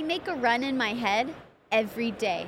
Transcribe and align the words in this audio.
I 0.00 0.02
make 0.02 0.28
a 0.28 0.34
run 0.34 0.62
in 0.62 0.78
my 0.78 0.94
head 0.94 1.28
every 1.70 2.10
day. 2.12 2.46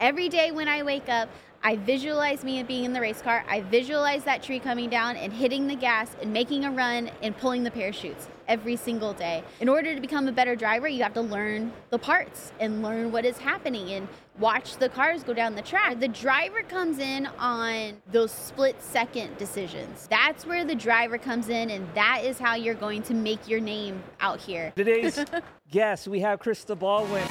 Every 0.00 0.28
day 0.28 0.50
when 0.50 0.66
I 0.66 0.82
wake 0.82 1.08
up, 1.08 1.28
I 1.62 1.76
visualize 1.76 2.42
me 2.42 2.60
being 2.64 2.82
in 2.82 2.92
the 2.92 3.00
race 3.00 3.22
car. 3.22 3.44
I 3.48 3.60
visualize 3.60 4.24
that 4.24 4.42
tree 4.42 4.58
coming 4.58 4.90
down 4.90 5.16
and 5.16 5.32
hitting 5.32 5.68
the 5.68 5.76
gas 5.76 6.16
and 6.20 6.32
making 6.32 6.64
a 6.64 6.72
run 6.72 7.08
and 7.22 7.38
pulling 7.38 7.62
the 7.62 7.70
parachutes 7.70 8.26
every 8.48 8.74
single 8.74 9.12
day. 9.12 9.44
In 9.60 9.68
order 9.68 9.94
to 9.94 10.00
become 10.00 10.26
a 10.26 10.32
better 10.32 10.56
driver, 10.56 10.88
you 10.88 11.04
have 11.04 11.14
to 11.14 11.20
learn 11.20 11.72
the 11.90 12.00
parts 12.00 12.52
and 12.58 12.82
learn 12.82 13.12
what 13.12 13.24
is 13.24 13.38
happening 13.38 13.92
and 13.92 14.08
watch 14.40 14.76
the 14.78 14.88
cars 14.88 15.22
go 15.22 15.32
down 15.32 15.54
the 15.54 15.62
track. 15.62 16.00
The 16.00 16.08
driver 16.08 16.62
comes 16.62 16.98
in 16.98 17.26
on 17.38 18.02
those 18.10 18.32
split 18.32 18.74
second 18.82 19.38
decisions. 19.38 20.08
That's 20.10 20.44
where 20.44 20.64
the 20.64 20.74
driver 20.74 21.16
comes 21.16 21.48
in, 21.48 21.70
and 21.70 21.86
that 21.94 22.22
is 22.24 22.40
how 22.40 22.56
you're 22.56 22.74
going 22.74 23.04
to 23.04 23.14
make 23.14 23.46
your 23.46 23.60
name 23.60 24.02
out 24.18 24.40
here. 24.40 24.72
Today's 24.74 25.24
guest, 25.70 26.08
we 26.08 26.20
have 26.20 26.40
Krista 26.40 26.78
Baldwin. 26.78 27.26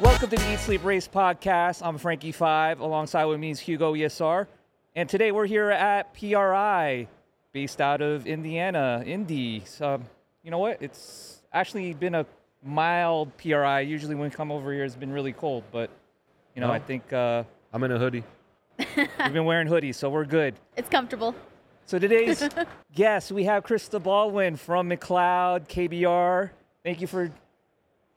Welcome 0.00 0.30
to 0.30 0.36
the 0.36 0.52
Eat 0.52 0.58
Sleep 0.58 0.84
Race 0.84 1.08
podcast. 1.08 1.84
I'm 1.84 1.98
Frankie 1.98 2.32
Five. 2.32 2.80
Alongside 2.80 3.24
with 3.26 3.38
me 3.38 3.50
is 3.50 3.60
Hugo 3.60 3.94
Yesar. 3.94 4.46
And 4.96 5.08
today 5.08 5.32
we're 5.32 5.46
here 5.46 5.70
at 5.70 6.12
PRI, 6.14 7.06
based 7.52 7.80
out 7.80 8.00
of 8.00 8.26
Indiana, 8.26 9.02
Indy. 9.06 9.62
So, 9.64 10.00
you 10.42 10.50
know 10.50 10.58
what? 10.58 10.82
It's 10.82 11.40
actually 11.52 11.94
been 11.94 12.14
a 12.14 12.26
mild 12.64 13.36
PRI. 13.36 13.80
Usually 13.80 14.14
when 14.14 14.30
we 14.30 14.34
come 14.34 14.50
over 14.50 14.72
here, 14.72 14.84
it's 14.84 14.96
been 14.96 15.12
really 15.12 15.32
cold. 15.32 15.64
But, 15.72 15.90
you 16.54 16.60
know, 16.60 16.68
No. 16.68 16.72
I 16.72 16.78
think 16.78 17.12
uh, 17.12 17.44
I'm 17.72 17.82
in 17.84 17.92
a 17.92 17.98
hoodie. 17.98 18.24
We've 18.78 19.32
been 19.32 19.44
wearing 19.44 19.68
hoodies, 19.68 19.96
so 19.96 20.10
we're 20.10 20.24
good. 20.24 20.54
It's 20.76 20.88
comfortable. 20.88 21.34
So 21.86 21.98
today's 21.98 22.48
guest, 22.94 23.32
we 23.32 23.44
have 23.44 23.64
Krista 23.64 24.02
Baldwin 24.02 24.56
from 24.56 24.88
McLeod 24.90 25.68
KBR. 25.68 26.50
Thank 26.84 27.00
you 27.00 27.06
for 27.06 27.30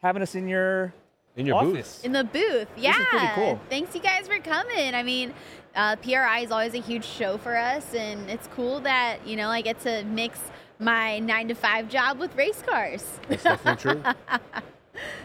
having 0.02 0.22
us 0.22 0.36
in 0.36 0.48
your 0.48 0.94
In 1.36 1.46
your 1.46 1.58
office. 1.58 2.04
In 2.04 2.12
the 2.12 2.24
booth, 2.24 2.68
yeah. 2.78 2.94
This 2.94 3.02
is 3.02 3.08
pretty 3.08 3.28
cool. 3.36 3.60
Thanks, 3.70 3.96
you 3.96 4.02
guys, 4.02 4.28
for 4.28 4.40
coming. 4.40 4.94
I 4.96 5.04
mean, 5.04 5.34
uh, 5.76 5.96
PRI 5.98 6.40
is 6.40 6.52
always 6.52 6.74
a 6.74 6.80
huge 6.82 7.06
show 7.06 7.38
for 7.38 7.56
us, 7.58 7.94
and 7.94 8.30
it's 8.30 8.48
cool 8.56 8.80
that 8.82 9.26
you 9.26 9.36
know 9.36 9.50
I 9.50 9.62
get 9.62 9.80
to 9.82 10.04
mix 10.04 10.40
my 10.80 11.20
nine 11.20 11.48
to 11.48 11.56
five 11.56 11.90
job 11.90 12.20
with 12.20 12.36
race 12.36 12.62
cars. 12.66 13.20
That's 13.28 13.44
definitely 13.44 13.92
true. 13.94 14.04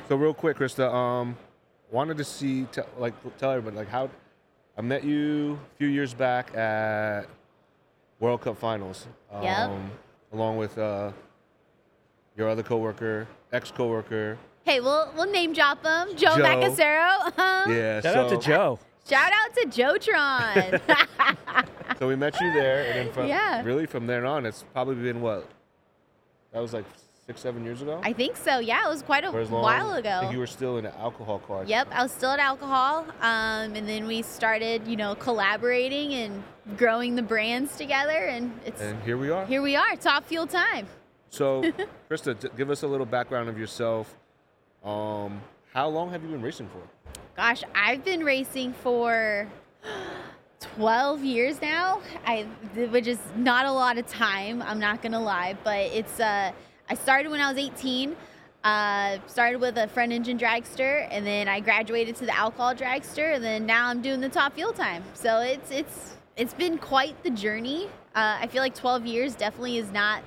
So 0.08 0.16
real 0.16 0.34
quick, 0.34 0.58
Krista, 0.58 0.92
um, 0.92 1.36
wanted 1.92 2.16
to 2.16 2.24
see, 2.24 2.64
te- 2.72 2.82
like, 2.98 3.14
tell 3.38 3.52
everybody, 3.52 3.76
like, 3.76 3.88
how 3.88 4.10
I 4.80 4.82
met 4.82 5.04
you 5.04 5.58
a 5.74 5.76
few 5.76 5.88
years 5.88 6.14
back 6.14 6.56
at 6.56 7.26
World 8.18 8.40
Cup 8.40 8.56
Finals. 8.56 9.06
Um, 9.30 9.42
Yep. 9.42 9.70
Along 10.32 10.56
with 10.56 10.78
uh, 10.78 11.12
your 12.34 12.48
other 12.48 12.62
coworker, 12.62 13.28
ex-coworker. 13.52 14.38
Hey, 14.64 14.80
we'll 14.80 15.12
we'll 15.14 15.30
name 15.30 15.52
drop 15.52 15.82
them. 15.82 16.08
Joe, 16.16 16.34
Joe. 16.34 16.44
Macasero. 16.44 17.30
Yeah. 17.68 18.00
Shout 18.00 18.14
so, 18.14 18.20
out 18.20 18.28
to 18.30 18.38
Joe. 18.38 18.78
Shout 19.06 19.30
out 19.30 19.54
to 19.54 19.66
Jotron. 19.68 21.66
So 21.98 22.08
we 22.08 22.16
met 22.16 22.40
you 22.40 22.50
there, 22.54 22.86
and 22.86 22.94
then 23.00 23.12
from 23.12 23.26
Yeah. 23.28 23.62
really 23.62 23.84
from 23.84 24.06
there 24.06 24.24
on, 24.24 24.46
it's 24.46 24.64
probably 24.72 24.94
been 24.94 25.20
what? 25.20 25.46
That 26.54 26.60
was 26.60 26.72
like 26.72 26.86
six, 27.30 27.40
seven 27.42 27.64
years 27.64 27.80
ago. 27.80 28.00
I 28.02 28.12
think 28.12 28.36
so. 28.36 28.58
Yeah, 28.58 28.84
it 28.84 28.88
was 28.88 29.02
quite 29.02 29.22
a 29.22 29.30
long- 29.30 29.62
while 29.62 29.92
ago. 29.92 30.28
you 30.32 30.40
were 30.40 30.48
still 30.48 30.78
in 30.78 30.86
an 30.86 30.92
alcohol 30.98 31.38
car. 31.38 31.62
Yep, 31.64 31.86
I 31.92 32.02
was 32.02 32.10
still 32.10 32.30
at 32.32 32.40
alcohol, 32.40 33.06
um, 33.20 33.76
and 33.76 33.88
then 33.88 34.08
we 34.08 34.22
started, 34.22 34.88
you 34.88 34.96
know, 34.96 35.14
collaborating 35.14 36.12
and 36.14 36.42
growing 36.76 37.14
the 37.14 37.22
brands 37.22 37.76
together, 37.76 38.18
and 38.34 38.50
it's 38.66 38.82
And 38.82 39.00
here 39.04 39.16
we 39.16 39.30
are. 39.30 39.46
here 39.46 39.62
we 39.62 39.76
are, 39.76 39.94
top 39.94 40.24
fuel 40.26 40.44
time. 40.48 40.88
So, 41.28 41.62
Krista, 42.10 42.36
t- 42.36 42.48
give 42.56 42.68
us 42.68 42.82
a 42.82 42.88
little 42.88 43.06
background 43.06 43.48
of 43.48 43.56
yourself. 43.56 44.12
Um, 44.84 45.40
how 45.72 45.86
long 45.88 46.10
have 46.10 46.24
you 46.24 46.30
been 46.30 46.42
racing 46.42 46.68
for? 46.68 46.82
Gosh, 47.36 47.62
I've 47.76 48.04
been 48.04 48.24
racing 48.24 48.72
for 48.72 49.46
12 50.74 51.22
years 51.24 51.62
now. 51.62 52.00
I, 52.26 52.42
which 52.74 53.06
is 53.06 53.20
not 53.36 53.66
a 53.66 53.72
lot 53.72 53.98
of 53.98 54.08
time. 54.08 54.62
I'm 54.62 54.80
not 54.80 55.00
gonna 55.00 55.22
lie, 55.22 55.56
but 55.62 55.78
it's. 55.78 56.18
Uh, 56.18 56.50
I 56.90 56.94
started 56.94 57.30
when 57.30 57.40
I 57.40 57.48
was 57.48 57.56
18. 57.56 58.16
Uh, 58.64 59.18
started 59.28 59.60
with 59.60 59.78
a 59.78 59.86
front 59.86 60.12
engine 60.12 60.36
dragster, 60.36 61.06
and 61.10 61.24
then 61.24 61.46
I 61.46 61.60
graduated 61.60 62.16
to 62.16 62.26
the 62.26 62.36
alcohol 62.36 62.74
dragster, 62.74 63.36
and 63.36 63.42
then 63.42 63.64
now 63.64 63.86
I'm 63.86 64.02
doing 64.02 64.20
the 64.20 64.28
top 64.28 64.54
fuel 64.54 64.72
time. 64.72 65.04
So 65.14 65.38
it's 65.38 65.70
it's 65.70 66.16
it's 66.36 66.52
been 66.52 66.76
quite 66.76 67.22
the 67.22 67.30
journey. 67.30 67.86
Uh, 68.14 68.38
I 68.40 68.48
feel 68.48 68.60
like 68.60 68.74
12 68.74 69.06
years 69.06 69.36
definitely 69.36 69.78
is 69.78 69.92
not 69.92 70.24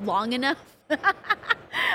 long 0.00 0.32
enough. 0.32 0.76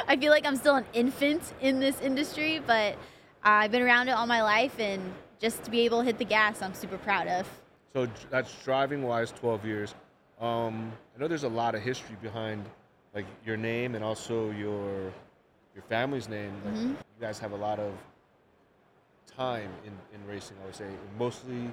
I 0.07 0.15
feel 0.15 0.31
like 0.31 0.45
I'm 0.45 0.55
still 0.55 0.77
an 0.77 0.85
infant 0.93 1.53
in 1.59 1.81
this 1.81 1.99
industry, 1.99 2.61
but 2.65 2.95
I've 3.43 3.71
been 3.71 3.81
around 3.81 4.07
it 4.07 4.11
all 4.11 4.25
my 4.25 4.41
life, 4.41 4.79
and 4.79 5.13
just 5.37 5.63
to 5.65 5.69
be 5.69 5.81
able 5.81 5.99
to 5.99 6.05
hit 6.05 6.17
the 6.17 6.25
gas, 6.25 6.61
I'm 6.61 6.73
super 6.73 6.97
proud 6.97 7.27
of. 7.27 7.47
So 7.93 8.07
that's 8.29 8.55
driving 8.63 9.03
wise, 9.03 9.31
12 9.33 9.65
years. 9.65 9.95
Um, 10.39 10.93
I 11.15 11.19
know 11.19 11.27
there's 11.27 11.43
a 11.43 11.49
lot 11.49 11.75
of 11.75 11.81
history 11.81 12.15
behind 12.21 12.63
like 13.17 13.25
your 13.43 13.57
name 13.57 13.95
and 13.95 14.03
also 14.03 14.51
your 14.51 15.11
your 15.73 15.83
family's 15.89 16.29
name. 16.29 16.53
Like, 16.65 16.75
Mhm. 16.75 16.89
You 16.89 17.21
guys 17.21 17.39
have 17.39 17.51
a 17.51 17.55
lot 17.67 17.79
of 17.79 17.91
time 19.35 19.71
in, 19.87 19.93
in 20.13 20.27
racing, 20.27 20.55
I 20.61 20.65
would 20.65 20.75
say, 20.75 20.89
mostly 21.17 21.71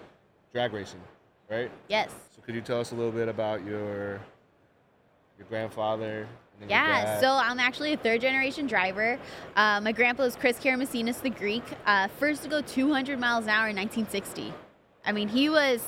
drag 0.54 0.72
racing, 0.72 1.02
right? 1.50 1.70
Yes. 1.88 2.10
So 2.34 2.40
could 2.42 2.54
you 2.54 2.62
tell 2.62 2.80
us 2.80 2.92
a 2.92 2.94
little 2.94 3.12
bit 3.12 3.28
about 3.28 3.62
your 3.64 4.20
your 5.38 5.46
grandfather? 5.50 6.26
Your 6.60 6.68
Yeah, 6.70 7.20
so 7.20 7.28
I'm 7.32 7.60
actually 7.60 7.92
a 7.92 7.96
third 7.96 8.20
generation 8.22 8.66
driver. 8.66 9.18
Uh, 9.54 9.80
my 9.82 9.92
grandpa 9.92 10.22
is 10.22 10.36
Chris 10.36 10.58
Karamesines 10.58 11.20
the 11.20 11.30
Greek, 11.30 11.64
uh, 11.84 12.08
first 12.20 12.42
to 12.44 12.48
go 12.48 12.62
200 12.62 13.18
miles 13.18 13.44
an 13.44 13.50
hour 13.50 13.68
in 13.68 13.76
1960. 13.76 14.54
I 15.04 15.12
mean, 15.12 15.28
he 15.28 15.50
was 15.50 15.80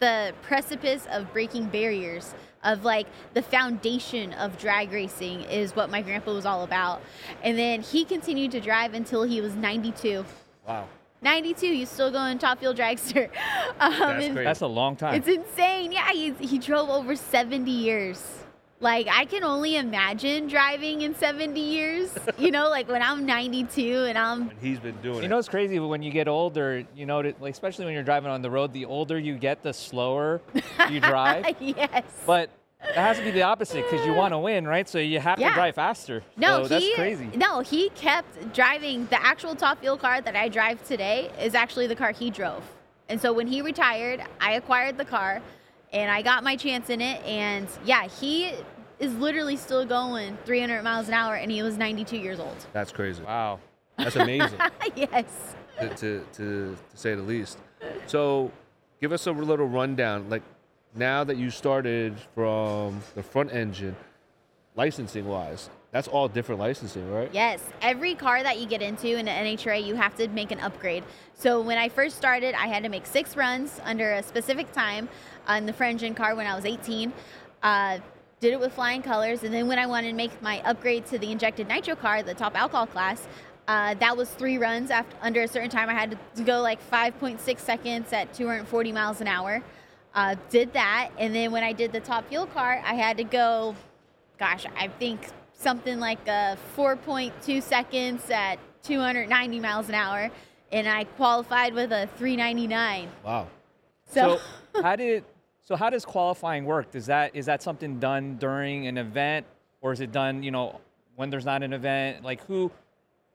the 0.00 0.34
precipice 0.42 1.06
of 1.10 1.32
breaking 1.32 1.66
barriers, 1.66 2.34
of 2.64 2.84
like 2.84 3.06
the 3.34 3.42
foundation 3.42 4.32
of 4.34 4.58
drag 4.58 4.90
racing, 4.92 5.42
is 5.42 5.76
what 5.76 5.90
my 5.90 6.02
grandpa 6.02 6.32
was 6.32 6.46
all 6.46 6.64
about. 6.64 7.02
And 7.42 7.58
then 7.58 7.82
he 7.82 8.04
continued 8.04 8.50
to 8.52 8.60
drive 8.60 8.94
until 8.94 9.22
he 9.22 9.40
was 9.40 9.54
92. 9.54 10.24
wow, 10.66 10.88
92, 11.22 11.66
he's 11.66 11.88
still 11.90 12.10
going 12.10 12.38
top 12.38 12.58
fuel 12.58 12.74
dragster. 12.74 13.30
Um, 13.80 13.98
That's 13.98 14.28
great. 14.28 14.44
That's 14.44 14.60
a 14.60 14.66
long 14.68 14.94
time. 14.94 15.14
it's 15.14 15.26
insane. 15.26 15.90
Yeah, 15.90 16.12
he, 16.12 16.30
he 16.34 16.58
drove 16.58 16.88
over 16.88 17.16
70 17.16 17.68
years. 17.70 18.43
Like, 18.80 19.06
I 19.10 19.24
can 19.24 19.44
only 19.44 19.76
imagine 19.76 20.46
driving 20.46 21.02
in 21.02 21.14
70 21.14 21.60
years. 21.60 22.10
You 22.36 22.50
know, 22.50 22.68
like 22.68 22.88
when 22.88 23.00
I'm 23.00 23.24
92 23.24 24.04
and 24.08 24.18
I'm. 24.18 24.50
and 24.50 24.52
he's 24.60 24.78
been 24.80 24.96
doing 25.00 25.18
you 25.18 25.22
it. 25.22 25.28
know, 25.28 25.38
it's 25.38 25.48
crazy 25.48 25.78
but 25.78 25.86
when 25.86 26.02
you 26.02 26.10
get 26.10 26.26
older. 26.28 26.84
You 26.94 27.06
know, 27.06 27.20
like 27.20 27.52
especially 27.52 27.84
when 27.86 27.94
you're 27.94 28.02
driving 28.02 28.30
on 28.30 28.42
the 28.42 28.50
road. 28.50 28.72
The 28.72 28.84
older 28.84 29.18
you 29.18 29.36
get, 29.36 29.62
the 29.62 29.72
slower 29.72 30.42
you 30.90 31.00
drive. 31.00 31.54
yes. 31.60 32.04
But 32.26 32.50
it 32.82 32.96
has 32.96 33.18
to 33.18 33.24
be 33.24 33.30
the 33.30 33.42
opposite 33.42 33.84
because 33.88 34.04
you 34.04 34.12
want 34.22 34.32
to 34.34 34.38
win, 34.38 34.66
right? 34.66 34.86
So 34.88 34.98
you 34.98 35.20
have 35.20 35.38
Yeah. 35.38 35.50
to 35.50 35.54
drive 35.54 35.74
faster. 35.76 36.22
no, 36.36 36.64
so 36.64 36.68
that's 36.68 36.84
he, 36.84 36.94
crazy. 36.94 37.30
No, 37.34 37.60
he 37.60 37.88
kept 37.90 38.52
driving. 38.52 39.06
The 39.06 39.24
actual 39.24 39.54
top 39.54 39.80
fuel 39.80 39.96
car 39.96 40.20
that 40.20 40.36
I 40.36 40.48
drive 40.48 40.84
today 40.86 41.30
is 41.40 41.54
actually 41.54 41.86
the 41.86 41.96
car 41.96 42.10
he 42.10 42.30
drove. 42.30 42.62
And 43.08 43.20
so 43.20 43.32
when 43.32 43.46
he 43.46 43.62
retired, 43.62 44.22
I 44.40 44.52
acquired 44.54 44.98
the 44.98 45.04
car 45.06 45.40
and 45.94 46.10
I 46.10 46.20
got 46.22 46.44
my 46.44 46.56
chance 46.56 46.90
in 46.90 47.00
it. 47.00 47.22
And 47.24 47.68
yeah, 47.84 48.08
he 48.08 48.52
is 48.98 49.14
literally 49.14 49.56
still 49.56 49.86
going 49.86 50.36
300 50.44 50.82
miles 50.82 51.08
an 51.08 51.14
hour 51.14 51.36
and 51.36 51.50
he 51.50 51.62
was 51.62 51.78
92 51.78 52.16
years 52.16 52.40
old. 52.40 52.56
That's 52.72 52.92
crazy. 52.92 53.22
Wow. 53.22 53.60
That's 53.96 54.16
amazing. 54.16 54.58
yes. 54.96 55.54
to, 55.80 55.88
to, 55.88 55.96
to, 55.96 56.26
to 56.32 56.76
say 56.94 57.14
the 57.14 57.22
least. 57.22 57.58
So, 58.06 58.50
give 59.00 59.12
us 59.12 59.26
a 59.26 59.32
little 59.32 59.66
rundown. 59.66 60.28
Like, 60.28 60.42
now 60.94 61.22
that 61.24 61.36
you 61.36 61.50
started 61.50 62.16
from 62.34 63.02
the 63.14 63.22
front 63.22 63.52
engine, 63.52 63.94
licensing 64.74 65.26
wise, 65.26 65.70
that's 65.94 66.08
all 66.08 66.26
different 66.26 66.60
licensing, 66.60 67.08
right? 67.08 67.30
Yes, 67.32 67.60
every 67.80 68.16
car 68.16 68.42
that 68.42 68.58
you 68.58 68.66
get 68.66 68.82
into 68.82 69.16
in 69.16 69.28
an 69.28 69.46
NHRA, 69.46 69.86
you 69.86 69.94
have 69.94 70.16
to 70.16 70.26
make 70.26 70.50
an 70.50 70.58
upgrade. 70.58 71.04
So 71.34 71.60
when 71.60 71.78
I 71.78 71.88
first 71.88 72.16
started, 72.16 72.52
I 72.56 72.66
had 72.66 72.82
to 72.82 72.88
make 72.88 73.06
six 73.06 73.36
runs 73.36 73.80
under 73.84 74.14
a 74.14 74.22
specific 74.24 74.72
time 74.72 75.08
on 75.46 75.66
the 75.66 75.72
front 75.72 75.92
engine 75.92 76.16
car 76.16 76.34
when 76.34 76.48
I 76.48 76.56
was 76.56 76.64
18. 76.64 77.12
Uh, 77.62 78.00
did 78.40 78.52
it 78.52 78.58
with 78.58 78.72
flying 78.72 79.02
colors, 79.02 79.44
and 79.44 79.54
then 79.54 79.68
when 79.68 79.78
I 79.78 79.86
wanted 79.86 80.08
to 80.08 80.16
make 80.16 80.42
my 80.42 80.60
upgrade 80.62 81.06
to 81.06 81.18
the 81.20 81.30
injected 81.30 81.68
nitro 81.68 81.94
car, 81.94 82.24
the 82.24 82.34
top 82.34 82.58
alcohol 82.58 82.88
class, 82.88 83.28
uh, 83.68 83.94
that 83.94 84.16
was 84.16 84.28
three 84.30 84.58
runs 84.58 84.90
after 84.90 85.16
under 85.22 85.42
a 85.42 85.48
certain 85.48 85.70
time. 85.70 85.88
I 85.88 85.94
had 85.94 86.18
to 86.34 86.42
go 86.42 86.60
like 86.60 86.80
5.6 86.90 87.60
seconds 87.60 88.12
at 88.12 88.34
240 88.34 88.90
miles 88.90 89.20
an 89.20 89.28
hour. 89.28 89.62
Uh, 90.12 90.34
did 90.50 90.72
that, 90.72 91.10
and 91.18 91.32
then 91.32 91.52
when 91.52 91.62
I 91.62 91.72
did 91.72 91.92
the 91.92 92.00
top 92.00 92.28
fuel 92.28 92.46
car, 92.46 92.82
I 92.84 92.94
had 92.94 93.16
to 93.18 93.24
go 93.24 93.76
gosh, 94.38 94.66
I 94.76 94.88
think 94.88 95.20
something 95.54 95.98
like 95.98 96.26
uh, 96.28 96.56
4.2 96.76 97.62
seconds 97.62 98.28
at 98.30 98.58
290 98.82 99.60
miles 99.60 99.88
an 99.88 99.94
hour, 99.94 100.30
and 100.72 100.88
I 100.88 101.04
qualified 101.04 101.74
with 101.74 101.92
a 101.92 102.08
399. 102.16 103.08
Wow. 103.24 103.48
So, 104.06 104.40
So 104.74 104.82
how 104.82 104.96
did 104.96 105.24
So 105.62 105.76
how 105.76 105.90
does 105.90 106.04
qualifying 106.04 106.64
work? 106.64 106.90
Does 106.90 107.06
that 107.06 107.34
is 107.34 107.46
that 107.46 107.62
something 107.62 107.98
done 107.98 108.36
during 108.36 108.86
an 108.86 108.98
event, 108.98 109.46
or 109.80 109.92
is 109.92 110.00
it 110.00 110.12
done, 110.12 110.42
you 110.42 110.50
know, 110.50 110.80
when 111.16 111.30
there's 111.30 111.46
not 111.46 111.62
an 111.62 111.72
event? 111.72 112.24
Like 112.24 112.44
who 112.46 112.70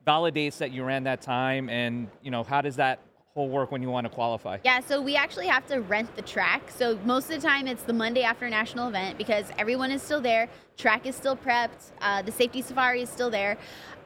validates 0.05 0.57
that 0.59 0.71
you 0.71 0.83
ran 0.83 1.03
that 1.03 1.21
time, 1.21 1.69
and 1.69 2.07
you 2.21 2.31
know, 2.31 2.43
how 2.43 2.61
does 2.61 2.75
that 2.75 2.99
whole 3.35 3.49
work 3.49 3.71
when 3.71 3.81
you 3.81 3.89
want 3.89 4.05
to 4.05 4.09
qualify? 4.09 4.57
Yeah, 4.63 4.79
so 4.79 5.01
we 5.01 5.15
actually 5.15 5.47
have 5.47 5.65
to 5.67 5.81
rent 5.81 6.15
the 6.15 6.21
track. 6.21 6.63
So 6.69 6.97
most 7.05 7.29
of 7.29 7.41
the 7.41 7.47
time 7.47 7.67
it's 7.67 7.83
the 7.83 7.93
Monday 7.93 8.23
after 8.23 8.45
a 8.45 8.49
national 8.49 8.87
event 8.89 9.17
because 9.17 9.45
everyone 9.57 9.91
is 9.91 10.01
still 10.01 10.21
there. 10.21 10.49
Track 10.77 11.05
is 11.05 11.15
still 11.15 11.35
prepped. 11.37 11.91
Uh, 12.01 12.21
the 12.21 12.31
safety 12.31 12.61
safari 12.61 13.01
is 13.01 13.09
still 13.09 13.29
there. 13.29 13.57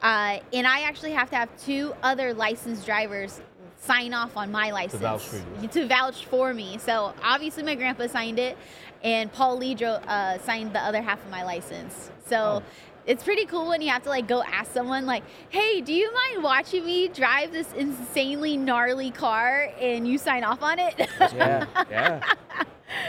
Uh, 0.02 0.38
and 0.52 0.66
I 0.66 0.80
actually 0.82 1.12
have 1.12 1.30
to 1.30 1.36
have 1.36 1.48
two 1.64 1.94
other 2.02 2.34
licensed 2.34 2.84
drivers 2.84 3.40
sign 3.78 4.14
off 4.14 4.36
on 4.36 4.50
my 4.50 4.70
license 4.70 5.02
vouch 5.02 5.22
for 5.22 5.36
you. 5.60 5.68
to 5.68 5.86
vouch 5.86 6.26
for 6.26 6.52
me. 6.54 6.78
So 6.78 7.12
obviously 7.22 7.62
my 7.62 7.74
grandpa 7.74 8.06
signed 8.06 8.38
it, 8.38 8.56
and 9.02 9.30
Paul 9.32 9.60
Lidro 9.60 10.02
uh, 10.06 10.38
signed 10.38 10.72
the 10.74 10.80
other 10.80 11.02
half 11.02 11.22
of 11.22 11.30
my 11.30 11.44
license. 11.44 12.10
So 12.26 12.36
Oh. 12.36 12.62
It's 13.06 13.22
pretty 13.22 13.44
cool 13.46 13.68
when 13.68 13.80
you 13.82 13.90
have 13.90 14.02
to 14.04 14.08
like 14.08 14.26
go 14.26 14.42
ask 14.42 14.72
someone 14.72 15.06
like, 15.06 15.22
"Hey, 15.50 15.80
do 15.80 15.92
you 15.92 16.12
mind 16.12 16.42
watching 16.42 16.84
me 16.84 17.08
drive 17.08 17.52
this 17.52 17.72
insanely 17.74 18.56
gnarly 18.56 19.10
car?" 19.10 19.70
and 19.80 20.06
you 20.08 20.18
sign 20.18 20.44
off 20.44 20.62
on 20.62 20.78
it. 20.78 20.94
Yeah, 21.34 21.66
yeah. 21.90 22.32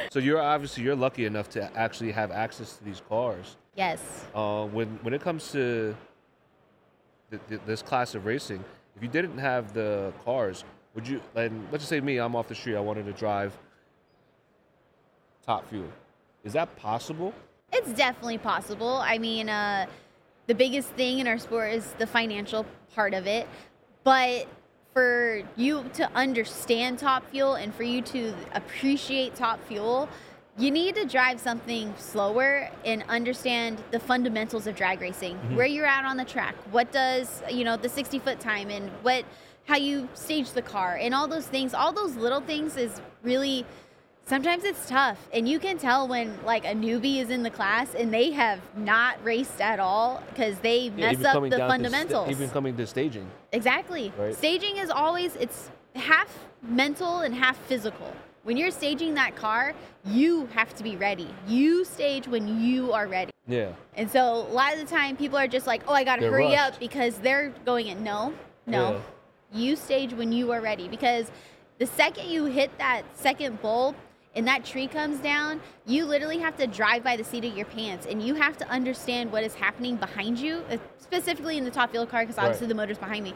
So 0.09 0.17
you're 0.19 0.41
obviously 0.41 0.83
you're 0.83 0.95
lucky 0.95 1.25
enough 1.25 1.47
to 1.49 1.69
actually 1.77 2.11
have 2.13 2.31
access 2.31 2.77
to 2.77 2.83
these 2.83 3.01
cars. 3.07 3.55
yes. 3.75 4.25
Uh, 4.33 4.65
when 4.65 4.87
when 5.03 5.13
it 5.13 5.21
comes 5.21 5.51
to 5.51 5.95
th- 7.29 7.41
th- 7.49 7.61
this 7.67 7.81
class 7.83 8.15
of 8.15 8.25
racing, 8.25 8.63
if 8.95 9.03
you 9.03 9.09
didn't 9.09 9.37
have 9.37 9.73
the 9.73 10.11
cars, 10.23 10.63
would 10.95 11.07
you? 11.07 11.21
And 11.35 11.67
let's 11.71 11.83
just 11.83 11.89
say 11.89 11.99
me, 12.01 12.17
I'm 12.17 12.35
off 12.35 12.47
the 12.47 12.55
street. 12.55 12.75
I 12.75 12.79
wanted 12.79 13.05
to 13.05 13.11
drive 13.13 13.55
top 15.45 15.69
fuel. 15.69 15.89
Is 16.43 16.53
that 16.53 16.75
possible? 16.77 17.31
It's 17.77 17.91
definitely 17.91 18.37
possible. 18.37 18.99
I 19.03 19.17
mean, 19.17 19.49
uh, 19.49 19.87
the 20.47 20.55
biggest 20.55 20.87
thing 20.91 21.19
in 21.19 21.27
our 21.27 21.37
sport 21.37 21.73
is 21.73 21.85
the 21.97 22.07
financial 22.07 22.65
part 22.95 23.13
of 23.13 23.27
it. 23.27 23.49
But 24.05 24.47
for 24.93 25.41
you 25.57 25.83
to 25.95 26.09
understand 26.15 26.99
top 26.99 27.29
fuel 27.29 27.55
and 27.55 27.75
for 27.75 27.83
you 27.83 28.01
to 28.03 28.33
appreciate 28.53 29.35
top 29.35 29.61
fuel, 29.67 30.07
you 30.57 30.71
need 30.71 30.95
to 30.95 31.03
drive 31.03 31.37
something 31.37 31.93
slower 31.97 32.69
and 32.85 33.03
understand 33.09 33.83
the 33.91 33.99
fundamentals 33.99 34.67
of 34.67 34.75
drag 34.77 35.01
racing. 35.01 35.35
Where 35.57 35.65
you're 35.65 35.85
at 35.85 36.05
on 36.05 36.15
the 36.15 36.23
track, 36.23 36.55
what 36.71 36.93
does 36.93 37.43
you 37.51 37.65
know 37.65 37.75
the 37.75 37.89
60 37.89 38.19
foot 38.19 38.39
time, 38.39 38.69
and 38.69 38.89
what 39.01 39.25
how 39.65 39.75
you 39.75 40.07
stage 40.13 40.51
the 40.51 40.61
car, 40.61 40.95
and 40.95 41.13
all 41.13 41.27
those 41.27 41.47
things. 41.47 41.73
All 41.73 41.91
those 41.91 42.15
little 42.15 42.39
things 42.39 42.77
is 42.77 43.01
really 43.21 43.65
sometimes 44.25 44.63
it's 44.63 44.87
tough 44.89 45.27
and 45.33 45.47
you 45.47 45.59
can 45.59 45.77
tell 45.77 46.07
when 46.07 46.35
like 46.43 46.65
a 46.65 46.73
newbie 46.73 47.17
is 47.17 47.29
in 47.29 47.43
the 47.43 47.49
class 47.49 47.93
and 47.93 48.13
they 48.13 48.31
have 48.31 48.59
not 48.75 49.23
raced 49.23 49.61
at 49.61 49.79
all 49.79 50.21
because 50.29 50.57
they 50.59 50.89
mess 50.91 51.23
up 51.23 51.41
the 51.49 51.57
fundamentals 51.57 52.29
even 52.29 52.49
coming 52.49 52.75
to 52.75 52.85
staging. 52.87 53.27
exactly 53.51 54.11
Right. 54.17 54.35
staging 54.35 54.77
is 54.77 54.89
always 54.89 55.35
it's 55.35 55.69
half 55.95 56.29
mental 56.63 57.19
and 57.19 57.33
half 57.35 57.57
physical 57.67 58.11
when 58.43 58.57
you're 58.57 58.71
staging 58.71 59.13
that 59.13 59.35
car 59.35 59.73
you 60.03 60.47
have 60.47 60.73
to 60.75 60.83
be 60.83 60.95
ready 60.95 61.27
you 61.47 61.85
stage 61.85 62.27
when 62.27 62.59
you 62.61 62.91
are 62.93 63.07
ready 63.07 63.31
Yeah. 63.47 63.73
and 63.95 64.09
so 64.09 64.21
a 64.47 64.51
lot 64.53 64.73
of 64.73 64.79
the 64.79 64.85
time 64.87 65.15
people 65.17 65.37
are 65.37 65.47
just 65.47 65.67
like 65.67 65.83
oh 65.87 65.93
i 65.93 66.03
gotta 66.03 66.21
They're 66.21 66.31
hurry 66.31 66.45
rushed. 66.45 66.73
up 66.73 66.79
because 66.79 67.17
they're 67.19 67.49
going 67.65 67.87
in 67.87 68.03
no 68.03 68.33
no 68.65 68.93
yeah. 69.53 69.59
you 69.61 69.75
stage 69.75 70.13
when 70.13 70.31
you 70.31 70.51
are 70.51 70.61
ready 70.61 70.87
because 70.87 71.31
the 71.77 71.85
second 71.85 72.29
you 72.29 72.45
hit 72.45 72.75
that 72.79 73.03
second 73.13 73.61
bulb 73.61 73.95
and 74.35 74.47
that 74.47 74.65
tree 74.65 74.87
comes 74.87 75.19
down, 75.19 75.61
you 75.85 76.05
literally 76.05 76.39
have 76.39 76.57
to 76.57 76.67
drive 76.67 77.03
by 77.03 77.15
the 77.15 77.23
seat 77.23 77.45
of 77.45 77.55
your 77.55 77.65
pants 77.65 78.05
and 78.09 78.21
you 78.21 78.35
have 78.35 78.57
to 78.57 78.67
understand 78.69 79.31
what 79.31 79.43
is 79.43 79.55
happening 79.55 79.95
behind 79.95 80.37
you, 80.39 80.63
uh, 80.69 80.77
specifically 80.99 81.57
in 81.57 81.63
the 81.63 81.71
top 81.71 81.91
fuel 81.91 82.05
car 82.05 82.21
because 82.21 82.37
obviously 82.37 82.65
Right. 82.65 82.69
the 82.69 82.75
motor's 82.75 82.97
behind 82.97 83.23
me. 83.23 83.33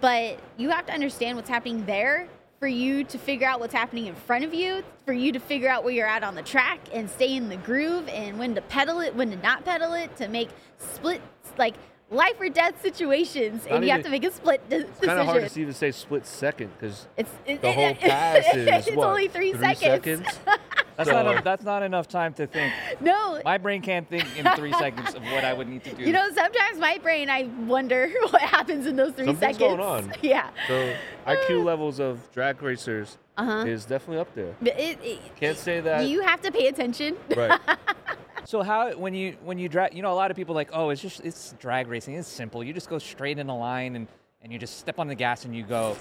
But 0.00 0.38
you 0.56 0.70
have 0.70 0.86
to 0.86 0.92
understand 0.92 1.36
what's 1.36 1.50
happening 1.50 1.84
there 1.84 2.28
for 2.58 2.66
you 2.68 3.04
to 3.04 3.18
figure 3.18 3.48
out 3.48 3.58
what's 3.58 3.72
happening 3.74 4.06
in 4.06 4.14
front 4.14 4.44
of 4.44 4.52
you, 4.52 4.82
for 5.06 5.12
you 5.12 5.32
to 5.32 5.40
figure 5.40 5.68
out 5.68 5.82
where 5.82 5.92
you're 5.94 6.06
at 6.06 6.22
on 6.22 6.34
the 6.34 6.42
track 6.42 6.78
and 6.92 7.08
stay 7.08 7.34
in 7.34 7.48
the 7.48 7.56
groove 7.56 8.06
and 8.08 8.38
when 8.38 8.54
to 8.54 8.60
pedal 8.62 9.00
it, 9.00 9.14
when 9.14 9.30
to 9.30 9.36
not 9.36 9.64
pedal 9.64 9.94
it, 9.94 10.14
to 10.16 10.28
make 10.28 10.50
split 10.78 11.20
like 11.58 11.74
life 12.10 12.34
or 12.40 12.48
death 12.48 12.80
situations, 12.82 13.66
and 13.70 13.84
you 13.84 13.90
have 13.90 14.02
to 14.02 14.10
make 14.10 14.24
a 14.24 14.30
split 14.32 14.68
de- 14.68 14.80
It's 14.80 15.00
kind 15.00 15.18
of 15.20 15.26
hard 15.26 15.48
to 15.48 15.60
even 15.60 15.74
say 15.74 15.90
split 15.92 16.26
second 16.26 16.70
because 16.78 17.06
It's 17.16 17.30
it, 17.46 17.60
the 17.62 17.68
it- 17.68 17.74
whole 17.74 17.84
it- 17.90 18.00
pass 18.00 18.44
is 18.54 18.66
it's 18.88 18.96
what, 18.96 19.08
only 19.08 19.28
three, 19.28 19.52
seconds. 19.54 20.26
That's 20.96 21.08
So- 21.08 21.22
not 21.22 21.38
a, 21.38 21.42
that's 21.42 21.64
not 21.64 21.82
enough 21.82 22.08
time 22.08 22.34
to 22.34 22.46
think. 22.46 22.74
no, 23.00 23.40
My 23.42 23.56
brain 23.56 23.80
can't 23.80 24.06
think 24.06 24.26
in 24.36 24.44
three 24.54 24.72
seconds 24.74 25.14
of 25.14 25.22
what 25.22 25.44
I 25.44 25.54
would 25.54 25.66
need 25.66 25.82
to 25.84 25.94
do. 25.94 26.02
you 26.02 26.12
know 26.12 26.28
sometimes 26.34 26.78
my 26.78 26.98
brain 26.98 27.30
I 27.30 27.44
wonder 27.66 28.10
what 28.28 28.42
happens 28.42 28.86
in 28.86 28.96
those 28.96 29.12
three 29.14 29.24
Something's 29.24 29.56
seconds. 29.56 29.78
going 29.78 29.80
on. 29.80 30.12
Yeah. 30.20 30.50
so 30.68 30.94
IQ 31.26 31.64
levels 31.64 32.00
of 32.00 32.30
drag 32.32 32.60
racers 32.60 33.16
Uh 33.38 33.44
huh. 33.44 33.64
is 33.66 33.86
definitely 33.86 34.18
up 34.18 34.34
there. 34.34 34.54
It, 34.60 34.98
it, 35.02 35.36
Can't 35.36 35.56
say 35.56 35.80
that. 35.80 36.06
You 36.06 36.20
have 36.20 36.42
to 36.42 36.52
pay 36.52 36.66
attention. 36.68 37.16
right. 37.34 37.58
So 38.50 38.64
how 38.64 38.90
when 38.96 39.14
you 39.14 39.36
when 39.44 39.60
you 39.60 39.68
drag, 39.68 39.94
you 39.94 40.02
know, 40.02 40.12
a 40.12 40.18
lot 40.22 40.32
of 40.32 40.36
people 40.36 40.56
like, 40.56 40.70
oh, 40.72 40.90
it's 40.90 41.00
just 41.00 41.20
it's 41.20 41.54
drag 41.60 41.86
racing. 41.86 42.14
It's 42.14 42.26
simple. 42.26 42.64
You 42.64 42.72
just 42.72 42.88
go 42.90 42.98
straight 42.98 43.38
in 43.38 43.48
a 43.48 43.56
line 43.56 43.94
and 43.94 44.08
and 44.42 44.52
you 44.52 44.58
just 44.58 44.80
step 44.80 44.98
on 44.98 45.06
the 45.06 45.14
gas 45.14 45.44
and 45.44 45.54
you 45.54 45.62
go. 45.62 45.96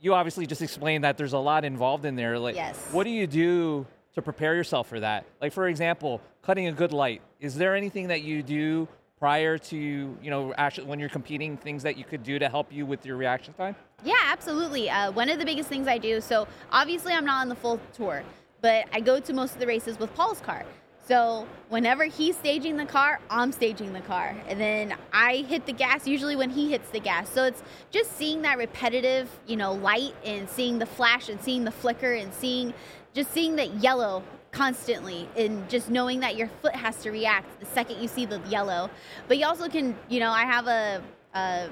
You 0.00 0.14
obviously 0.14 0.48
just 0.48 0.62
explained 0.62 1.04
that 1.04 1.16
there's 1.16 1.32
a 1.32 1.38
lot 1.38 1.64
involved 1.64 2.06
in 2.06 2.16
there. 2.16 2.40
Like, 2.40 2.56
Yes. 2.56 2.76
what 2.90 3.04
do 3.04 3.10
you 3.10 3.28
do 3.28 3.86
to 4.16 4.20
prepare 4.20 4.56
yourself 4.56 4.88
for 4.88 4.98
that? 4.98 5.26
Like, 5.40 5.52
for 5.52 5.68
example, 5.68 6.20
cutting 6.42 6.66
a 6.66 6.72
good 6.72 6.92
light. 6.92 7.22
Is 7.38 7.54
there 7.54 7.76
anything 7.76 8.08
that 8.08 8.22
you 8.22 8.42
do 8.42 8.88
prior 9.20 9.58
to 9.58 9.76
you 9.76 10.30
know 10.30 10.54
actually 10.58 10.88
when 10.88 10.98
you're 10.98 11.08
competing? 11.08 11.56
Things 11.56 11.84
that 11.84 11.96
you 11.96 12.02
could 12.02 12.24
do 12.24 12.40
to 12.40 12.48
help 12.48 12.72
you 12.72 12.84
with 12.84 13.06
your 13.06 13.16
reaction 13.16 13.54
time? 13.54 13.76
Yeah, 14.04 14.14
absolutely. 14.24 14.90
Uh, 14.90 15.12
one 15.12 15.30
of 15.30 15.38
the 15.38 15.44
biggest 15.44 15.68
things 15.68 15.86
I 15.86 15.98
do, 15.98 16.20
so 16.20 16.48
obviously 16.72 17.12
I'm 17.12 17.24
not 17.24 17.42
on 17.42 17.48
the 17.48 17.54
full 17.54 17.78
tour, 17.92 18.24
but 18.60 18.86
I 18.92 18.98
go 18.98 19.20
to 19.20 19.32
most 19.32 19.54
of 19.54 19.60
the 19.60 19.68
races 19.68 20.00
with 20.00 20.12
Paul's 20.16 20.40
car. 20.40 20.64
So 21.06 21.46
whenever 21.68 22.04
he's 22.04 22.36
staging 22.36 22.76
the 22.76 22.84
car, 22.84 23.20
I'm 23.30 23.52
staging 23.52 23.92
the 23.92 24.00
car. 24.00 24.36
And 24.48 24.60
then 24.60 24.94
I 25.12 25.44
hit 25.48 25.64
the 25.64 25.72
gas 25.72 26.06
usually 26.06 26.34
when 26.34 26.50
he 26.50 26.68
hits 26.70 26.90
the 26.90 26.98
gas. 26.98 27.28
So 27.28 27.44
it's 27.44 27.62
just 27.92 28.16
seeing 28.16 28.42
that 28.42 28.58
repetitive, 28.58 29.28
you 29.46 29.56
know, 29.56 29.72
light 29.72 30.14
and 30.24 30.48
seeing 30.48 30.80
the 30.80 30.86
flash 30.86 31.28
and 31.28 31.40
seeing 31.40 31.62
the 31.64 31.70
flicker 31.70 32.12
and 32.14 32.34
seeing 32.34 32.74
just 33.14 33.32
seeing 33.32 33.56
that 33.56 33.72
yellow 33.74 34.22
constantly 34.50 35.28
and 35.36 35.68
just 35.70 35.90
knowing 35.90 36.20
that 36.20 36.36
your 36.36 36.48
foot 36.60 36.74
has 36.74 36.96
to 37.02 37.10
react 37.10 37.60
the 37.60 37.66
second 37.66 38.00
you 38.00 38.08
see 38.08 38.26
the 38.26 38.40
yellow. 38.48 38.90
But 39.28 39.38
you 39.38 39.46
also 39.46 39.68
can, 39.68 39.96
you 40.08 40.18
know, 40.18 40.32
I 40.32 40.42
have 40.42 40.66
a, 40.66 41.02
a 41.34 41.68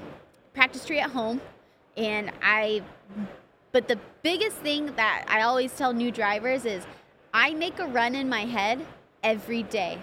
practice 0.53 0.85
tree 0.85 0.99
at 0.99 1.09
home 1.09 1.41
and 1.97 2.31
I 2.41 2.83
but 3.73 3.89
the 3.89 3.99
biggest 4.23 4.55
thing 4.57 4.95
that 4.95 5.25
I 5.27 5.41
always 5.41 5.75
tell 5.77 5.91
new 5.91 6.09
drivers 6.09 6.63
is 6.63 6.85
I 7.33 7.53
make 7.53 7.79
a 7.79 7.87
run 7.87 8.15
in 8.15 8.29
my 8.29 8.45
head 8.45 8.85
every 9.25 9.63
day. 9.63 9.97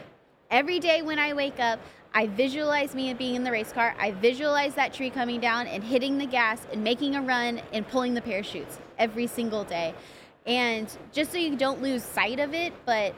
Every 0.50 0.80
day 0.80 1.00
when 1.00 1.18
I 1.18 1.32
wake 1.32 1.60
up, 1.60 1.78
I 2.12 2.26
visualize 2.26 2.94
me 2.94 3.14
being 3.14 3.36
in 3.36 3.44
the 3.44 3.52
race 3.52 3.72
car. 3.72 3.94
I 3.98 4.10
visualize 4.10 4.74
that 4.74 4.92
tree 4.92 5.08
coming 5.08 5.40
down 5.40 5.66
and 5.68 5.82
hitting 5.82 6.18
the 6.18 6.26
gas 6.26 6.66
and 6.72 6.84
making 6.84 7.14
a 7.14 7.22
run 7.22 7.62
and 7.72 7.88
pulling 7.88 8.12
the 8.12 8.20
parachutes 8.20 8.78
every 8.98 9.28
single 9.28 9.64
day. 9.64 9.94
And 10.44 10.94
just 11.12 11.30
so 11.30 11.38
you 11.38 11.56
don't 11.56 11.80
lose 11.80 12.02
sight 12.02 12.40
of 12.40 12.52
it, 12.52 12.74
but 12.84 13.14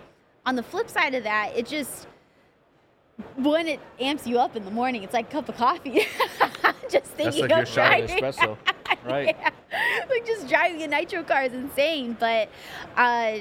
on 0.46 0.54
the 0.54 0.62
flip 0.62 0.90
side 0.90 1.14
of 1.14 1.24
that, 1.24 1.52
it 1.56 1.66
just 1.66 2.06
when 3.36 3.66
it 3.66 3.80
amps 3.98 4.26
you 4.26 4.38
up 4.38 4.56
in 4.56 4.64
the 4.64 4.70
morning, 4.70 5.02
it's 5.02 5.14
like 5.14 5.28
a 5.28 5.32
cup 5.32 5.48
of 5.48 5.56
coffee. 5.56 6.02
just 6.90 7.06
thinking 7.06 7.24
That's 7.24 7.40
like 7.40 7.50
your 7.50 7.60
of 7.60 7.68
shot 7.68 8.00
of 8.00 8.10
espresso. 8.10 8.58
Right. 9.04 9.36
Yeah. 9.38 9.50
Like 10.08 10.24
just 10.24 10.48
driving 10.48 10.82
a 10.82 10.86
nitro 10.86 11.22
car 11.24 11.42
is 11.42 11.52
insane, 11.52 12.16
but 12.18 12.48
uh, 12.96 13.38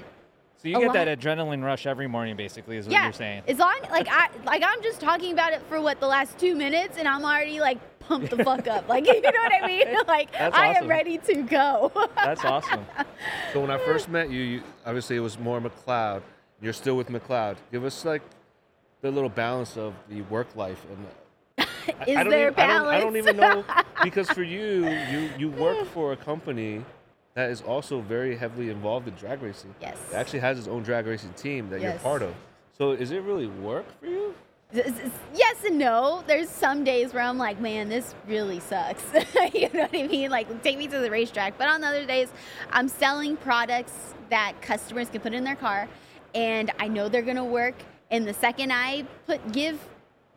So 0.64 0.70
you 0.70 0.80
get 0.80 0.88
lot- 0.88 0.94
that 0.94 1.20
adrenaline 1.20 1.62
rush 1.62 1.86
every 1.86 2.08
morning, 2.08 2.38
basically, 2.38 2.78
is 2.78 2.86
what 2.86 2.94
yeah, 2.94 3.04
you're 3.04 3.12
saying. 3.14 3.44
as 3.50 3.60
long 3.60 3.76
like 3.92 4.08
I 4.10 4.30
like 4.46 4.64
I'm 4.66 4.82
just 4.82 5.02
talking 5.02 5.34
about 5.34 5.52
it 5.52 5.62
for 5.68 5.82
what 5.82 6.00
the 6.00 6.08
last 6.08 6.40
two 6.40 6.56
minutes, 6.56 6.98
and 6.98 7.06
I'm 7.06 7.26
already 7.26 7.60
like 7.60 7.80
pumped 8.00 8.30
the 8.30 8.42
fuck 8.46 8.66
up. 8.68 8.88
Like 8.88 9.06
you 9.08 9.22
know 9.22 9.30
what 9.30 9.52
I 9.62 9.68
mean? 9.68 9.88
Like 10.08 10.32
That's 10.32 10.56
I 10.56 10.68
am 10.76 10.88
ready 10.88 11.18
to 11.18 11.44
go. 11.44 11.92
That's 12.16 12.46
awesome. 12.46 12.86
So 13.52 13.62
when 13.62 13.72
I 13.72 13.78
first 13.78 14.10
met 14.10 14.30
you, 14.32 14.42
you 14.42 14.64
obviously 14.86 15.16
it 15.16 15.20
was 15.20 15.38
more 15.38 15.62
McLeod. 15.62 16.22
You're 16.62 16.74
still 16.74 16.96
with 16.98 17.10
McLeod. 17.10 17.58
Give 17.72 17.84
us 17.86 18.04
like 18.06 18.22
the 19.02 19.12
little 19.12 19.30
balance 19.30 19.78
of 19.78 19.94
the 20.10 20.22
work 20.24 20.56
life 20.56 20.84
and. 20.90 21.06
I- 21.58 21.64
Is 22.08 22.18
I 22.18 22.24
don't 22.24 22.30
there 22.32 22.48
even, 22.52 22.60
I 22.60 22.68
don't, 22.68 22.88
I 22.88 23.00
don't 23.02 23.18
even 23.18 23.36
know 23.36 23.66
because 24.02 24.30
for 24.30 24.44
you, 24.44 24.88
you 25.12 25.30
you 25.38 25.50
work 25.52 25.86
for 25.88 26.14
a 26.14 26.18
company 26.18 26.84
that 27.36 27.50
is 27.50 27.62
also 27.62 28.02
very 28.02 28.36
heavily 28.36 28.70
involved 28.70 29.08
in 29.08 29.14
drag 29.16 29.42
racing. 29.42 29.74
Yes. 29.82 29.98
It 30.12 30.16
actually 30.16 30.40
has 30.40 30.60
its 30.60 30.68
own 30.68 30.84
drag 30.84 31.06
racing 31.08 31.34
team 31.34 31.70
that 31.70 31.82
you're 31.82 31.94
part 31.94 32.22
of. 32.22 32.34
So 32.78 32.92
is 32.92 33.12
it 33.12 33.22
really 33.24 33.48
work 33.48 33.86
for 34.00 34.08
you? 34.08 34.34
yes 34.74 35.64
and 35.64 35.78
no. 35.78 36.24
There's 36.26 36.50
some 36.50 36.84
days 36.84 37.14
where 37.14 37.24
I'm 37.24 37.38
like, 37.38 37.60
man, 37.60 37.90
this 37.90 38.16
really 38.28 38.60
sucks. 38.60 39.04
you 39.54 39.70
know 39.74 39.82
what 39.82 39.94
I 39.94 40.08
mean? 40.08 40.32
Like, 40.32 40.64
take 40.64 40.78
me 40.78 40.88
to 40.88 41.00
the 41.00 41.12
racetrack. 41.12 41.58
But 41.58 41.68
on 41.68 41.84
other 41.84 42.06
days, 42.06 42.30
I'm 42.72 42.88
selling 42.88 43.38
products 43.38 44.16
that 44.30 44.60
customers 44.62 45.10
can 45.10 45.22
put 45.22 45.34
in 45.34 45.44
their 45.44 45.56
car, 45.56 45.88
and 46.34 46.72
I 46.80 46.88
know 46.88 47.08
they're 47.08 47.22
gonna 47.22 47.46
work. 47.46 47.76
And 48.10 48.28
the 48.28 48.34
second 48.34 48.72
I 48.74 49.06
put 49.28 49.52
give 49.52 49.80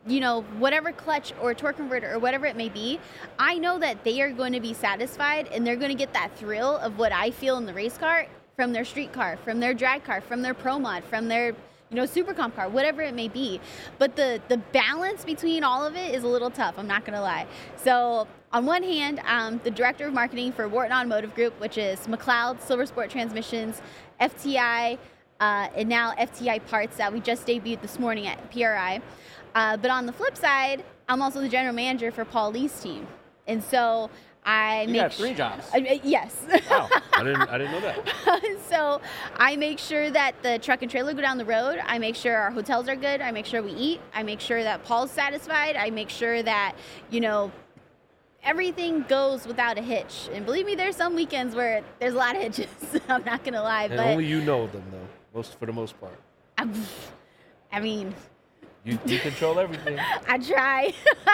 you 0.07 0.19
know, 0.19 0.41
whatever 0.57 0.91
clutch 0.91 1.33
or 1.41 1.53
torque 1.53 1.77
converter 1.77 2.13
or 2.13 2.19
whatever 2.19 2.45
it 2.45 2.55
may 2.55 2.69
be, 2.69 2.99
I 3.37 3.57
know 3.57 3.77
that 3.79 4.03
they 4.03 4.21
are 4.21 4.31
going 4.31 4.53
to 4.53 4.59
be 4.59 4.73
satisfied 4.73 5.47
and 5.47 5.65
they're 5.65 5.75
going 5.75 5.91
to 5.91 5.97
get 5.97 6.13
that 6.13 6.35
thrill 6.37 6.77
of 6.77 6.97
what 6.97 7.11
I 7.11 7.31
feel 7.31 7.57
in 7.57 7.65
the 7.65 7.73
race 7.73 7.97
car 7.97 8.27
from 8.55 8.73
their 8.73 8.85
street 8.85 9.13
car, 9.13 9.37
from 9.43 9.59
their 9.59 9.73
drag 9.73 10.03
car, 10.03 10.21
from 10.21 10.41
their 10.41 10.53
pro 10.53 10.79
mod, 10.79 11.03
from 11.03 11.27
their 11.27 11.53
you 11.89 11.95
know 11.95 12.05
super 12.05 12.33
comp 12.33 12.55
car, 12.55 12.67
whatever 12.67 13.01
it 13.01 13.13
may 13.13 13.27
be. 13.27 13.61
But 13.99 14.15
the 14.15 14.41
the 14.47 14.57
balance 14.57 15.23
between 15.23 15.63
all 15.63 15.85
of 15.85 15.95
it 15.95 16.15
is 16.15 16.23
a 16.23 16.27
little 16.27 16.49
tough. 16.49 16.75
I'm 16.77 16.87
not 16.87 17.05
going 17.05 17.13
to 17.13 17.21
lie. 17.21 17.45
So 17.75 18.27
on 18.51 18.65
one 18.65 18.83
hand, 18.83 19.21
I'm 19.25 19.59
the 19.63 19.71
director 19.71 20.07
of 20.07 20.13
marketing 20.13 20.53
for 20.53 20.67
Wharton 20.67 20.91
Automotive 20.91 21.35
Group, 21.35 21.59
which 21.59 21.77
is 21.77 21.99
McLeod, 22.07 22.61
Silver 22.61 22.85
Sport 22.85 23.09
Transmissions, 23.09 23.81
FTI, 24.19 24.97
uh, 25.39 25.67
and 25.75 25.87
now 25.87 26.13
FTI 26.13 26.65
Parts 26.65 26.97
that 26.97 27.11
we 27.13 27.19
just 27.19 27.45
debuted 27.45 27.81
this 27.81 27.99
morning 27.99 28.25
at 28.25 28.51
PRI. 28.51 29.01
Uh, 29.57 29.75
but 29.75 29.89
on 29.89 30.05
the 30.05 30.13
flip 30.13 30.37
side, 30.37 30.83
I'm 31.09 31.19
also 31.19 31.41
the 31.41 31.49
general 31.49 31.73
manager 31.73 32.11
for 32.11 32.23
Paul 32.25 32.51
Lee's 32.51 32.79
team, 32.79 33.07
and 33.47 33.63
so 33.63 34.11
I 34.45 34.83
You 34.83 34.89
make 34.89 35.01
got 35.01 35.13
three 35.13 35.33
jobs. 35.33 35.67
I- 35.73 35.77
I- 35.79 36.01
yes. 36.03 36.35
Wow. 36.69 36.87
I 37.13 37.23
didn't 37.23 37.41
I 37.49 37.57
didn't 37.57 37.71
know 37.71 37.79
that. 37.81 38.57
so 38.69 39.01
I 39.35 39.55
make 39.55 39.79
sure 39.79 40.11
that 40.11 40.33
the 40.43 40.59
truck 40.59 40.83
and 40.83 40.91
trailer 40.91 41.13
go 41.15 41.21
down 41.21 41.39
the 41.39 41.45
road. 41.45 41.79
I 41.83 41.97
make 41.97 42.15
sure 42.15 42.37
our 42.37 42.51
hotels 42.51 42.87
are 42.87 42.95
good. 42.95 43.19
I 43.19 43.31
make 43.31 43.47
sure 43.47 43.63
we 43.63 43.71
eat. 43.71 43.99
I 44.13 44.21
make 44.21 44.39
sure 44.41 44.61
that 44.61 44.83
Paul's 44.83 45.09
satisfied. 45.09 45.75
I 45.75 45.89
make 45.89 46.09
sure 46.11 46.43
that 46.43 46.75
you 47.09 47.19
know 47.19 47.51
everything 48.43 49.01
goes 49.09 49.47
without 49.47 49.79
a 49.79 49.81
hitch. 49.81 50.29
And 50.31 50.45
believe 50.45 50.67
me, 50.67 50.75
there's 50.75 50.95
some 50.95 51.15
weekends 51.15 51.55
where 51.55 51.83
there's 51.99 52.13
a 52.13 52.17
lot 52.17 52.35
of 52.35 52.43
hitches. 52.43 52.69
I'm 53.09 53.23
not 53.25 53.43
gonna 53.43 53.63
lie, 53.63 53.85
And 53.85 53.97
but 53.97 54.05
only 54.05 54.27
you 54.27 54.39
know 54.41 54.67
them 54.67 54.83
though. 54.91 55.07
Most 55.33 55.57
for 55.59 55.65
the 55.65 55.73
most 55.73 55.99
part. 55.99 56.19
I'm, 56.59 56.71
I 57.71 57.79
mean, 57.79 58.13
You, 58.87 58.97
you 59.05 59.19
control 59.19 59.59
everything. 59.59 59.99
I 60.27 60.37
try. 60.37 60.93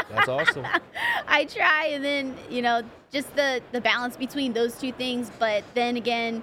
That's 0.09 0.27
awesome. 0.27 0.65
I 1.27 1.45
try, 1.45 1.87
and 1.87 2.03
then 2.03 2.35
you 2.49 2.63
know, 2.63 2.81
just 3.11 3.35
the 3.35 3.61
the 3.71 3.79
balance 3.79 4.17
between 4.17 4.53
those 4.53 4.75
two 4.79 4.91
things. 4.91 5.31
But 5.37 5.63
then 5.75 5.95
again, 5.95 6.41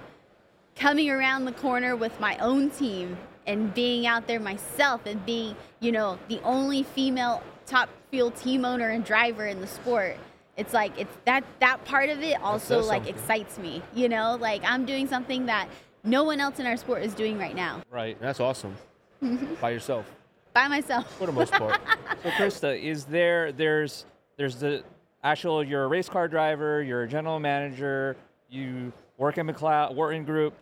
coming 0.77 1.11
around 1.11 1.47
the 1.47 1.53
corner 1.53 1.97
with 1.97 2.19
my 2.21 2.39
own 2.39 2.71
team 2.71 3.17
and 3.45 3.75
being 3.75 4.07
out 4.07 4.29
there 4.29 4.39
myself 4.39 5.05
and 5.05 5.25
being, 5.27 5.57
you 5.81 5.91
know, 5.91 6.17
the 6.29 6.41
only 6.45 6.85
female 6.85 7.43
top 7.67 7.89
fuel 8.11 8.31
team 8.31 8.65
owner 8.65 8.89
and 8.91 9.05
driver 9.05 9.47
in 9.47 9.61
the 9.61 9.67
sport. 9.67 10.17
It's 10.57 10.73
like 10.73 10.93
it's 10.97 11.17
that 11.25 11.43
that 11.59 11.85
part 11.85 12.09
of 12.09 12.23
it 12.23 12.41
also 12.41 12.81
like 12.83 13.05
something. 13.05 13.15
excites 13.15 13.59
me. 13.59 13.83
You 13.95 14.09
know, 14.09 14.37
like 14.41 14.63
I'm 14.65 14.87
doing 14.87 15.09
something 15.09 15.47
that 15.47 15.69
no 16.05 16.23
one 16.23 16.39
else 16.39 16.61
in 16.61 16.67
our 16.67 16.77
sport 16.77 17.03
is 17.03 17.13
doing 17.15 17.37
right 17.37 17.55
now 17.55 17.83
Right. 17.91 18.17
That's 18.21 18.41
awesome. 18.41 18.77
By 19.61 19.71
yourself, 19.71 20.07
by 20.53 20.69
myself. 20.69 21.17
for 21.19 21.27
the 21.27 21.33
most 21.33 21.53
part. 21.53 21.81
So 22.23 22.29
Krista, 22.31 22.79
is 22.79 23.07
there 23.07 23.51
there's 23.51 24.05
there's 24.37 24.57
the 24.57 24.85
actual 25.25 25.65
you're 25.65 25.85
a 25.85 25.89
race 25.89 26.09
car 26.09 26.29
driver, 26.29 26.83
you're 26.83 27.05
a 27.05 27.09
general 27.09 27.41
manager, 27.41 28.15
you 28.51 28.93
work 29.17 29.39
in 29.39 29.47
McLeod 29.47 29.95
Wharton 29.95 30.25
Group. 30.25 30.53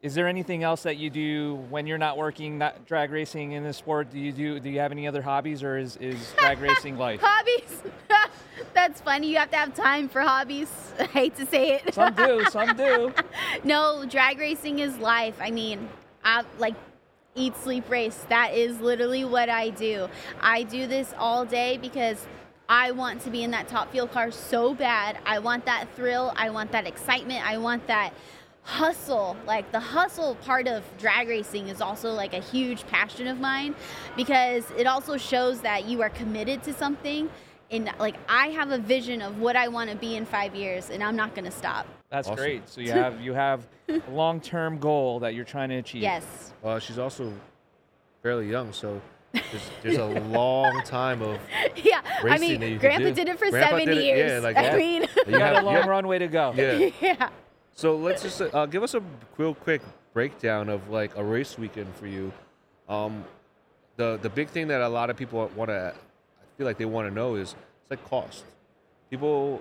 Is 0.00 0.14
there 0.14 0.26
anything 0.26 0.62
else 0.62 0.82
that 0.84 0.96
you 0.96 1.10
do 1.10 1.56
when 1.70 1.86
you're 1.86 1.98
not 1.98 2.16
working, 2.16 2.56
not 2.58 2.86
drag 2.86 3.10
racing 3.10 3.52
in 3.52 3.62
this 3.62 3.76
sport? 3.76 4.10
Do 4.10 4.18
you 4.18 4.32
do 4.32 4.58
do 4.58 4.70
you 4.70 4.78
have 4.78 4.90
any 4.92 5.06
other 5.06 5.20
hobbies 5.22 5.62
or 5.62 5.76
is, 5.76 5.96
is 5.98 6.32
drag 6.38 6.60
racing 6.60 6.96
life? 7.06 7.20
Hobbies. 7.22 7.82
That's 8.74 9.00
funny. 9.02 9.28
You 9.30 9.36
have 9.38 9.50
to 9.50 9.56
have 9.56 9.74
time 9.74 10.08
for 10.08 10.20
hobbies. 10.22 10.68
I 10.98 11.04
hate 11.04 11.36
to 11.36 11.46
say 11.46 11.74
it. 11.74 11.94
Some 11.94 12.14
do, 12.14 12.44
some 12.50 12.74
do. 12.76 13.12
no, 13.64 14.04
drag 14.06 14.38
racing 14.38 14.78
is 14.78 14.96
life. 14.98 15.36
I 15.40 15.50
mean, 15.50 15.88
I 16.24 16.42
like 16.58 16.74
eat, 17.34 17.56
sleep, 17.56 17.88
race. 17.90 18.24
That 18.28 18.54
is 18.54 18.80
literally 18.80 19.24
what 19.24 19.48
I 19.48 19.70
do. 19.70 20.08
I 20.40 20.62
do 20.62 20.86
this 20.86 21.14
all 21.18 21.44
day 21.44 21.78
because 21.78 22.26
I 22.68 22.92
want 22.92 23.20
to 23.22 23.30
be 23.30 23.42
in 23.42 23.50
that 23.50 23.68
top 23.68 23.92
fuel 23.92 24.06
car 24.06 24.30
so 24.30 24.74
bad. 24.74 25.18
I 25.26 25.38
want 25.38 25.66
that 25.66 25.86
thrill. 25.94 26.32
I 26.36 26.50
want 26.50 26.72
that 26.72 26.86
excitement. 26.86 27.46
I 27.46 27.58
want 27.58 27.86
that 27.88 28.12
hustle. 28.62 29.36
Like 29.46 29.70
the 29.72 29.80
hustle 29.80 30.36
part 30.36 30.66
of 30.66 30.82
drag 30.98 31.28
racing 31.28 31.68
is 31.68 31.80
also 31.80 32.12
like 32.12 32.32
a 32.32 32.40
huge 32.40 32.86
passion 32.86 33.26
of 33.26 33.38
mine 33.38 33.74
because 34.16 34.64
it 34.76 34.86
also 34.86 35.16
shows 35.16 35.60
that 35.60 35.84
you 35.84 36.00
are 36.02 36.10
committed 36.10 36.62
to 36.64 36.72
something. 36.72 37.28
And 37.70 37.92
like 37.98 38.16
I 38.28 38.48
have 38.48 38.70
a 38.70 38.78
vision 38.78 39.20
of 39.20 39.38
what 39.38 39.56
I 39.56 39.68
want 39.68 39.90
to 39.90 39.96
be 39.96 40.16
in 40.16 40.24
five 40.24 40.54
years, 40.54 40.90
and 40.90 41.02
I'm 41.02 41.16
not 41.16 41.34
going 41.34 41.46
to 41.46 41.50
stop. 41.50 41.86
That's 42.14 42.28
Awesome. 42.28 42.36
great. 42.44 42.68
So 42.68 42.80
you 42.80 42.92
have 42.92 43.20
you 43.20 43.32
have 43.32 43.66
a 43.88 44.00
long-term 44.12 44.78
goal 44.78 45.18
that 45.20 45.34
you're 45.34 45.44
trying 45.44 45.68
to 45.70 45.76
achieve. 45.78 46.02
Yes. 46.02 46.52
Well, 46.62 46.78
she's 46.78 46.96
also 46.96 47.32
fairly 48.22 48.48
young, 48.48 48.72
so 48.72 49.02
there's, 49.32 49.70
there's 49.82 49.96
a 49.98 50.04
long 50.30 50.80
time 50.84 51.22
of 51.22 51.40
Yeah, 51.76 52.02
I 52.04 52.22
racing 52.22 52.52
that 52.52 52.60
mean, 52.60 52.72
you 52.74 52.78
Grandpa 52.78 53.10
did 53.10 53.28
it 53.28 53.36
for 53.36 53.50
Grandpa 53.50 53.70
70 53.78 53.84
did 53.86 53.98
it- 53.98 54.04
years. 54.04 54.30
yeah, 54.30 54.38
like 54.38 54.56
I 54.56 54.62
that. 54.62 54.76
mean, 54.78 55.02
you 55.02 55.08
You 55.26 55.38
got 55.38 55.60
a 55.60 55.66
long 55.66 55.74
yeah, 55.74 55.86
runway 55.88 56.18
to 56.20 56.28
go. 56.28 56.52
yeah. 56.56 56.90
yeah. 57.00 57.28
So 57.74 57.96
let's 57.96 58.22
just 58.22 58.40
uh, 58.40 58.66
give 58.66 58.84
us 58.84 58.94
a 58.94 59.02
real 59.36 59.52
quick 59.52 59.82
breakdown 60.12 60.68
of 60.68 60.88
like 60.90 61.16
a 61.16 61.24
race 61.24 61.58
weekend 61.58 61.92
for 61.96 62.06
you. 62.06 62.32
Um, 62.88 63.24
the 63.96 64.20
the 64.22 64.30
big 64.30 64.50
thing 64.50 64.68
that 64.68 64.80
a 64.82 64.88
lot 64.88 65.10
of 65.10 65.16
people 65.16 65.50
want 65.56 65.70
to, 65.70 65.92
I 65.96 66.44
feel 66.56 66.64
like 66.68 66.78
they 66.78 66.84
want 66.84 67.08
to 67.08 67.12
know 67.12 67.34
is 67.34 67.56
it's 67.82 67.90
like 67.90 68.08
cost. 68.08 68.44
People, 69.10 69.60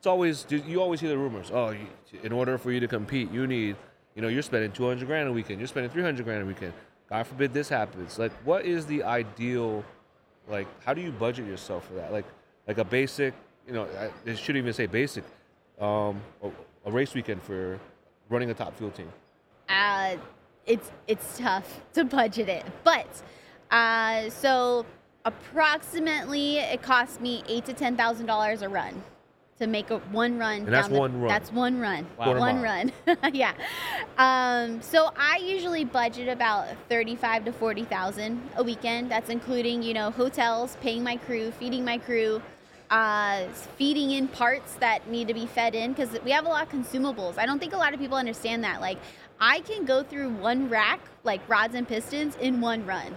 it's 0.00 0.06
always 0.06 0.46
you 0.48 0.80
always 0.80 0.98
hear 0.98 1.10
the 1.10 1.18
rumors. 1.18 1.50
Oh, 1.52 1.76
in 2.22 2.32
order 2.32 2.56
for 2.56 2.72
you 2.72 2.80
to 2.80 2.88
compete, 2.88 3.30
you 3.30 3.46
need, 3.46 3.76
you 4.14 4.22
know, 4.22 4.28
you're 4.28 4.40
spending 4.40 4.72
200 4.72 5.06
grand 5.06 5.28
a 5.28 5.32
weekend. 5.32 5.60
You're 5.60 5.68
spending 5.68 5.92
300 5.92 6.24
grand 6.24 6.42
a 6.42 6.46
weekend. 6.46 6.72
God 7.10 7.26
forbid 7.26 7.52
this 7.52 7.68
happens. 7.68 8.18
Like, 8.18 8.32
what 8.46 8.64
is 8.64 8.86
the 8.86 9.02
ideal? 9.02 9.84
Like, 10.48 10.66
how 10.86 10.94
do 10.94 11.02
you 11.02 11.12
budget 11.12 11.46
yourself 11.46 11.86
for 11.86 11.92
that? 11.94 12.14
Like, 12.14 12.24
like 12.66 12.78
a 12.78 12.84
basic, 12.84 13.34
you 13.66 13.74
know, 13.74 13.86
I, 13.98 14.30
I 14.30 14.34
shouldn't 14.36 14.62
even 14.62 14.72
say 14.72 14.86
basic. 14.86 15.22
Um, 15.78 16.22
a, 16.42 16.50
a 16.86 16.90
race 16.90 17.12
weekend 17.12 17.42
for 17.42 17.78
running 18.30 18.48
a 18.48 18.54
top 18.54 18.78
fuel 18.78 18.92
team. 18.92 19.12
Uh, 19.68 20.16
it's 20.64 20.90
it's 21.08 21.36
tough 21.36 21.82
to 21.92 22.04
budget 22.04 22.48
it, 22.48 22.64
but 22.84 23.22
uh, 23.70 24.30
so 24.30 24.86
approximately 25.26 26.56
it 26.56 26.80
costs 26.80 27.20
me 27.20 27.44
eight 27.50 27.66
to 27.66 27.74
ten 27.74 27.98
thousand 27.98 28.24
dollars 28.24 28.62
a 28.62 28.68
run 28.70 29.02
to 29.60 29.66
make 29.66 29.90
a 29.90 29.98
one 29.98 30.38
run. 30.38 30.62
And 30.62 30.68
that's 30.68 30.88
the- 30.88 30.98
one 30.98 31.20
run. 31.20 31.28
That's 31.28 31.52
one 31.52 31.80
run. 31.80 32.06
Wow. 32.18 32.38
One 32.38 32.62
run. 32.62 32.92
yeah. 33.32 33.52
Um, 34.18 34.82
so 34.82 35.10
I 35.16 35.36
usually 35.36 35.84
budget 35.84 36.28
about 36.28 36.66
thirty-five 36.88 37.44
to 37.44 37.52
forty 37.52 37.84
thousand 37.84 38.42
a 38.56 38.62
weekend. 38.64 39.10
That's 39.10 39.30
including 39.30 39.82
you 39.82 39.94
know 39.94 40.10
hotels, 40.10 40.76
paying 40.80 41.02
my 41.04 41.16
crew, 41.16 41.52
feeding 41.52 41.84
my 41.84 41.98
crew. 41.98 42.42
Uh, 42.90 43.46
feeding 43.78 44.10
in 44.10 44.26
parts 44.26 44.74
that 44.80 45.08
need 45.08 45.28
to 45.28 45.34
be 45.34 45.46
fed 45.46 45.76
in 45.76 45.92
because 45.92 46.10
we 46.24 46.32
have 46.32 46.44
a 46.44 46.48
lot 46.48 46.60
of 46.64 46.68
consumables. 46.72 47.38
I 47.38 47.46
don't 47.46 47.60
think 47.60 47.72
a 47.72 47.76
lot 47.76 47.94
of 47.94 48.00
people 48.00 48.16
understand 48.16 48.64
that. 48.64 48.80
Like, 48.80 48.98
I 49.40 49.60
can 49.60 49.84
go 49.84 50.02
through 50.02 50.30
one 50.30 50.68
rack, 50.68 50.98
like 51.22 51.40
rods 51.48 51.76
and 51.76 51.86
pistons, 51.86 52.34
in 52.40 52.60
one 52.60 52.84
run, 52.84 53.14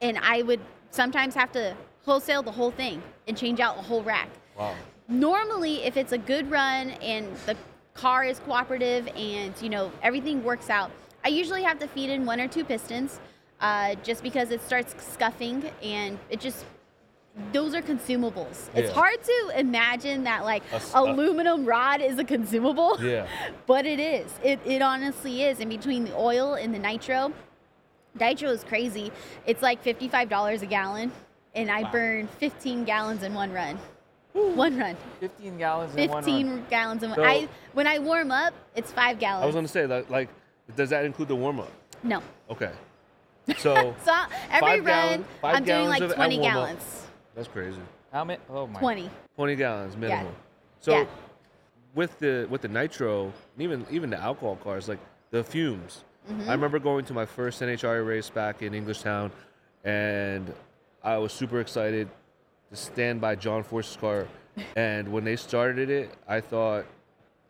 and 0.00 0.16
I 0.22 0.40
would 0.40 0.60
sometimes 0.90 1.34
have 1.34 1.52
to 1.52 1.76
wholesale 2.06 2.42
the 2.42 2.50
whole 2.50 2.70
thing 2.70 3.02
and 3.28 3.36
change 3.36 3.60
out 3.60 3.76
a 3.76 3.82
whole 3.82 4.02
rack 4.02 4.30
Wow. 4.58 4.74
Normally 5.10 5.82
if 5.84 5.96
it's 5.96 6.12
a 6.12 6.18
good 6.18 6.50
run 6.50 6.90
and 7.02 7.26
the 7.46 7.56
car 7.94 8.24
is 8.24 8.38
cooperative 8.40 9.06
and 9.16 9.52
you 9.60 9.68
know 9.68 9.90
everything 10.02 10.42
works 10.44 10.70
out 10.70 10.90
i 11.24 11.28
usually 11.28 11.62
have 11.62 11.78
to 11.78 11.86
feed 11.88 12.08
in 12.08 12.24
one 12.24 12.40
or 12.40 12.46
two 12.48 12.64
pistons 12.64 13.20
uh, 13.60 13.94
just 13.96 14.22
because 14.22 14.50
it 14.50 14.62
starts 14.64 14.94
scuffing 15.12 15.70
and 15.82 16.18
it 16.30 16.40
just 16.40 16.64
those 17.52 17.74
are 17.74 17.82
consumables. 17.82 18.68
It's 18.74 18.90
hard 18.90 19.22
to 19.22 19.52
imagine 19.56 20.24
that 20.24 20.44
like 20.44 20.62
A 20.72 20.76
s- 20.76 20.92
a- 20.94 20.98
aluminum 21.00 21.64
rod 21.66 22.00
is 22.00 22.18
a 22.18 22.24
consumable 22.24 22.96
Yeah. 23.00 23.26
but 23.66 23.86
it 23.86 24.00
is. 24.00 24.32
It, 24.42 24.58
it 24.66 24.82
honestly 24.82 25.42
is. 25.44 25.60
In 25.60 25.68
between 25.68 26.04
the 26.06 26.16
oil 26.16 26.54
and 26.54 26.74
the 26.74 26.78
nitro 26.78 27.32
nitro 28.18 28.48
is 28.50 28.64
crazy. 28.64 29.12
It's 29.46 29.62
like 29.62 29.82
$55 29.84 30.62
a 30.62 30.66
gallon 30.66 31.12
and 31.54 31.70
i 31.70 31.82
Wow. 31.82 31.92
burn 31.92 32.26
15 32.38 32.84
gallons 32.84 33.22
in 33.22 33.32
one 33.34 33.52
run 33.52 33.78
one 34.32 34.76
run 34.78 34.96
15 35.20 35.58
gallons 35.58 35.94
in 35.96 36.08
one 36.10 36.22
15 36.22 36.48
run. 36.50 36.66
gallons 36.70 37.02
of 37.02 37.14
So- 37.14 37.24
I 37.24 37.48
when 37.72 37.86
I 37.86 37.98
warm 37.98 38.30
up, 38.30 38.54
it's 38.74 38.92
five 38.92 39.18
gallons. 39.18 39.42
I 39.42 39.46
was 39.46 39.54
gonna 39.54 39.68
say 39.68 39.86
that 39.86 40.10
like, 40.10 40.28
does 40.76 40.90
that 40.90 41.04
include 41.04 41.28
the 41.28 41.36
warm 41.36 41.60
up? 41.60 41.70
no. 42.02 42.22
Okay. 42.50 42.70
So 43.58 43.94
So 44.04 44.12
every 44.50 44.60
Five 44.60 44.84
run, 44.84 44.84
gallon- 44.84 45.24
five 45.40 45.56
I'm 45.56 45.64
doing 45.64 45.88
like 45.88 46.14
20 46.14 46.38
gallons. 46.38 47.06
that's 47.34 47.48
crazy. 47.48 47.80
How 48.12 48.24
many? 48.24 48.40
Oh 48.48 48.66
my. 48.66 48.78
20. 48.80 49.10
20 49.36 49.56
gallons 49.56 49.96
minimum. 49.96 50.34
So 50.80 50.92
Yeah. 50.92 51.06
with 51.94 52.18
the 52.20 52.46
with 52.50 52.60
the 52.62 52.68
nitro, 52.68 53.24
and 53.24 53.32
even 53.62 53.86
even 53.90 54.10
the 54.10 54.18
alcohol 54.18 54.56
cars, 54.56 54.88
like 54.88 54.98
the 55.30 55.42
fumes. 55.42 56.04
Mm-hmm. 56.30 56.48
I 56.48 56.52
remember 56.52 56.78
going 56.78 57.04
to 57.06 57.14
my 57.14 57.24
first 57.26 57.60
NHRA 57.62 58.06
race 58.06 58.30
back 58.30 58.62
in 58.62 58.72
Englishtown, 58.72 59.30
and 59.84 60.52
I 61.02 61.16
was 61.18 61.32
super 61.32 61.60
excited 61.60 62.08
to 62.70 62.76
stand 62.76 63.20
by 63.20 63.34
John 63.34 63.62
Force's 63.62 63.96
car, 63.96 64.26
and 64.76 65.08
when 65.12 65.24
they 65.24 65.36
started 65.36 65.90
it, 65.90 66.10
I 66.28 66.40
thought 66.40 66.86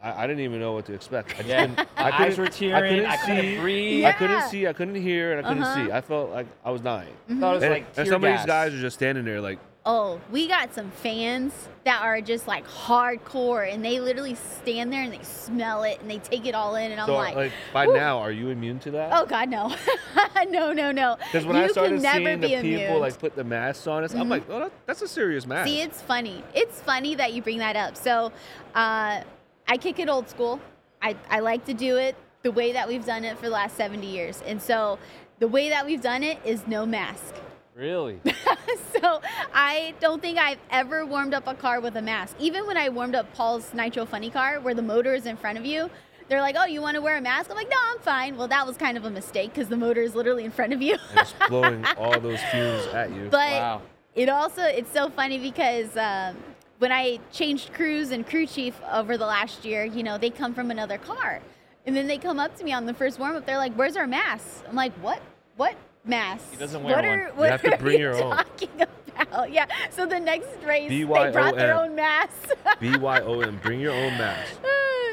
I, 0.02 0.24
I 0.24 0.26
didn't 0.26 0.42
even 0.44 0.60
know 0.60 0.72
what 0.72 0.86
to 0.86 0.94
expect. 0.94 1.32
I 1.34 1.36
just 1.36 1.48
Yeah, 1.48 1.60
couldn't- 1.66 1.76
my 1.76 1.84
couldn't- 2.10 2.20
eyes 2.26 2.38
were 2.38 2.48
tearing. 2.48 3.04
I 3.06 3.16
couldn't 3.18 3.40
see. 3.42 3.58
breathe. 3.60 4.04
I 4.06 4.12
couldn't 4.12 4.36
Yeah. 4.36 4.46
see. 4.48 4.66
I 4.66 4.72
couldn't 4.72 4.94
hear, 4.94 5.32
and 5.36 5.44
I 5.46 5.48
couldn't 5.48 5.62
Uh-huh. 5.64 5.86
see. 5.86 5.92
I 5.92 6.00
felt 6.00 6.30
like 6.30 6.46
I 6.64 6.70
was 6.70 6.80
dying. 6.80 7.12
Thought 7.28 7.52
it 7.52 7.54
was 7.54 7.62
And, 7.64 7.72
like 7.72 7.84
and 7.84 7.94
tear 7.94 8.04
some 8.06 8.14
of 8.24 8.30
gas. 8.30 8.40
these 8.40 8.46
guys 8.46 8.74
are 8.74 8.80
just 8.80 8.96
standing 8.96 9.24
there 9.26 9.40
like, 9.42 9.58
Oh, 9.86 10.20
we 10.30 10.46
got 10.46 10.74
some 10.74 10.90
fans 10.90 11.54
that 11.84 12.02
are 12.02 12.20
just 12.20 12.46
like 12.46 12.68
hardcore 12.68 13.72
and 13.72 13.82
they 13.82 13.98
literally 13.98 14.34
stand 14.34 14.92
there 14.92 15.02
and 15.02 15.12
they 15.12 15.22
smell 15.22 15.84
it 15.84 15.98
and 16.02 16.10
they 16.10 16.18
take 16.18 16.44
it 16.46 16.54
all 16.54 16.74
in 16.74 16.92
and 16.92 17.00
I'm 17.00 17.06
so 17.06 17.14
like, 17.16 17.34
like 17.34 17.52
by 17.72 17.86
now, 17.86 18.18
are 18.18 18.30
you 18.30 18.50
immune 18.50 18.78
to 18.80 18.90
that? 18.90 19.10
oh 19.14 19.24
god 19.24 19.48
no. 19.48 19.74
no, 20.50 20.72
no, 20.74 20.92
no. 20.92 21.16
Because 21.18 21.46
when 21.46 21.56
you 21.56 21.62
I 21.62 21.68
started 21.68 21.94
can 21.94 22.02
never 22.02 22.18
seeing 22.24 22.40
the 22.40 22.48
people 22.48 22.66
immune. 22.84 23.00
like 23.00 23.18
put 23.18 23.34
the 23.34 23.44
masks 23.44 23.86
on 23.86 24.04
us, 24.04 24.12
I'm 24.12 24.26
Mhm. 24.26 24.30
like, 24.30 24.50
oh, 24.50 24.60
that, 24.60 24.72
that's 24.84 25.00
a 25.00 25.08
serious 25.08 25.46
mask. 25.46 25.66
See, 25.68 25.80
it's 25.80 26.02
funny. 26.02 26.44
It's 26.54 26.80
funny 26.82 27.14
that 27.14 27.32
you 27.32 27.40
bring 27.40 27.58
that 27.58 27.76
up. 27.76 27.96
So, 27.96 28.32
uh, 28.74 29.22
I 29.66 29.76
kick 29.78 29.98
it 29.98 30.10
old 30.10 30.28
school. 30.28 30.60
I, 31.00 31.16
I 31.30 31.40
like 31.40 31.64
to 31.64 31.72
do 31.74 31.96
it 31.96 32.16
the 32.42 32.50
way 32.52 32.72
that 32.72 32.86
we've 32.86 33.06
done 33.06 33.24
it 33.24 33.36
for 33.38 33.44
the 33.46 33.50
last 33.52 33.76
70 33.76 34.06
years. 34.06 34.42
And 34.46 34.60
so, 34.60 34.98
the 35.38 35.48
way 35.48 35.70
that 35.70 35.86
we've 35.86 36.02
done 36.02 36.22
it 36.22 36.38
is 36.44 36.66
no 36.66 36.84
mask. 36.84 37.34
Really? 37.74 38.20
so, 39.00 39.20
I 39.54 39.94
don't 40.00 40.20
think 40.20 40.38
I've 40.38 40.58
ever 40.70 41.06
warmed 41.06 41.34
up 41.34 41.46
a 41.46 41.54
car 41.54 41.80
with 41.80 41.96
a 41.96 42.02
mask. 42.02 42.36
Even 42.38 42.66
when 42.66 42.76
I 42.76 42.88
warmed 42.88 43.14
up 43.14 43.32
Paul's 43.34 43.72
Nitro 43.72 44.04
Funny 44.04 44.30
car, 44.30 44.60
where 44.60 44.74
the 44.74 44.82
motor 44.82 45.14
is 45.14 45.26
in 45.26 45.36
front 45.36 45.56
of 45.56 45.64
you, 45.64 45.90
they're 46.28 46.40
like, 46.40 46.56
oh, 46.58 46.64
you 46.64 46.80
want 46.80 46.94
to 46.94 47.00
wear 47.00 47.16
a 47.16 47.20
mask? 47.20 47.50
I'm 47.50 47.56
like, 47.56 47.68
no, 47.68 47.76
I'm 47.90 47.98
fine. 47.98 48.36
Well, 48.36 48.48
that 48.48 48.66
was 48.66 48.76
kind 48.76 48.96
of 48.96 49.04
a 49.04 49.10
mistake 49.10 49.52
because 49.52 49.68
the 49.68 49.76
motor 49.76 50.00
is 50.00 50.14
literally 50.14 50.44
in 50.44 50.52
front 50.52 50.72
of 50.72 50.80
you. 50.80 50.96
it's 51.14 51.34
blowing 51.48 51.84
all 51.98 52.18
those 52.20 52.40
fumes 52.52 52.86
at 52.94 53.10
you. 53.10 53.28
but 53.30 53.50
wow. 53.50 53.82
it 54.14 54.28
also 54.28 54.62
it's 54.62 54.92
so 54.92 55.10
funny 55.10 55.38
because 55.38 55.96
um, 55.96 56.36
when 56.78 56.92
I 56.92 57.18
changed 57.32 57.72
crews 57.72 58.12
and 58.12 58.24
crew 58.24 58.46
chief 58.46 58.80
over 58.92 59.16
the 59.16 59.26
last 59.26 59.64
year, 59.64 59.84
you 59.84 60.04
know, 60.04 60.18
they 60.18 60.30
come 60.30 60.54
from 60.54 60.70
another 60.70 60.98
car, 60.98 61.40
and 61.84 61.96
then 61.96 62.06
they 62.06 62.16
come 62.16 62.38
up 62.38 62.56
to 62.58 62.64
me 62.64 62.72
on 62.72 62.86
the 62.86 62.94
first 62.94 63.18
warm 63.18 63.34
up. 63.34 63.44
They're 63.44 63.58
like, 63.58 63.74
"Where's 63.74 63.96
our 63.96 64.06
mask?" 64.06 64.64
I'm 64.68 64.76
like, 64.76 64.92
"What? 65.02 65.20
What 65.56 65.74
mask? 66.04 66.50
He 66.50 66.56
doesn't 66.56 66.82
wear 66.82 66.96
what 66.96 67.04
one. 67.04 67.18
Are, 67.18 67.26
You 67.28 67.32
what 67.34 67.50
have 67.50 67.62
to 67.62 67.74
are 67.74 67.78
bring 67.78 67.98
you 67.98 68.04
your 68.04 68.22
own." 68.22 68.30
talking 68.36 68.68
about?" 69.16 69.52
Yeah. 69.52 69.66
So 69.90 70.06
the 70.06 70.18
next 70.20 70.48
race, 70.64 70.88
they 70.88 71.04
brought 71.04 71.32
their 71.56 71.74
BYOM. 71.74 71.84
own 71.90 71.94
masks. 71.94 72.52
BYOM, 72.80 73.60
bring 73.62 73.80
your 73.80 73.92
own 73.92 74.16
mask. 74.18 74.52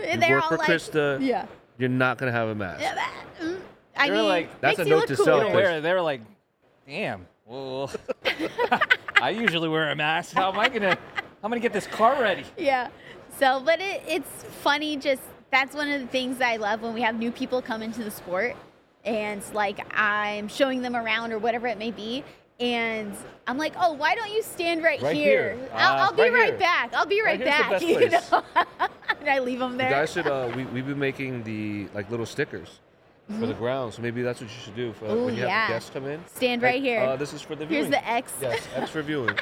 You 0.10 0.17
they're 0.20 0.36
work 0.36 0.44
all 0.44 0.50
for 0.50 0.58
like, 0.58 0.67
Krista, 0.70 1.20
"Yeah." 1.20 1.48
you're 1.79 1.89
not 1.89 2.17
gonna 2.17 2.32
have 2.32 2.48
a 2.50 2.56
mask. 2.56 2.82
Yeah, 2.82 2.96
that- 2.96 3.13
mm. 3.41 3.60
I 3.98 4.08
They're 4.08 4.17
mean, 4.17 4.27
like- 4.27 4.62
That's 4.62 4.79
a 4.79 4.86
note 4.86 5.08
to 5.08 5.15
They 5.15 5.24
self, 5.24 5.41
don't 5.41 5.51
cooler. 5.51 5.53
Chris. 5.63 5.70
wear. 5.72 5.82
They 5.82 5.94
were 5.94 6.01
like, 6.01 6.22
damn. 6.88 7.25
Well, 7.46 7.91
I 9.22 9.32
usually 9.32 9.67
wear 9.67 9.89
a 9.91 9.96
mask. 9.96 10.34
How 10.34 10.51
am 10.51 10.60
I 10.60 10.70
gonna? 10.70 10.98
I'm 11.44 11.50
gonna 11.50 11.60
get 11.60 11.74
this 11.74 11.88
car 11.88 12.22
ready? 12.22 12.44
Yeah. 12.58 12.89
So, 13.39 13.60
but 13.65 13.82
it, 13.82 14.03
it's 14.08 14.29
funny. 14.62 14.98
Just 14.98 15.24
that's 15.51 15.75
one 15.75 15.89
of 15.89 16.00
the 16.00 16.08
things 16.08 16.38
that 16.38 16.50
I 16.50 16.56
love 16.58 16.82
when 16.82 16.94
we 16.94 17.01
have 17.01 17.15
new 17.17 17.32
people 17.32 17.62
come 17.62 17.82
into 17.82 18.03
the 18.03 18.12
sport, 18.12 18.56
and 19.08 19.42
like 19.54 19.80
I'm 19.98 20.48
showing 20.48 20.82
them 20.82 20.96
around 20.96 21.32
or 21.32 21.40
whatever 21.40 21.66
it 21.68 21.78
may 21.80 21.92
be, 21.92 22.24
and 22.60 23.16
I'm 23.48 23.58
like, 23.58 23.74
oh, 23.80 23.94
why 23.94 24.14
don't 24.16 24.32
you 24.32 24.44
stand 24.44 24.84
right, 24.84 25.02
Right 25.02 25.16
here? 25.16 25.56
here. 25.56 25.70
I'll, 25.74 25.94
Uh, 26.02 26.06
I'll 26.06 26.14
be 26.14 26.22
right 26.24 26.32
right, 26.52 26.60
back. 26.60 26.94
I'll 26.94 27.06
be 27.06 27.22
right, 27.22 27.40
Right 27.40 27.48
here's 27.80 27.82
the 27.82 28.10
back. 28.14 28.34
You 28.62 28.66
know. 28.80 28.88
and 29.22 29.30
I 29.30 29.40
leave 29.40 29.60
them 29.60 29.72
You 29.74 29.78
there. 29.80 29.90
guys 29.90 30.12
should. 30.12 30.28
Uh, 30.28 30.52
we 30.56 30.66
we've 30.66 30.86
been 30.86 31.00
making 31.00 31.44
the 31.44 31.88
like 31.94 32.10
little 32.12 32.26
stickers 32.26 32.80
for 33.40 33.46
the 33.46 33.54
ground, 33.54 33.94
so 33.94 34.02
maybe 34.02 34.22
that's 34.22 34.40
what 34.42 34.50
you 34.50 34.56
should 34.64 34.76
do 34.76 34.94
for 34.94 35.06
Mm-hmm. 35.06 35.16
Ooh, 35.18 35.26
when 35.26 35.36
you 35.36 35.44
yeah. 35.44 35.62
have 35.62 35.70
guests 35.70 35.90
come 35.94 36.06
in. 36.06 36.20
stand 36.28 36.62
Like, 36.62 36.74
right 36.74 36.82
here. 36.82 37.02
Uh, 37.02 37.16
this 37.16 37.34
is 37.34 37.42
for 37.42 37.56
the 37.56 37.66
viewing. 37.66 37.86
Here's 37.86 37.92
the 37.92 38.08
X. 38.10 38.34
Yes, 38.42 38.68
X 38.76 38.90
for 38.90 39.02
viewing. 39.02 39.38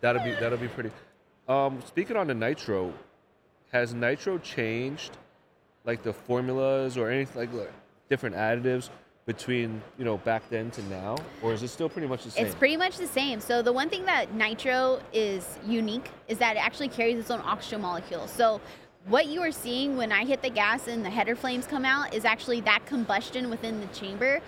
That'll 0.00 0.22
be 0.22 0.32
that'll 0.32 0.58
be 0.58 0.68
pretty. 0.68 0.90
Um, 1.48 1.80
speaking 1.86 2.16
on 2.16 2.26
the 2.26 2.34
nitro, 2.34 2.92
has 3.72 3.94
nitro 3.94 4.38
changed, 4.38 5.16
like 5.84 6.02
the 6.02 6.12
formulas 6.12 6.96
or 6.96 7.08
anything 7.10 7.40
like, 7.40 7.52
like 7.52 7.72
different 8.08 8.36
additives 8.36 8.90
between 9.26 9.82
you 9.98 10.04
know 10.04 10.18
back 10.18 10.48
then 10.50 10.70
to 10.70 10.82
now, 10.84 11.16
or 11.42 11.52
is 11.52 11.62
it 11.62 11.68
still 11.68 11.88
pretty 11.88 12.06
much 12.06 12.24
the 12.24 12.30
same? 12.30 12.46
It's 12.46 12.54
pretty 12.54 12.76
much 12.76 12.96
the 12.96 13.06
same. 13.06 13.40
So 13.40 13.60
the 13.60 13.72
one 13.72 13.90
thing 13.90 14.04
that 14.06 14.32
nitro 14.34 15.00
is 15.12 15.58
unique 15.66 16.10
is 16.28 16.38
that 16.38 16.56
it 16.56 16.64
actually 16.64 16.88
carries 16.88 17.18
its 17.18 17.30
own 17.30 17.42
oxygen 17.44 17.80
molecule. 17.80 18.28
So 18.28 18.60
what 19.08 19.26
you 19.26 19.40
are 19.42 19.52
seeing 19.52 19.96
when 19.96 20.12
I 20.12 20.24
hit 20.24 20.42
the 20.42 20.50
gas 20.50 20.88
and 20.88 21.04
the 21.04 21.10
header 21.10 21.36
flames 21.36 21.66
come 21.66 21.84
out 21.84 22.14
is 22.14 22.24
actually 22.24 22.60
that 22.62 22.86
combustion 22.86 23.50
within 23.50 23.80
the 23.80 23.86
chamber 23.88 24.40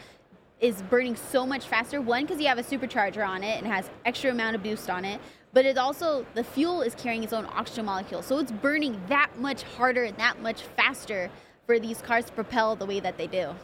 is 0.60 0.82
burning 0.82 1.14
so 1.14 1.46
much 1.46 1.66
faster. 1.66 2.00
One, 2.00 2.24
because 2.24 2.40
you 2.40 2.48
have 2.48 2.58
a 2.58 2.64
supercharger 2.64 3.26
on 3.26 3.44
it 3.44 3.62
and 3.62 3.66
has 3.66 3.90
extra 4.04 4.30
amount 4.30 4.56
of 4.56 4.62
boost 4.62 4.90
on 4.90 5.04
it. 5.04 5.20
But 5.52 5.64
it 5.64 5.78
also 5.78 6.26
the 6.34 6.44
fuel 6.44 6.82
is 6.82 6.94
carrying 6.94 7.24
its 7.24 7.32
own 7.32 7.46
oxygen 7.46 7.86
molecule, 7.86 8.22
so 8.22 8.38
it's 8.38 8.52
burning 8.52 9.00
that 9.08 9.30
much 9.38 9.62
harder 9.62 10.04
and 10.04 10.16
that 10.18 10.40
much 10.40 10.62
faster 10.76 11.30
for 11.68 11.78
these 11.78 12.00
cars 12.00 12.24
to 12.24 12.32
propel 12.32 12.74
the 12.74 12.86
way 12.86 12.98
that 12.98 13.18
they 13.18 13.26
do. 13.26 13.54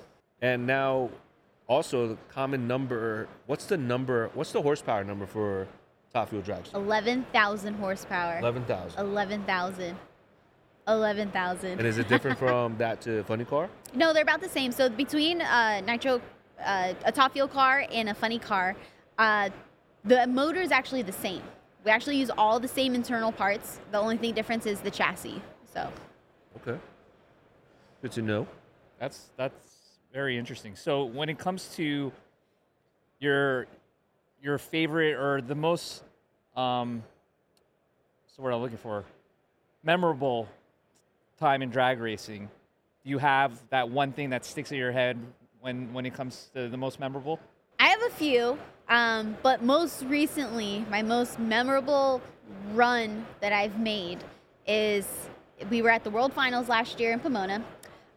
And 0.43 0.67
now, 0.67 1.09
also 1.67 2.09
the 2.09 2.19
common 2.29 2.69
number. 2.69 3.27
What's 3.47 3.65
the 3.65 3.79
number? 3.79 4.31
What's 4.35 4.53
the 4.53 4.61
horsepower 4.61 5.03
number 5.05 5.27
for 5.27 5.67
top 6.13 6.29
fuel 6.29 6.43
dragster? 6.43 6.75
Eleven 6.75 7.25
thousand 7.33 7.75
horsepower. 7.75 8.39
Eleven 8.39 8.65
thousand. 8.65 9.01
11,000. 9.01 9.97
11,000. 10.87 11.79
And 11.79 11.87
is 11.87 11.97
it 11.97 12.07
different 12.09 12.39
from 12.39 12.77
that 12.85 13.01
to 13.01 13.25
funny 13.25 13.47
car? 13.47 13.71
No, 13.95 14.13
they're 14.13 14.23
about 14.23 14.43
the 14.43 14.51
same. 14.51 14.71
So 14.71 14.91
between 14.91 15.41
uh, 15.41 15.81
nitro, 15.81 16.21
uh, 16.63 16.93
a 17.07 17.11
top 17.11 17.33
fuel 17.33 17.49
car 17.49 17.87
and 17.91 18.11
a 18.11 18.15
funny 18.15 18.39
car, 18.39 18.77
uh, 19.19 19.49
the 20.05 20.27
motor 20.27 20.61
is 20.61 20.71
actually 20.73 21.01
the 21.01 21.13
same. 21.13 21.43
We 21.87 21.91
actually 21.91 22.19
use 22.19 22.31
all 22.37 22.61
the 22.61 22.69
same 22.69 22.95
internal 22.95 23.33
parts. 23.33 23.81
The 23.93 23.99
only 23.99 24.19
thing 24.19 24.35
difference 24.35 24.67
is 24.67 24.81
the 24.81 24.91
chassis. 24.91 25.41
So 25.73 25.91
Okay. 26.59 26.79
Good 28.05 28.13
to 28.13 28.21
know. 28.23 28.47
That's 29.01 29.31
that's 29.39 29.55
very 30.13 30.37
interesting. 30.37 30.77
So 30.77 31.07
when 31.07 31.31
it 31.31 31.39
comes 31.39 31.75
to 31.77 32.13
your 33.19 33.67
your 34.43 34.59
favorite 34.59 35.15
or 35.15 35.41
the 35.41 35.55
most 35.55 36.03
um 36.55 37.03
what's 38.23 38.37
the 38.37 38.43
word 38.43 38.53
I'm 38.53 38.61
looking 38.61 38.77
for? 38.77 39.07
Memorable 39.83 40.51
time 41.41 41.63
in 41.63 41.71
drag 41.71 41.99
racing. 41.99 42.51
Do 43.05 43.09
you 43.09 43.17
have 43.17 43.59
that 43.71 43.89
one 43.89 44.13
thing 44.13 44.29
that 44.29 44.45
sticks 44.45 44.71
in 44.71 44.77
your 44.77 44.93
head 44.93 45.19
when 45.63 45.91
when 45.95 46.05
it 46.05 46.13
comes 46.13 46.51
to 46.53 46.69
the 46.69 46.77
most 46.77 47.01
memorable? 47.01 47.41
I 47.81 47.87
have 47.87 48.03
a 48.03 48.11
few, 48.11 48.59
um, 48.91 49.35
but 49.43 49.63
most 49.63 50.03
recently, 50.03 50.85
my 50.91 51.01
most 51.01 51.39
memorable 51.39 52.21
run 52.75 53.25
that 53.41 53.55
I've 53.55 53.79
made 53.79 54.19
is 54.67 55.07
we 55.71 55.81
were 55.81 55.89
at 55.89 56.05
the 56.05 56.11
World 56.11 56.35
Finals 56.35 56.69
last 56.69 57.01
year 57.01 57.11
in 57.11 57.21
Pomona. 57.21 57.65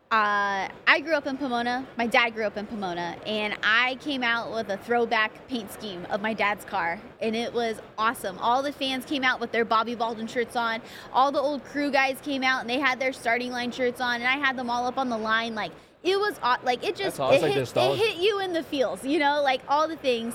Uh, 0.10 0.70
I 0.88 1.02
grew 1.02 1.16
up 1.16 1.28
in 1.28 1.36
Pomona. 1.36 1.86
My 1.98 2.08
dad 2.08 2.30
grew 2.30 2.46
up 2.46 2.56
in 2.56 2.66
Pomona, 2.66 3.18
and 3.26 3.58
I 3.62 3.96
came 3.96 4.24
out 4.24 4.54
with 4.54 4.70
a 4.70 4.78
throwback 4.78 5.46
paint 5.50 5.70
scheme 5.74 6.08
of 6.10 6.22
my 6.22 6.34
dad's 6.34 6.64
car, 6.64 7.02
and 7.20 7.36
it 7.36 7.54
was 7.54 7.82
awesome. 7.98 8.38
All 8.40 8.64
the 8.64 8.72
fans 8.72 9.04
came 9.04 9.26
out 9.26 9.42
with 9.42 9.52
their 9.52 9.66
Bobby 9.66 9.96
Baldwin 9.96 10.28
shirts 10.28 10.56
on. 10.56 10.80
All 11.12 11.30
the 11.34 11.42
old 11.42 11.62
crew 11.66 11.92
guys 11.92 12.20
came 12.22 12.42
out, 12.42 12.62
and 12.62 12.70
they 12.70 12.80
had 12.80 13.02
their 13.02 13.12
starting 13.12 13.52
line 13.52 13.70
shirts 13.70 14.00
on, 14.00 14.16
and 14.22 14.28
I 14.28 14.38
had 14.38 14.56
them 14.58 14.70
all 14.70 14.86
up 14.86 14.98
on 14.98 15.10
the 15.10 15.18
line. 15.18 15.56
Like 15.56 15.74
it 16.04 16.18
was 16.18 16.40
like 16.64 16.86
it 16.86 16.96
just 16.96 17.20
it, 17.20 17.42
hit, 17.42 17.76
it 17.76 17.98
hit 17.98 18.16
you 18.16 18.40
in 18.40 18.54
the 18.54 18.64
feels, 18.64 19.04
you 19.04 19.20
know, 19.20 19.42
like 19.44 19.62
all 19.68 19.90
the 19.90 19.98
things. 19.98 20.34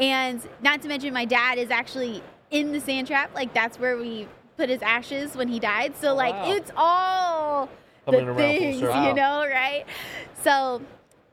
And 0.00 0.42
not 0.62 0.82
to 0.82 0.88
mention, 0.88 1.14
my 1.14 1.26
dad 1.26 1.58
is 1.58 1.70
actually 1.70 2.24
in 2.50 2.72
the 2.72 2.80
sand 2.80 3.06
trap. 3.06 3.32
Like 3.36 3.54
that's 3.54 3.78
where 3.78 3.96
we 3.96 4.26
put 4.56 4.68
his 4.68 4.82
ashes 4.82 5.36
when 5.36 5.46
he 5.46 5.60
died. 5.60 5.96
So 5.96 6.10
Oh, 6.10 6.16
like 6.16 6.34
wow. 6.34 6.52
it's 6.52 6.72
all 6.76 7.68
the 8.06 8.34
things, 8.34 8.80
you 8.80 9.14
know, 9.14 9.46
right? 9.46 9.84
So 10.42 10.82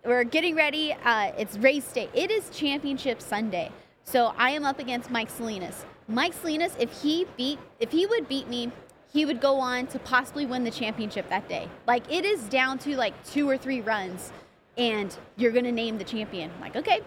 we're 0.05 0.23
getting 0.23 0.55
ready. 0.55 0.93
Uh, 1.03 1.31
it's 1.37 1.57
race 1.57 1.91
day. 1.91 2.09
It 2.13 2.31
is 2.31 2.49
championship 2.49 3.21
Sunday. 3.21 3.71
So 4.03 4.33
I 4.37 4.51
am 4.51 4.65
up 4.65 4.79
against 4.79 5.09
Mike 5.09 5.29
Salinas. 5.29 5.85
Mike 6.07 6.33
Salinas, 6.33 6.75
if 6.79 7.01
he 7.01 7.25
beat, 7.37 7.59
if 7.79 7.91
he 7.91 8.05
would 8.05 8.27
beat 8.27 8.47
me, 8.47 8.71
he 9.11 9.25
would 9.25 9.41
go 9.41 9.59
on 9.59 9.87
to 9.87 9.99
possibly 9.99 10.45
win 10.45 10.63
the 10.63 10.71
championship 10.71 11.27
that 11.29 11.47
day. 11.47 11.67
Like 11.87 12.11
it 12.11 12.25
is 12.25 12.43
down 12.43 12.77
to 12.79 12.95
like 12.95 13.13
two 13.25 13.49
or 13.49 13.57
three 13.57 13.81
runs, 13.81 14.31
and 14.77 15.15
you're 15.35 15.51
gonna 15.51 15.71
name 15.71 15.97
the 15.97 16.03
champion. 16.03 16.51
I'm 16.55 16.61
like 16.61 16.75
okay, 16.75 17.01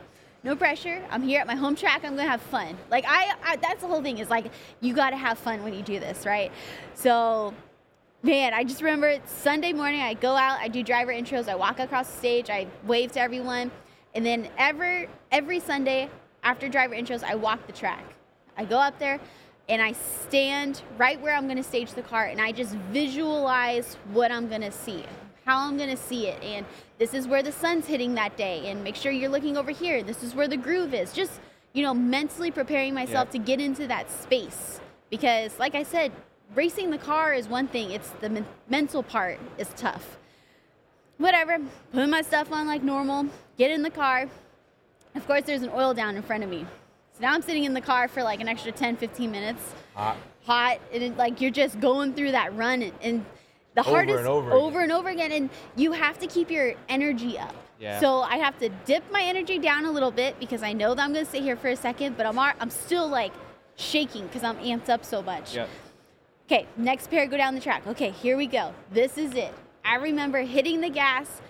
no 0.44 0.56
pressure. 0.56 1.02
I'm 1.10 1.22
here 1.22 1.40
at 1.40 1.46
my 1.46 1.54
home 1.54 1.76
track. 1.76 2.04
I'm 2.04 2.16
gonna 2.16 2.28
have 2.28 2.42
fun. 2.42 2.76
Like 2.90 3.04
I, 3.06 3.34
I 3.44 3.56
that's 3.56 3.82
the 3.82 3.88
whole 3.88 4.02
thing. 4.02 4.18
Is 4.18 4.30
like 4.30 4.46
you 4.80 4.94
got 4.94 5.10
to 5.10 5.16
have 5.16 5.38
fun 5.38 5.62
when 5.62 5.74
you 5.74 5.82
do 5.82 6.00
this, 6.00 6.26
right? 6.26 6.50
So 6.94 7.54
Man, 8.24 8.54
I 8.54 8.62
just 8.62 8.80
remember 8.82 9.08
it's 9.08 9.32
Sunday 9.32 9.72
morning. 9.72 10.00
I 10.00 10.14
go 10.14 10.36
out, 10.36 10.60
I 10.60 10.68
do 10.68 10.84
driver 10.84 11.12
intros, 11.12 11.48
I 11.48 11.56
walk 11.56 11.80
across 11.80 12.08
the 12.08 12.18
stage, 12.18 12.50
I 12.50 12.68
wave 12.84 13.10
to 13.12 13.20
everyone, 13.20 13.72
and 14.14 14.24
then 14.24 14.48
ever 14.58 15.06
every 15.32 15.58
Sunday 15.58 16.08
after 16.44 16.68
driver 16.68 16.94
intros, 16.94 17.24
I 17.24 17.34
walk 17.34 17.66
the 17.66 17.72
track. 17.72 18.04
I 18.56 18.64
go 18.64 18.78
up 18.78 18.96
there 19.00 19.18
and 19.68 19.82
I 19.82 19.90
stand 19.92 20.82
right 20.98 21.20
where 21.20 21.34
I'm 21.34 21.48
gonna 21.48 21.64
stage 21.64 21.94
the 21.94 22.02
car, 22.02 22.26
and 22.26 22.40
I 22.40 22.52
just 22.52 22.74
visualize 22.92 23.96
what 24.12 24.30
I'm 24.30 24.48
gonna 24.48 24.70
see, 24.70 25.04
how 25.44 25.66
I'm 25.66 25.76
gonna 25.76 25.96
see 25.96 26.28
it, 26.28 26.40
and 26.44 26.64
this 26.98 27.14
is 27.14 27.26
where 27.26 27.42
the 27.42 27.50
sun's 27.50 27.86
hitting 27.86 28.14
that 28.14 28.36
day, 28.36 28.70
and 28.70 28.84
make 28.84 28.94
sure 28.94 29.10
you're 29.10 29.30
looking 29.30 29.56
over 29.56 29.72
here. 29.72 30.00
This 30.04 30.22
is 30.22 30.32
where 30.32 30.46
the 30.46 30.56
groove 30.56 30.94
is. 30.94 31.12
Just 31.12 31.40
you 31.72 31.82
know, 31.82 31.94
mentally 31.94 32.52
preparing 32.52 32.94
myself 32.94 33.28
Yeah. 33.28 33.32
to 33.32 33.38
get 33.38 33.60
into 33.60 33.86
that 33.86 34.10
space. 34.10 34.78
Because, 35.10 35.58
like 35.58 35.74
I 35.74 35.82
said, 35.82 36.12
racing 36.54 36.90
the 36.90 36.98
car 36.98 37.32
is 37.34 37.48
one 37.48 37.68
thing, 37.68 37.90
it's 37.90 38.10
the 38.20 38.28
men- 38.28 38.46
mental 38.68 39.02
part 39.02 39.38
is 39.58 39.68
tough. 39.76 40.18
Whatever, 41.18 41.58
put 41.92 42.08
my 42.08 42.22
stuff 42.22 42.50
on 42.52 42.66
like 42.66 42.82
normal, 42.82 43.26
get 43.56 43.70
in 43.70 43.82
the 43.82 43.90
car. 43.90 44.28
Of 45.14 45.26
course, 45.26 45.42
there's 45.44 45.62
an 45.62 45.70
oil 45.74 45.94
down 45.94 46.16
in 46.16 46.22
front 46.22 46.42
of 46.42 46.50
me. 46.50 46.66
So 47.12 47.20
now 47.20 47.32
I'm 47.34 47.42
sitting 47.42 47.64
in 47.64 47.74
the 47.74 47.80
car 47.80 48.08
for 48.08 48.22
like 48.22 48.40
an 48.40 48.48
extra 48.48 48.72
10, 48.72 48.96
15 48.96 49.30
minutes 49.30 49.62
Hot. 49.94 50.16
hot 50.44 50.78
and 50.92 51.02
it, 51.02 51.16
like 51.18 51.40
you're 51.42 51.50
just 51.50 51.78
going 51.80 52.14
through 52.14 52.32
that 52.32 52.56
run 52.56 52.80
and, 52.82 52.92
and 53.02 53.24
the 53.74 53.82
Over 53.82 53.90
hardest 53.90 54.18
and 54.20 54.28
over 54.28 54.52
over 54.52 54.80
and 54.80 54.90
over 54.90 55.08
again 55.10 55.30
and 55.32 55.50
you 55.76 55.92
have 55.92 56.18
to 56.20 56.26
keep 56.26 56.50
your 56.50 56.72
energy 56.88 57.38
up 57.38 57.54
Yeah. 57.78 58.00
so 58.00 58.20
i 58.22 58.36
have 58.36 58.58
to 58.60 58.70
dip 58.86 59.02
my 59.12 59.22
energy 59.22 59.58
down 59.58 59.84
a 59.84 59.90
little 59.90 60.10
bit 60.10 60.38
because 60.40 60.62
i 60.62 60.72
know 60.72 60.94
that 60.94 61.02
i'm 61.02 61.12
going 61.12 61.24
to 61.26 61.30
sit 61.30 61.42
here 61.42 61.56
for 61.56 61.68
a 61.68 61.76
second 61.76 62.16
but 62.16 62.24
i'm 62.26 62.38
i'm 62.38 62.70
still 62.70 63.06
like 63.06 63.32
shaking 63.76 64.26
because 64.26 64.42
i'm 64.42 64.56
amped 64.58 64.88
up 64.88 65.04
so 65.04 65.20
much 65.22 65.54
Yep. 65.54 65.68
Okay 66.52 66.66
next 66.76 67.08
pair 67.08 67.26
go 67.26 67.36
down 67.36 67.54
the 67.54 67.60
track. 67.60 67.86
Okay 67.86 68.10
here 68.10 68.36
we 68.36 68.46
go. 68.46 68.74
This 68.92 69.16
is 69.16 69.32
it. 69.34 69.54
I 69.84 69.96
remember 69.96 70.40
hitting 70.40 70.80
the 70.80 70.90
gas 70.90 71.40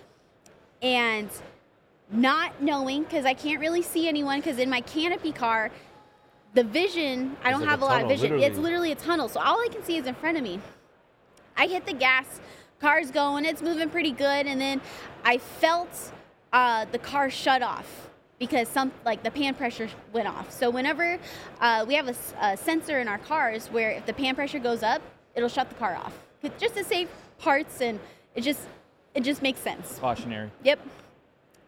and 0.81 1.29
not 2.11 2.61
knowing 2.61 3.03
because 3.03 3.25
i 3.25 3.33
can't 3.33 3.59
really 3.59 3.81
see 3.81 4.07
anyone 4.07 4.39
because 4.39 4.59
in 4.59 4.69
my 4.69 4.81
canopy 4.81 5.31
car 5.31 5.71
the 6.53 6.63
vision 6.63 7.35
i 7.43 7.49
don't 7.49 7.61
like 7.61 7.69
have 7.69 7.81
a 7.81 7.85
a 7.85 7.87
lot 7.87 7.93
of 7.93 8.01
tunnel, 8.01 8.09
vision. 8.09 8.33
It's 8.33 8.57
literally. 8.57 8.63
literally 8.63 8.91
a 8.91 8.95
tunnel. 8.95 9.29
So 9.29 9.39
all 9.39 9.59
i 9.61 9.67
can 9.69 9.83
see 9.83 9.97
is 9.97 10.05
in 10.05 10.13
front 10.15 10.37
of 10.37 10.43
me. 10.43 10.59
I 11.55 11.67
hit 11.67 11.85
the 11.85 11.93
gas 11.93 12.39
car's 12.79 13.11
going 13.11 13.45
it's 13.45 13.61
moving 13.61 13.89
pretty 13.89 14.11
good 14.11 14.45
and 14.45 14.59
then 14.59 14.81
i 15.23 15.37
felt 15.37 16.11
uh, 16.51 16.85
the 16.91 16.99
car 16.99 17.29
shut 17.29 17.61
off 17.61 18.09
because 18.45 18.67
some 18.67 18.91
like 19.05 19.23
the 19.23 19.31
pan 19.31 19.53
pressure 19.53 19.87
went 20.11 20.27
off 20.27 20.51
so 20.51 20.69
whenever 20.69 21.17
uh, 21.61 21.85
we 21.87 21.93
have 21.93 22.09
a 22.41 22.57
sensor 22.57 22.99
in 22.99 23.07
our 23.07 23.19
cars 23.19 23.67
where 23.67 23.91
if 23.91 24.05
the 24.05 24.13
pan 24.13 24.35
pressure 24.35 24.59
goes 24.59 24.83
up 24.83 25.01
it'll 25.35 25.47
shut 25.47 25.69
the 25.69 25.75
car 25.75 25.95
off 25.95 26.13
just 26.57 26.75
to 26.75 26.83
save 26.83 27.07
parts 27.39 27.81
and 27.81 27.99
it 28.35 28.41
just 28.41 28.61
it 29.15 29.23
just 29.23 29.41
makes 29.41 29.59
sense 29.59 29.97
Cautionary. 29.99 30.49
Yep. 30.63 30.79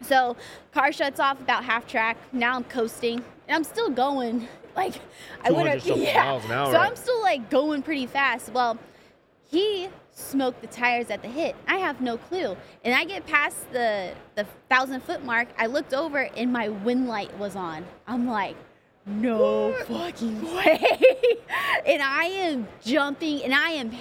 So 0.01 0.35
car 0.73 0.91
shuts 0.91 1.19
off 1.19 1.39
about 1.39 1.63
half 1.63 1.88
track. 1.88 2.17
Now 2.31 2.55
I'm 2.55 2.63
coasting, 2.65 3.23
and 3.47 3.55
I'm 3.55 3.63
still 3.63 3.89
going. 3.89 4.47
Like 4.75 4.95
I 5.41 5.51
would 5.51 5.63
200 5.63 5.83
have, 5.83 5.97
yeah. 5.97 6.23
miles 6.25 6.43
an 6.43 6.51
hour. 6.51 6.69
So 6.69 6.77
I'm 6.77 6.97
still 6.97 7.21
like 7.21 7.49
going 7.49 7.81
pretty 7.81 8.07
fast. 8.07 8.51
Well, 8.51 8.77
he 9.49 9.89
smoked 10.12 10.62
the 10.62 10.67
tires 10.67 11.10
at 11.10 11.21
the 11.21 11.27
hit. 11.27 11.55
I 11.67 11.77
have 11.77 12.01
no 12.01 12.17
clue, 12.17 12.55
and 12.84 12.93
I 12.93 13.05
get 13.05 13.25
past 13.25 13.71
the 13.71 14.12
the 14.36 14.45
thousand 14.69 15.03
foot 15.03 15.23
mark. 15.23 15.47
I 15.58 15.67
looked 15.67 15.93
over, 15.93 16.19
and 16.19 16.51
my 16.51 16.69
wind 16.69 17.08
light 17.08 17.38
was 17.38 17.55
on. 17.55 17.86
I'm 18.08 18.27
like. 18.27 18.55
No 19.08 19.71
fucking 19.88 20.41
way. 20.55 20.97
and 21.86 22.01
I 22.01 22.25
am 22.25 22.67
jumping 22.84 23.43
and 23.43 23.53
I 23.53 23.69
am 23.69 23.91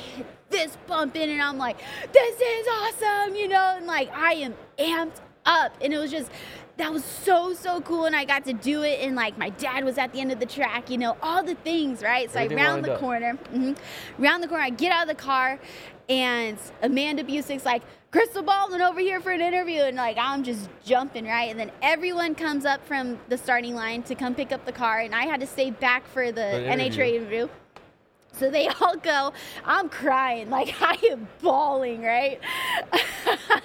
this 0.48 0.78
bumping 0.86 1.30
and 1.30 1.42
I'm 1.42 1.58
like, 1.58 1.76
this 2.10 2.40
is 2.40 2.66
awesome, 2.66 3.34
you 3.34 3.48
know, 3.48 3.74
and 3.76 3.86
like 3.86 4.10
I 4.16 4.32
am 4.34 4.54
amped 4.78 5.20
up. 5.44 5.76
And 5.82 5.92
it 5.92 5.98
was 5.98 6.10
just 6.10 6.30
that 6.76 6.92
was 6.92 7.04
so 7.04 7.54
so 7.54 7.80
cool 7.82 8.06
and 8.06 8.16
I 8.16 8.24
got 8.24 8.44
to 8.46 8.52
do 8.52 8.82
it 8.82 9.00
and 9.00 9.14
like 9.16 9.38
my 9.38 9.50
dad 9.50 9.84
was 9.84 9.98
at 9.98 10.12
the 10.12 10.20
end 10.20 10.32
of 10.32 10.40
the 10.40 10.46
track, 10.46 10.90
you 10.90 10.98
know, 10.98 11.16
all 11.22 11.42
the 11.42 11.54
things, 11.56 12.02
right? 12.02 12.30
So 12.30 12.40
Everything 12.40 12.64
I 12.64 12.68
round 12.68 12.84
the 12.84 12.94
up. 12.94 13.00
corner. 13.00 13.32
hmm 13.34 13.72
Round 14.18 14.42
the 14.42 14.48
corner, 14.48 14.64
I 14.64 14.70
get 14.70 14.92
out 14.92 15.02
of 15.02 15.08
the 15.16 15.22
car 15.22 15.58
and 16.08 16.58
Amanda 16.82 17.24
Busick's 17.24 17.64
like, 17.64 17.82
Krista 18.12 18.44
Baldwin 18.44 18.80
over 18.82 19.00
here 19.00 19.20
for 19.20 19.32
an 19.32 19.40
interview. 19.40 19.82
And 19.82 19.96
like, 19.96 20.16
I'm 20.18 20.44
just 20.44 20.68
jumping, 20.84 21.26
right? 21.26 21.50
And 21.50 21.58
then 21.58 21.72
everyone 21.82 22.34
comes 22.36 22.64
up 22.64 22.86
from 22.86 23.18
the 23.28 23.36
starting 23.38 23.74
line 23.74 24.02
to 24.04 24.14
come 24.14 24.34
pick 24.34 24.52
up 24.52 24.64
the 24.66 24.72
car. 24.72 25.00
And 25.00 25.14
I 25.14 25.24
had 25.24 25.40
to 25.40 25.46
stay 25.46 25.70
back 25.72 26.06
for 26.08 26.30
the 26.32 26.32
the 26.50 26.70
interview. 26.72 27.04
NHRA 27.04 27.14
interview. 27.14 27.48
So 28.32 28.50
they 28.50 28.68
all 28.68 28.96
go. 28.96 29.32
I'm 29.64 29.88
crying, 29.88 30.50
like 30.50 30.74
I 30.82 30.98
am 31.10 31.28
bawling, 31.42 32.02
right? 32.02 32.40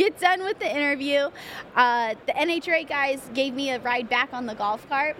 Get 0.00 0.18
done 0.18 0.42
with 0.44 0.58
the 0.58 0.74
interview. 0.74 1.28
Uh, 1.76 2.14
the 2.24 2.32
NHRA 2.32 2.88
guys 2.88 3.20
gave 3.34 3.52
me 3.52 3.68
a 3.68 3.78
ride 3.80 4.08
back 4.08 4.32
on 4.32 4.46
the 4.46 4.54
golf 4.54 4.88
cart. 4.88 5.14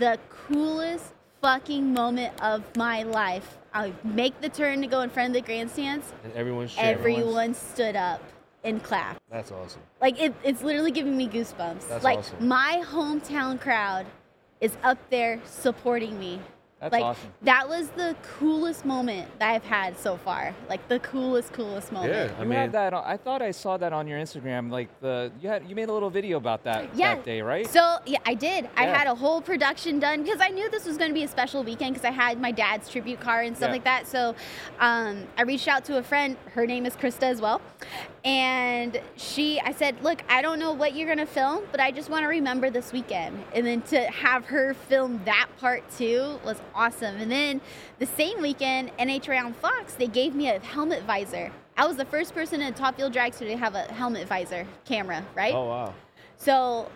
The 0.00 0.18
coolest 0.28 1.14
fucking 1.40 1.94
moment 1.94 2.34
of 2.42 2.64
my 2.76 3.04
life. 3.04 3.56
I 3.72 3.92
make 4.02 4.40
the 4.40 4.48
turn 4.48 4.80
to 4.80 4.88
go 4.88 5.02
in 5.02 5.10
front 5.10 5.28
of 5.28 5.34
the 5.34 5.42
grandstands. 5.42 6.12
And 6.24 6.32
everyone's 6.32 6.72
sharing. 6.72 6.98
Everyone 6.98 7.54
stood 7.54 7.94
up 7.94 8.20
and 8.64 8.82
clapped. 8.82 9.20
That's 9.30 9.52
awesome. 9.52 9.82
Like 10.00 10.20
it, 10.20 10.34
it's 10.42 10.64
literally 10.64 10.90
giving 10.90 11.16
me 11.16 11.28
goosebumps. 11.28 11.86
That's 11.86 12.02
like 12.02 12.18
awesome. 12.18 12.48
my 12.48 12.82
hometown 12.84 13.60
crowd 13.60 14.06
is 14.60 14.76
up 14.82 14.98
there 15.10 15.40
supporting 15.46 16.18
me. 16.18 16.40
That's 16.84 16.92
like 16.92 17.02
awesome. 17.02 17.30
that 17.42 17.66
was 17.66 17.88
the 17.90 18.14
coolest 18.38 18.84
moment 18.84 19.26
that 19.38 19.50
I've 19.54 19.64
had 19.64 19.98
so 19.98 20.18
far. 20.18 20.54
Like 20.68 20.86
the 20.88 20.98
coolest, 20.98 21.52
coolest 21.54 21.90
moment. 21.92 22.12
Yeah, 22.12 22.30
I 22.38 22.42
you 22.42 22.48
mean, 22.48 22.58
had 22.58 22.72
that. 22.72 22.92
On, 22.92 23.02
I 23.06 23.16
thought 23.16 23.40
I 23.40 23.52
saw 23.52 23.78
that 23.78 23.94
on 23.94 24.06
your 24.06 24.18
Instagram. 24.18 24.70
Like 24.70 24.88
the 25.00 25.32
you 25.40 25.48
had 25.48 25.66
you 25.68 25.74
made 25.74 25.88
a 25.88 25.92
little 25.94 26.10
video 26.10 26.36
about 26.36 26.62
that 26.64 26.94
Yeah. 26.94 27.14
that 27.14 27.24
day, 27.24 27.40
right? 27.40 27.66
So 27.70 27.96
yeah, 28.04 28.18
I 28.26 28.34
did. 28.34 28.68
I 28.76 28.84
had 28.84 29.06
a 29.06 29.14
whole 29.14 29.40
production 29.40 29.98
done 29.98 30.22
because 30.24 30.40
I 30.42 30.48
knew 30.48 30.68
this 30.70 30.84
was 30.84 30.98
going 30.98 31.10
to 31.10 31.14
be 31.14 31.24
a 31.24 31.28
special 31.28 31.64
weekend 31.64 31.94
because 31.94 32.06
I 32.06 32.10
had 32.12 32.38
my 32.38 32.52
dad's 32.52 32.90
tribute 32.90 33.18
car 33.20 33.40
and 33.40 33.56
stuff 33.56 33.68
Yeah. 33.68 33.72
like 33.72 33.84
that. 33.84 34.06
So 34.06 34.34
um, 34.78 35.24
I 35.38 35.42
reached 35.42 35.68
out 35.68 35.86
to 35.86 35.96
a 35.96 36.02
friend. 36.02 36.36
Her 36.52 36.66
name 36.66 36.84
is 36.84 36.94
Krista 36.96 37.22
as 37.22 37.40
well, 37.40 37.62
and 38.24 39.00
she. 39.16 39.58
I 39.60 39.72
said, 39.72 40.02
"Look, 40.02 40.22
I 40.28 40.42
don't 40.42 40.58
know 40.58 40.72
what 40.72 40.94
you're 40.94 41.06
going 41.06 41.18
to 41.26 41.32
film, 41.32 41.64
but 41.70 41.80
I 41.80 41.90
just 41.90 42.10
want 42.10 42.24
to 42.24 42.28
remember 42.28 42.68
this 42.70 42.92
weekend." 42.92 43.42
And 43.54 43.66
then 43.66 43.80
to 43.82 44.00
have 44.10 44.44
her 44.46 44.74
film 44.74 45.20
that 45.24 45.48
part 45.58 45.82
too 45.96 46.38
was 46.44 46.60
awesome. 46.74 47.16
And 47.16 47.30
then 47.30 47.60
the 47.98 48.06
same 48.06 48.40
weekend, 48.40 48.90
NHRA 48.98 49.44
on 49.44 49.52
Fox, 49.52 49.94
they 49.94 50.06
gave 50.06 50.34
me 50.34 50.48
a 50.48 50.58
helmet 50.60 51.02
visor. 51.04 51.50
I 51.76 51.86
was 51.86 51.96
the 51.96 52.04
first 52.04 52.34
person 52.34 52.60
in 52.60 52.72
a 52.72 52.76
Top 52.76 52.96
Fuel 52.96 53.10
Dragster 53.10 53.40
to 53.40 53.56
have 53.56 53.74
a 53.74 53.82
helmet 53.82 54.28
visor 54.28 54.66
camera, 54.84 55.24
right? 55.34 55.54
oh 55.54 55.64
wow. 55.68 55.94
So 56.36 56.90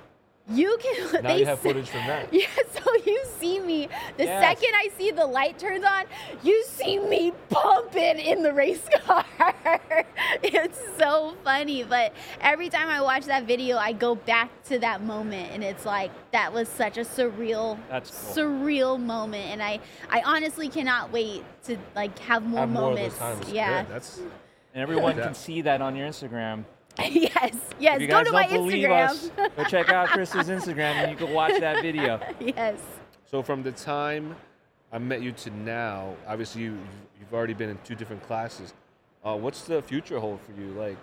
you 0.50 0.78
can. 0.80 1.12
Now 1.22 1.28
they 1.30 1.40
you 1.40 1.46
have 1.46 1.58
footage 1.58 1.88
from 1.88 2.06
that. 2.06 2.32
Yeah, 2.32 2.46
so 2.46 2.52
you 2.52 2.66
see 2.67 2.67
me. 3.88 3.96
The 4.16 4.24
Yes. 4.24 4.42
second 4.42 4.74
I 4.76 4.88
see 4.96 5.10
the 5.10 5.26
light 5.26 5.58
turns 5.58 5.84
on, 5.84 6.04
you 6.42 6.64
see 6.66 6.98
me 6.98 7.32
pumping 7.48 8.18
in 8.18 8.42
the 8.42 8.52
race 8.52 8.82
car. 9.04 9.24
it's 10.42 10.80
so 10.98 11.34
funny, 11.44 11.82
but 11.84 12.12
every 12.40 12.68
time 12.68 12.88
I 12.88 13.00
watch 13.00 13.24
that 13.26 13.44
video, 13.44 13.76
I 13.76 13.92
go 13.92 14.14
back 14.14 14.50
to 14.64 14.78
that 14.80 15.02
moment, 15.02 15.50
and 15.52 15.62
it's 15.64 15.84
like 15.86 16.10
that 16.32 16.52
was 16.52 16.68
such 16.68 16.96
a 16.98 17.02
surreal, 17.02 17.78
That's 17.88 18.10
cool. 18.10 18.44
surreal 18.44 19.00
moment, 19.00 19.46
and 19.46 19.62
I, 19.62 19.80
I 20.10 20.22
honestly 20.24 20.68
cannot 20.68 21.12
wait 21.12 21.44
to 21.64 21.76
like 21.94 22.18
have 22.20 22.44
more 22.44 22.60
Have 22.60 22.70
more 22.70 22.82
of 22.90 22.94
moments. 22.96 23.18
those 23.18 23.38
times. 23.40 23.52
Yeah. 23.52 23.84
that's 23.84 24.18
and 24.74 24.82
everyone 24.82 25.16
Yeah. 25.16 25.24
can 25.24 25.34
see 25.34 25.62
that 25.62 25.80
on 25.80 25.96
your 25.96 26.06
Instagram. 26.08 26.64
yes. 26.98 27.56
Yes. 27.78 27.96
if 27.96 28.02
you 28.02 28.08
Go 28.08 28.14
guys 28.14 28.26
to 28.26 28.32
don't 28.32 28.32
my 28.32 28.46
believe 28.48 28.88
Instagram. 28.88 29.08
us, 29.08 29.30
go 29.56 29.64
check 29.64 29.88
out 29.90 30.08
Krista's 30.08 30.48
Instagram 30.56 30.94
and 30.94 31.10
you 31.12 31.16
can 31.16 31.32
watch 31.32 31.58
that 31.60 31.80
video. 31.82 32.20
yes. 32.40 32.76
So 33.30 33.42
from 33.42 33.62
the 33.62 33.72
time 33.72 34.34
I 34.90 34.96
met 34.96 35.20
you 35.20 35.32
to 35.32 35.50
now, 35.50 36.16
obviously 36.26 36.62
you 36.62 36.78
you've 37.20 37.34
already 37.34 37.52
been 37.52 37.68
in 37.68 37.78
two 37.84 37.94
different 37.94 38.22
classes. 38.22 38.72
Uh, 39.22 39.36
what's 39.36 39.64
the 39.64 39.82
future 39.82 40.18
hold 40.18 40.40
for 40.40 40.58
you? 40.58 40.68
Like, 40.68 40.96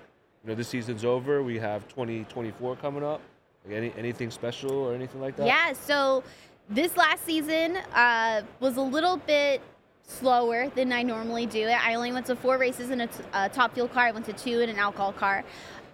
you 0.43 0.49
know, 0.49 0.55
this 0.55 0.69
season's 0.69 1.05
over. 1.05 1.43
We 1.43 1.59
have 1.59 1.88
2024 1.89 2.77
coming 2.77 3.03
up. 3.03 3.21
Like 3.63 3.75
any 3.75 3.93
anything 3.95 4.31
special 4.31 4.71
or 4.71 4.95
anything 4.95 5.21
like 5.21 5.35
that? 5.35 5.45
Yeah, 5.45 5.73
so 5.73 6.23
this 6.67 6.97
last 6.97 7.23
season 7.25 7.77
uh, 7.93 8.41
was 8.59 8.77
a 8.77 8.81
little 8.81 9.17
bit 9.17 9.61
slower 10.01 10.69
than 10.69 10.91
I 10.91 11.03
normally 11.03 11.45
do. 11.45 11.67
It 11.67 11.85
I 11.85 11.93
only 11.93 12.11
went 12.11 12.25
to 12.27 12.35
four 12.35 12.57
races 12.57 12.89
in 12.89 13.01
a, 13.01 13.07
t- 13.07 13.23
a 13.33 13.49
top 13.49 13.75
fuel 13.75 13.88
car. 13.88 14.05
I 14.05 14.11
went 14.11 14.25
to 14.25 14.33
two 14.33 14.61
in 14.61 14.69
an 14.69 14.77
alcohol 14.79 15.13
car. 15.13 15.43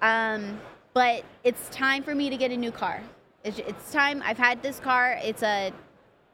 Um, 0.01 0.61
but 0.93 1.23
it's 1.43 1.67
time 1.69 2.03
for 2.03 2.15
me 2.15 2.29
to 2.29 2.37
get 2.37 2.51
a 2.51 2.57
new 2.57 2.71
car. 2.71 3.01
It's, 3.43 3.59
it's 3.59 3.91
time. 3.91 4.21
I've 4.25 4.37
had 4.37 4.61
this 4.61 4.79
car. 4.79 5.19
It's 5.21 5.43
a 5.43 5.73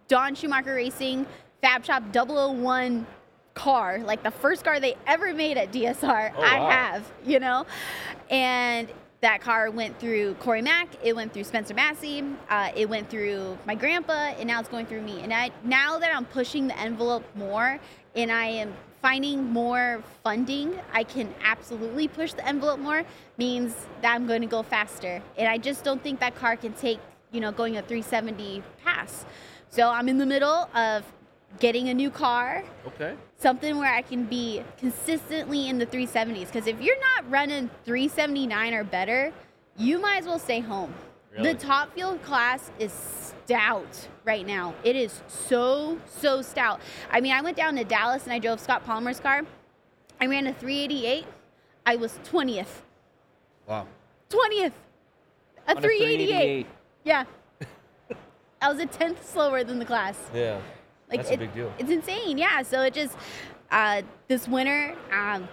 Don 0.07 0.35
Schumacher 0.35 0.75
Racing 0.75 1.25
Fab 1.61 1.83
Shop 1.83 2.03
001 2.13 3.05
car, 3.53 3.99
like 3.99 4.23
the 4.23 4.31
first 4.31 4.63
car 4.63 4.79
they 4.79 4.95
ever 5.07 5.33
made 5.33 5.57
at 5.57 5.71
DSR. 5.71 6.33
Oh, 6.35 6.41
I 6.41 6.59
wow. 6.59 6.69
have, 6.69 7.11
you 7.25 7.39
know? 7.39 7.65
And 8.29 8.87
that 9.21 9.41
car 9.41 9.71
went 9.71 9.99
through 9.99 10.35
Cory 10.35 10.61
Mac, 10.61 10.89
it 11.03 11.15
went 11.15 11.33
through 11.33 11.43
Spencer 11.43 11.73
Massey, 11.73 12.23
uh, 12.49 12.69
it 12.75 12.87
went 12.87 13.09
through 13.09 13.57
my 13.65 13.73
grandpa, 13.73 14.35
and 14.37 14.47
now 14.47 14.59
it's 14.59 14.69
going 14.69 14.85
through 14.85 15.01
me. 15.01 15.21
And 15.21 15.33
I, 15.33 15.49
now 15.63 15.97
that 15.97 16.15
I'm 16.15 16.25
pushing 16.25 16.67
the 16.67 16.79
envelope 16.79 17.23
more 17.35 17.79
and 18.15 18.31
I 18.31 18.45
am 18.45 18.73
finding 19.01 19.43
more 19.51 20.03
funding, 20.23 20.79
I 20.93 21.03
can 21.03 21.33
absolutely 21.43 22.07
push 22.07 22.33
the 22.33 22.47
envelope 22.47 22.79
more, 22.79 23.03
means 23.37 23.73
that 24.01 24.13
I'm 24.13 24.27
going 24.27 24.41
to 24.41 24.47
go 24.47 24.61
faster. 24.61 25.21
And 25.35 25.47
I 25.47 25.57
just 25.57 25.83
don't 25.83 26.01
think 26.01 26.19
that 26.19 26.35
car 26.35 26.55
can 26.55 26.73
take, 26.73 26.99
you 27.31 27.41
know, 27.41 27.51
going 27.51 27.77
a 27.77 27.81
370 27.81 28.61
pass. 28.83 29.25
So 29.69 29.89
I'm 29.89 30.09
in 30.09 30.17
the 30.17 30.25
middle 30.25 30.69
of 30.75 31.03
getting 31.59 31.89
a 31.89 31.93
new 31.93 32.09
car, 32.09 32.63
Okay. 32.85 33.15
something 33.37 33.77
where 33.77 33.93
I 33.93 34.01
can 34.01 34.25
be 34.25 34.63
consistently 34.77 35.69
in 35.69 35.77
the 35.77 35.85
370s. 35.85 36.47
Because 36.47 36.67
if 36.67 36.79
you're 36.81 36.99
not 36.99 37.29
running 37.29 37.69
379 37.85 38.73
or 38.73 38.83
better, 38.83 39.33
you 39.77 39.99
might 39.99 40.17
as 40.17 40.25
well 40.25 40.39
stay 40.39 40.59
home. 40.59 40.93
Really? 41.31 41.53
The 41.53 41.59
top 41.59 41.93
fuel 41.93 42.17
class 42.19 42.71
is 42.79 42.91
stout 42.91 44.07
right 44.25 44.45
now. 44.45 44.73
It 44.83 44.95
is 44.95 45.21
so, 45.27 45.99
so 46.05 46.41
stout. 46.41 46.81
I 47.11 47.21
mean, 47.21 47.33
I 47.33 47.41
went 47.41 47.57
down 47.57 47.75
to 47.75 47.83
Dallas 47.83 48.23
and 48.23 48.33
I 48.33 48.39
drove 48.39 48.59
Scott 48.59 48.85
Palmer's 48.85 49.19
car. 49.19 49.43
I 50.19 50.25
ran 50.25 50.47
a 50.47 50.53
388. 50.53 51.25
I 51.85 51.95
was 51.95 52.19
20th. 52.23 52.81
Wow. 53.67 53.87
20th. 54.29 54.71
A 55.67 55.75
On 55.75 55.81
388. 55.81 56.65
Yeah. 57.03 57.25
I 58.61 58.71
was 58.71 58.79
a 58.79 58.85
tenth 58.85 59.27
slower 59.29 59.63
than 59.63 59.79
the 59.79 59.85
class. 59.85 60.17
Yeah. 60.33 60.59
Like 61.09 61.19
That's 61.19 61.31
it- 61.31 61.35
a 61.35 61.37
big 61.39 61.53
deal. 61.53 61.73
It's 61.77 61.89
insane, 61.91 62.37
yeah. 62.37 62.61
So 62.63 62.81
it 62.81 62.93
just 62.93 63.15
uh, 63.71 64.01
this 64.27 64.47
winter, 64.47 64.95
um, 65.11 65.47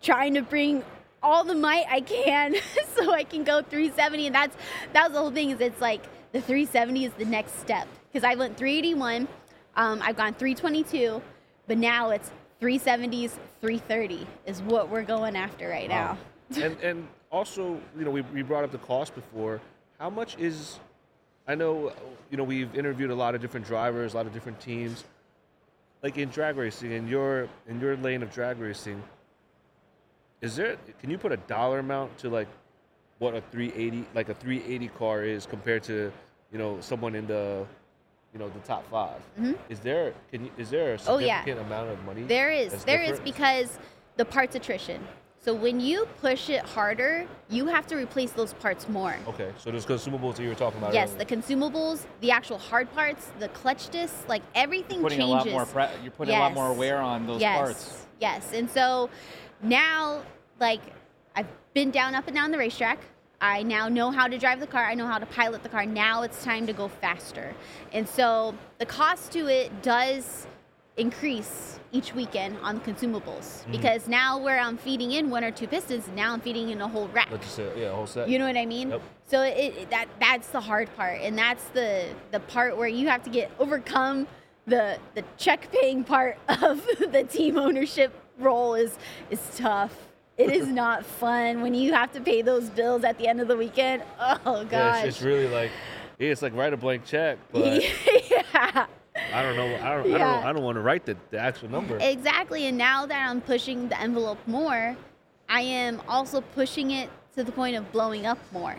trying 0.00 0.34
to 0.34 0.42
bring 0.42 0.84
all 1.22 1.44
the 1.44 1.54
might 1.54 1.86
I 1.88 2.00
can 2.00 2.54
so 2.96 3.12
I 3.12 3.24
can 3.24 3.44
go 3.44 3.62
370, 3.62 4.26
and 4.26 4.34
that's 4.34 4.56
that 4.92 5.04
was 5.04 5.12
the 5.12 5.18
whole 5.20 5.30
thing. 5.30 5.50
Is 5.50 5.60
it's 5.60 5.80
like 5.80 6.02
the 6.32 6.40
370 6.40 7.04
is 7.04 7.12
the 7.14 7.24
next 7.24 7.58
step 7.60 7.86
because 8.12 8.24
I 8.28 8.34
went 8.34 8.56
381, 8.56 9.28
um, 9.76 10.00
I've 10.02 10.16
gone 10.16 10.34
322, 10.34 11.22
but 11.68 11.78
now 11.78 12.10
it's 12.10 12.30
370s, 12.60 13.32
330 13.60 14.26
is 14.46 14.62
what 14.62 14.88
we're 14.88 15.02
going 15.02 15.36
after 15.36 15.68
right 15.68 15.88
Wow. 15.90 16.16
now. 16.50 16.62
and 16.64 16.76
and 16.80 17.08
also, 17.30 17.80
you 17.98 18.04
know, 18.04 18.10
we, 18.10 18.20
we 18.22 18.42
brought 18.42 18.64
up 18.64 18.72
the 18.72 18.78
cost 18.78 19.14
before. 19.14 19.60
How 20.00 20.10
much 20.10 20.36
is? 20.38 20.80
I 21.46 21.54
know, 21.54 21.92
you 22.30 22.36
know, 22.36 22.44
we've 22.44 22.74
interviewed 22.74 23.10
a 23.10 23.14
lot 23.14 23.34
of 23.34 23.40
different 23.40 23.66
drivers, 23.66 24.14
a 24.14 24.16
lot 24.16 24.26
of 24.26 24.32
different 24.32 24.60
teams. 24.60 25.04
Like 26.02 26.18
in 26.18 26.30
drag 26.30 26.56
racing, 26.56 26.90
in 26.92 27.06
your 27.06 27.48
in 27.68 27.80
your 27.80 27.96
lane 27.96 28.22
of 28.24 28.32
drag 28.32 28.58
racing, 28.58 29.00
is 30.40 30.56
there? 30.56 30.76
Can 31.00 31.10
you 31.10 31.18
put 31.18 31.30
a 31.30 31.36
dollar 31.36 31.78
amount 31.78 32.18
to 32.18 32.28
like 32.28 32.48
what 33.20 33.34
a 33.34 33.40
380 33.52 34.04
like 34.14 34.28
a 34.28 34.34
380 34.34 34.88
car 34.98 35.22
is 35.22 35.46
compared 35.46 35.84
to 35.84 36.10
you 36.50 36.58
know 36.58 36.78
someone 36.80 37.14
in 37.14 37.28
the 37.28 37.64
you 38.32 38.38
know 38.40 38.48
the 38.48 38.58
top 38.60 38.88
5 38.90 39.20
Mhm. 39.38 39.56
Is 39.68 39.78
there? 39.78 40.12
Can 40.32 40.46
you? 40.46 40.50
Is 40.58 40.70
there 40.70 40.94
a 40.94 40.98
Oh, 41.06 41.18
yeah. 41.18 41.38
significant 41.44 41.66
amount 41.68 41.90
of 41.90 42.04
money? 42.04 42.22
There 42.22 42.50
is. 42.50 42.72
There 42.84 43.00
is 43.02 43.18
different? 43.18 43.24
because 43.24 43.78
the 44.16 44.24
parts 44.24 44.56
attrition. 44.56 45.06
So 45.44 45.52
when 45.52 45.80
you 45.80 46.06
push 46.20 46.50
it 46.50 46.64
harder, 46.64 47.26
you 47.50 47.66
have 47.66 47.88
to 47.88 47.96
replace 47.96 48.30
those 48.30 48.52
parts 48.54 48.88
more. 48.88 49.16
Okay, 49.26 49.50
so 49.58 49.72
those 49.72 49.84
consumables 49.84 50.36
that 50.36 50.44
you 50.44 50.48
were 50.48 50.54
talking 50.54 50.78
about. 50.78 50.94
Yes, 50.94 51.10
earlier. 51.10 51.24
the 51.24 51.36
consumables, 51.36 52.06
the 52.20 52.30
actual 52.30 52.58
hard 52.58 52.92
parts, 52.94 53.32
the 53.40 53.48
clutch 53.48 53.88
discs, 53.88 54.24
like 54.28 54.42
everything 54.54 55.02
Putting 55.02 55.18
changes. 55.18 55.46
a 55.46 55.48
lot 55.48 55.50
more 55.50 55.66
pre- 55.66 56.02
you're 56.02 56.12
putting 56.12 56.36
a 56.36 56.38
lot 56.38 56.54
more 56.54 56.72
wear 56.72 56.98
on 56.98 57.26
those 57.26 57.40
yes, 57.40 57.58
parts. 57.58 58.06
Yes. 58.20 58.52
And 58.54 58.70
so 58.70 59.10
now, 59.62 60.22
like, 60.60 60.80
I've 61.34 61.48
been 61.74 61.90
down 61.90 62.14
up 62.14 62.28
and 62.28 62.36
down 62.36 62.52
the 62.52 62.58
racetrack. 62.58 63.00
I 63.40 63.64
now 63.64 63.88
know 63.88 64.12
how 64.12 64.28
to 64.28 64.38
drive 64.38 64.60
the 64.60 64.68
car. 64.68 64.84
I 64.84 64.94
know 64.94 65.08
how 65.08 65.18
to 65.18 65.26
pilot 65.26 65.64
the 65.64 65.68
car. 65.68 65.84
Now 65.84 66.22
it's 66.22 66.44
time 66.44 66.68
to 66.68 66.72
go 66.72 66.86
faster. 66.86 67.52
And 67.92 68.08
so 68.08 68.54
the 68.78 68.86
cost 68.86 69.32
to 69.32 69.48
it 69.48 69.82
does 69.82 70.46
increase 70.96 71.78
each 71.92 72.14
weekend 72.14 72.56
on 72.62 72.80
consumables 72.80 73.62
Mm-hmm. 73.62 73.72
because 73.72 74.08
now 74.08 74.38
where 74.38 74.58
I'm 74.58 74.76
feeding 74.76 75.12
in 75.12 75.30
one 75.30 75.44
or 75.44 75.50
two 75.50 75.66
pistons, 75.66 76.08
now 76.14 76.32
I'm 76.32 76.40
feeding 76.40 76.70
in 76.70 76.80
a 76.80 76.88
whole 76.88 77.08
rack. 77.08 77.28
Let's 77.30 77.44
just 77.44 77.56
say, 77.56 77.70
yeah, 77.80 77.86
a 77.88 77.94
whole 77.94 78.06
set. 78.06 78.28
You 78.28 78.38
know 78.38 78.46
what 78.46 78.56
I 78.56 78.66
mean? 78.66 78.90
Yep. 78.90 79.02
So 79.26 79.42
it, 79.42 79.56
it 79.76 79.90
that 79.90 80.06
that's 80.20 80.48
the 80.48 80.60
hard 80.60 80.94
part, 80.96 81.20
and 81.20 81.36
that's 81.36 81.64
the 81.70 82.06
the 82.30 82.40
part 82.40 82.76
where 82.76 82.88
you 82.88 83.08
have 83.08 83.22
to 83.24 83.30
get 83.30 83.50
overcome 83.58 84.26
the 84.66 84.98
the 85.14 85.24
check 85.38 85.70
paying 85.72 86.04
part 86.04 86.38
of 86.48 86.84
the 87.10 87.24
team 87.30 87.58
ownership 87.58 88.12
role 88.38 88.74
is 88.74 88.96
is 89.30 89.40
tough. 89.56 89.94
It 90.38 90.50
is 90.50 90.66
not 90.82 91.04
fun 91.04 91.60
when 91.62 91.74
you 91.74 91.92
have 91.92 92.10
to 92.12 92.20
pay 92.20 92.42
those 92.42 92.68
bills 92.70 93.04
at 93.04 93.18
the 93.18 93.28
end 93.28 93.40
of 93.40 93.48
the 93.48 93.56
weekend. 93.56 94.02
Oh 94.18 94.62
Yeah, 94.62 94.64
gosh. 94.64 95.04
it's, 95.04 95.16
it's 95.18 95.22
really 95.22 95.48
like, 95.48 95.70
yeah, 96.18 96.30
it's 96.30 96.42
like 96.42 96.54
write 96.54 96.72
a 96.72 96.76
blank 96.76 97.04
check, 97.04 97.38
but 97.52 97.82
yeah. 98.30 98.86
I 99.16 99.42
don't 99.42 99.56
know. 99.56 99.66
I 99.76 99.94
don't. 99.94 100.14
I 100.14 100.18
don't. 100.18 100.44
I 100.44 100.52
don't 100.52 100.62
want 100.62 100.76
to 100.76 100.80
write 100.80 101.04
the, 101.04 101.16
the 101.30 101.38
actual 101.38 101.70
number. 101.70 101.98
Exactly. 102.00 102.66
And 102.66 102.78
now 102.78 103.06
that 103.06 103.28
I'm 103.28 103.40
pushing 103.40 103.88
the 103.88 104.00
envelope 104.00 104.38
more, 104.46 104.96
I 105.48 105.60
am 105.60 106.00
also 106.08 106.40
pushing 106.40 106.92
it 106.92 107.10
to 107.34 107.44
the 107.44 107.52
point 107.52 107.76
of 107.76 107.90
blowing 107.92 108.26
up 108.26 108.38
more 108.52 108.76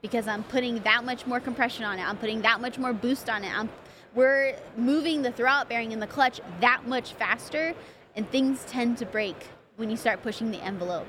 because 0.00 0.28
I'm 0.28 0.44
putting 0.44 0.80
that 0.80 1.04
much 1.04 1.26
more 1.26 1.40
compression 1.40 1.84
on 1.84 1.98
it. 1.98 2.02
I'm 2.02 2.18
putting 2.18 2.42
that 2.42 2.60
much 2.60 2.78
more 2.78 2.92
boost 2.92 3.28
on 3.28 3.42
it. 3.42 3.56
I'm 3.56 3.68
we're 4.14 4.56
moving 4.76 5.22
the 5.22 5.32
throwout 5.32 5.68
bearing 5.68 5.90
in 5.90 5.98
the 5.98 6.06
clutch 6.06 6.40
that 6.60 6.86
much 6.86 7.14
faster 7.14 7.74
and 8.14 8.30
things 8.30 8.64
tend 8.68 8.98
to 8.98 9.06
break 9.06 9.36
when 9.76 9.90
you 9.90 9.96
start 9.96 10.22
pushing 10.22 10.52
the 10.52 10.62
envelope. 10.62 11.06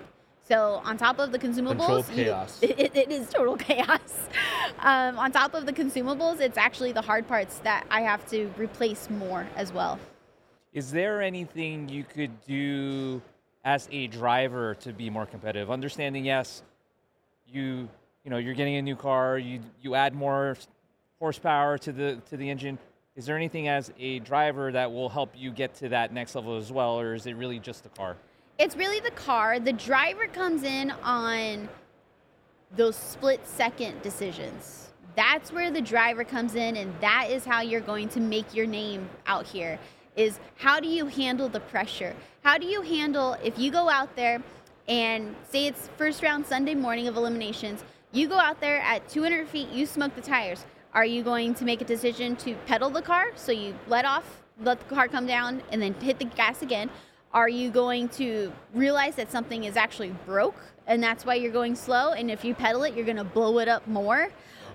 So 0.48 0.80
on 0.84 0.98
top 0.98 1.18
of 1.18 1.32
the 1.32 1.40
consumables, 1.40 2.06
Controlled 2.06 2.62
you- 2.62 2.70
it, 2.70 2.96
it 2.96 3.12
is 3.12 3.30
total 3.30 3.58
chaos. 3.58 4.30
Um, 4.80 5.18
on 5.18 5.32
top 5.32 5.56
of 5.56 5.66
the 5.66 5.74
consumables, 5.74 6.40
it's 6.40 6.58
actually 6.58 6.92
the 6.92 7.02
hard 7.02 7.28
parts 7.28 7.58
that 7.60 7.86
I 7.90 8.02
have 8.02 8.28
to 8.30 8.52
replace 8.58 9.10
more 9.10 9.48
as 9.56 9.74
well. 9.74 10.00
Is 10.72 10.92
there 10.92 11.22
anything 11.22 11.90
you 11.90 12.04
could 12.04 12.46
do 12.46 13.22
as 13.64 13.88
a 13.92 14.06
driver 14.08 14.76
to 14.76 14.94
be 14.94 15.10
more 15.10 15.26
competitive? 15.26 15.72
Understanding, 15.72 16.26
yes, 16.26 16.62
you 17.52 17.90
you 18.24 18.32
know 18.32 18.38
you're 18.38 18.54
getting 18.54 18.76
a 18.76 18.82
new 18.82 18.96
car, 18.96 19.40
you 19.40 19.62
you 19.82 19.96
add 19.96 20.14
more 20.14 20.58
horsepower 21.18 21.78
to 21.80 21.92
the 21.92 22.22
to 22.30 22.38
the 22.38 22.50
engine. 22.50 22.78
Is 23.16 23.26
there 23.26 23.38
anything 23.38 23.68
as 23.70 23.92
a 23.98 24.20
driver 24.20 24.72
that 24.74 24.92
will 24.92 25.10
help 25.10 25.32
you 25.36 25.50
get 25.50 25.74
to 25.76 25.90
that 25.90 26.14
next 26.14 26.36
level 26.36 26.58
as 26.58 26.72
well, 26.72 27.00
or 27.00 27.16
is 27.16 27.26
it 27.26 27.36
really 27.36 27.58
just 27.60 27.84
the 27.84 27.90
car? 27.90 28.18
It's 28.58 28.78
really 28.78 29.02
the 29.02 29.12
car. 29.12 29.60
The 29.60 29.74
driver 29.74 30.28
comes 30.28 30.64
in 30.64 30.92
on 31.04 31.68
those 32.74 32.96
split 32.96 33.46
second 33.46 34.02
decisions. 34.02 34.94
That's 35.18 35.52
where 35.52 35.72
the 35.72 35.82
driver 35.82 36.24
comes 36.24 36.56
in, 36.56 36.78
and 36.78 36.94
that 37.02 37.30
is 37.30 37.44
how 37.44 37.62
you're 37.62 37.82
going 37.82 38.08
to 38.10 38.22
make 38.22 38.54
your 38.54 38.66
name 38.66 39.10
out 39.28 39.46
here. 39.46 39.78
Is 40.16 40.40
how 40.56 40.80
do 40.80 40.88
you 40.88 41.08
handle 41.08 41.50
the 41.50 41.60
pressure? 41.60 42.16
How 42.44 42.58
do 42.58 42.66
you 42.66 42.82
handle 42.82 43.36
if 43.44 43.60
you 43.60 43.72
go 43.72 43.90
out 43.90 44.16
there 44.16 44.42
and 44.88 45.36
say 45.50 45.68
it's 45.68 45.90
first 45.98 46.24
round 46.24 46.46
Sunday 46.46 46.76
morning 46.76 47.10
of 47.10 47.18
eliminations, 47.18 47.84
you 48.14 48.30
go 48.30 48.40
out 48.40 48.62
there 48.62 48.80
at 48.80 49.10
200 49.10 49.50
feet, 49.50 49.68
you 49.70 49.86
smoke 49.86 50.16
the 50.16 50.22
tires. 50.22 50.66
Are 50.94 51.06
you 51.06 51.24
going 51.24 51.56
to 51.56 51.66
make 51.66 51.82
a 51.82 51.86
decision 51.86 52.38
to 52.38 52.56
pedal 52.68 52.90
the 52.90 53.02
car 53.02 53.26
so 53.36 53.52
you 53.52 53.76
let 53.88 54.06
off, 54.06 54.44
let 54.62 54.80
the 54.80 54.96
car 54.96 55.10
come 55.10 55.26
down, 55.26 55.62
and 55.72 55.82
then 55.82 55.94
hit 55.96 56.20
the 56.20 56.26
gas 56.26 56.62
again? 56.62 56.90
Are 57.34 57.50
you 57.50 57.70
going 57.70 58.10
to 58.10 58.52
realize 58.74 59.16
that 59.16 59.32
something 59.32 59.66
is 59.66 59.76
actually 59.76 60.16
broke 60.26 60.56
and 60.88 61.04
that's 61.04 61.26
why 61.26 61.36
you're 61.36 61.52
going 61.52 61.76
slow? 61.76 62.12
And 62.12 62.32
if 62.32 62.46
you 62.46 62.56
pedal 62.56 62.84
it, 62.84 62.96
you're 62.96 63.06
going 63.06 63.18
to 63.18 63.24
blow 63.24 63.60
it 63.60 63.68
up 63.68 63.88
more? 63.88 64.30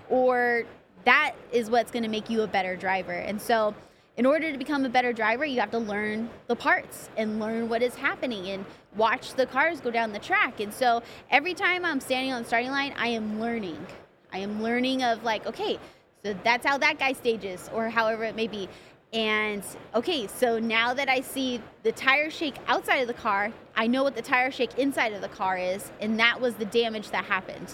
Or 0.09 0.65
that 1.05 1.33
is 1.51 1.69
what's 1.69 1.91
going 1.91 2.03
to 2.03 2.09
make 2.09 2.29
you 2.29 2.41
a 2.41 2.47
better 2.47 2.75
driver. 2.75 3.13
And 3.13 3.41
so, 3.41 3.73
in 4.17 4.25
order 4.25 4.51
to 4.51 4.57
become 4.57 4.83
a 4.85 4.89
better 4.89 5.13
driver, 5.13 5.45
you 5.45 5.59
have 5.61 5.71
to 5.71 5.79
learn 5.79 6.29
the 6.47 6.55
parts 6.55 7.09
and 7.17 7.39
learn 7.39 7.69
what 7.69 7.81
is 7.81 7.95
happening 7.95 8.49
and 8.49 8.65
watch 8.95 9.33
the 9.35 9.45
cars 9.45 9.79
go 9.79 9.89
down 9.89 10.11
the 10.11 10.19
track. 10.19 10.59
And 10.59 10.73
so, 10.73 11.01
every 11.29 11.53
time 11.53 11.85
I'm 11.85 11.99
standing 11.99 12.33
on 12.33 12.43
the 12.43 12.47
starting 12.47 12.71
line, 12.71 12.93
I 12.97 13.07
am 13.07 13.39
learning. 13.39 13.83
I 14.33 14.39
am 14.39 14.61
learning 14.61 15.01
of 15.01 15.23
like, 15.23 15.45
okay, 15.47 15.79
so 16.23 16.35
that's 16.43 16.65
how 16.65 16.77
that 16.77 16.99
guy 16.99 17.13
stages, 17.13 17.69
or 17.73 17.89
however 17.89 18.23
it 18.25 18.35
may 18.35 18.47
be. 18.47 18.69
And 19.13 19.63
okay, 19.93 20.27
so 20.27 20.57
now 20.57 20.93
that 20.93 21.09
I 21.09 21.19
see 21.21 21.61
the 21.83 21.91
tire 21.91 22.29
shake 22.29 22.55
outside 22.67 22.97
of 22.97 23.07
the 23.07 23.13
car, 23.13 23.51
I 23.75 23.87
know 23.87 24.03
what 24.03 24.15
the 24.15 24.21
tire 24.21 24.51
shake 24.51 24.77
inside 24.79 25.11
of 25.13 25.21
the 25.21 25.27
car 25.27 25.57
is, 25.57 25.91
and 25.99 26.17
that 26.19 26.39
was 26.39 26.55
the 26.55 26.65
damage 26.65 27.09
that 27.11 27.25
happened. 27.25 27.69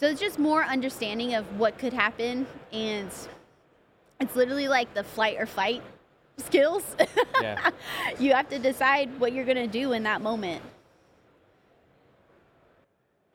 So 0.00 0.06
it's 0.08 0.20
just 0.20 0.38
more 0.38 0.64
understanding 0.64 1.34
of 1.34 1.44
what 1.58 1.78
could 1.78 1.92
happen, 1.92 2.46
and 2.72 3.10
it's 4.20 4.36
literally 4.36 4.68
like 4.68 4.92
the 4.94 5.04
flight 5.04 5.36
or 5.38 5.46
fight 5.46 5.82
skills. 6.38 6.82
Yeah. 7.42 7.70
you 8.18 8.32
have 8.32 8.48
to 8.50 8.58
decide 8.58 9.20
what 9.20 9.32
you're 9.32 9.44
gonna 9.44 9.66
do 9.66 9.92
in 9.92 10.04
that 10.04 10.22
moment. 10.22 10.62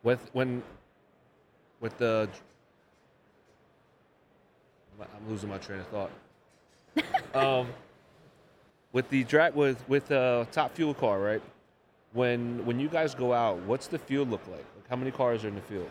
with 0.03 0.29
when 0.33 0.63
with 1.81 1.97
the 1.97 2.29
I'm 4.99 5.29
losing 5.29 5.49
my 5.49 5.57
train 5.57 5.79
of 5.79 5.87
thought. 5.87 6.11
um, 7.33 7.67
with 8.91 9.09
the 9.09 9.23
drag 9.23 9.55
with 9.55 9.87
with 9.87 10.11
uh, 10.11 10.45
top 10.51 10.75
fuel 10.75 10.93
car, 10.93 11.19
right? 11.19 11.41
When 12.13 12.65
when 12.65 12.79
you 12.79 12.89
guys 12.89 13.13
go 13.13 13.33
out, 13.33 13.57
what's 13.59 13.87
the 13.87 13.99
field 13.99 14.29
look 14.29 14.45
like? 14.47 14.65
like 14.75 14.89
how 14.89 14.95
many 14.95 15.11
cars 15.11 15.43
are 15.43 15.47
in 15.47 15.55
the 15.55 15.61
field? 15.61 15.89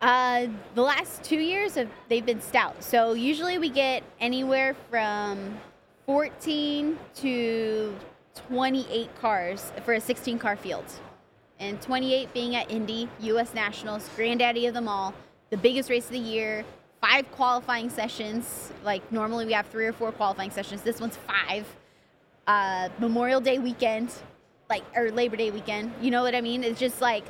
Uh, 0.00 0.46
the 0.74 0.82
last 0.82 1.24
two 1.24 1.38
years 1.38 1.74
have 1.74 1.88
they've 2.08 2.26
been 2.26 2.40
stout. 2.40 2.82
So 2.82 3.14
usually 3.14 3.58
we 3.58 3.70
get 3.70 4.02
anywhere 4.20 4.76
from 4.90 5.58
14 6.04 6.98
to 7.16 7.94
28 8.34 9.20
cars 9.20 9.72
for 9.84 9.94
a 9.94 10.00
16 10.00 10.38
car 10.38 10.56
field, 10.56 10.84
and 11.58 11.80
28 11.80 12.32
being 12.34 12.54
at 12.54 12.70
Indy, 12.70 13.08
U.S. 13.20 13.54
Nationals, 13.54 14.08
granddaddy 14.14 14.66
of 14.66 14.74
them 14.74 14.86
all, 14.86 15.14
the 15.50 15.56
biggest 15.56 15.88
race 15.88 16.04
of 16.04 16.12
the 16.12 16.18
year. 16.18 16.64
Five 17.00 17.30
qualifying 17.32 17.90
sessions. 17.90 18.72
Like 18.84 19.10
normally 19.12 19.46
we 19.46 19.52
have 19.52 19.66
three 19.66 19.86
or 19.86 19.92
four 19.92 20.12
qualifying 20.12 20.50
sessions. 20.50 20.82
This 20.82 21.00
one's 21.00 21.16
five. 21.16 21.66
Uh, 22.46 22.88
Memorial 22.98 23.40
Day 23.40 23.58
weekend, 23.58 24.12
like 24.70 24.82
or 24.94 25.10
Labor 25.10 25.36
Day 25.36 25.50
weekend. 25.50 25.92
You 26.00 26.10
know 26.10 26.22
what 26.22 26.34
I 26.34 26.40
mean? 26.40 26.64
It's 26.64 26.80
just 26.80 27.00
like 27.00 27.24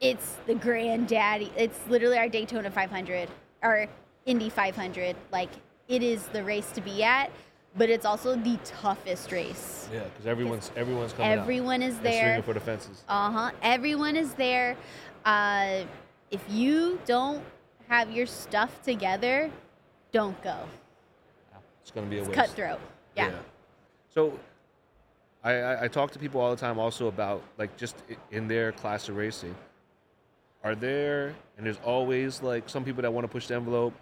it's 0.00 0.36
the 0.46 0.54
granddaddy. 0.54 1.52
It's 1.56 1.78
literally 1.88 2.18
our 2.18 2.28
Daytona 2.28 2.70
500, 2.70 3.28
our 3.62 3.86
Indy 4.26 4.50
500. 4.50 5.14
Like 5.30 5.50
it 5.88 6.02
is 6.02 6.26
the 6.28 6.42
race 6.42 6.70
to 6.72 6.80
be 6.80 7.04
at, 7.04 7.30
but 7.76 7.88
it's 7.88 8.04
also 8.04 8.34
the 8.34 8.58
toughest 8.64 9.30
race. 9.30 9.88
Yeah, 9.92 10.04
because 10.04 10.26
everyone's 10.26 10.70
everyone's 10.74 11.12
coming 11.12 11.32
out. 11.32 11.38
Everyone 11.38 11.82
is 11.82 11.98
They're 12.00 12.12
swinging 12.12 12.28
there. 12.34 12.42
for 12.42 12.54
the 12.54 12.60
fences. 12.60 13.04
Uh 13.08 13.30
huh. 13.30 13.50
Everyone 13.62 14.16
is 14.16 14.34
there. 14.34 14.76
Uh, 15.24 15.84
if 16.30 16.40
you 16.48 16.98
don't 17.06 17.42
have 17.92 18.10
your 18.10 18.24
stuff 18.24 18.82
together, 18.82 19.50
don't 20.12 20.40
go. 20.42 20.56
It's 21.82 21.90
gonna 21.90 22.06
be 22.06 22.16
a 22.16 22.20
It's 22.20 22.28
waste. 22.28 22.40
cutthroat. 22.40 22.80
Yeah. 23.14 23.32
So, 24.14 24.38
I, 25.44 25.52
I 25.52 25.84
I 25.84 25.88
talk 25.88 26.10
to 26.12 26.18
people 26.18 26.40
all 26.40 26.50
the 26.50 26.56
time 26.56 26.78
also 26.78 27.08
about 27.08 27.42
like 27.58 27.76
just 27.76 27.96
in 28.30 28.48
their 28.48 28.72
class 28.72 29.10
of 29.10 29.16
racing. 29.16 29.54
Are 30.64 30.74
there 30.74 31.34
and 31.58 31.66
there's 31.66 31.80
always 31.84 32.42
like 32.42 32.68
some 32.70 32.82
people 32.82 33.02
that 33.02 33.12
want 33.12 33.24
to 33.24 33.28
push 33.28 33.48
the 33.48 33.56
envelope 33.56 33.92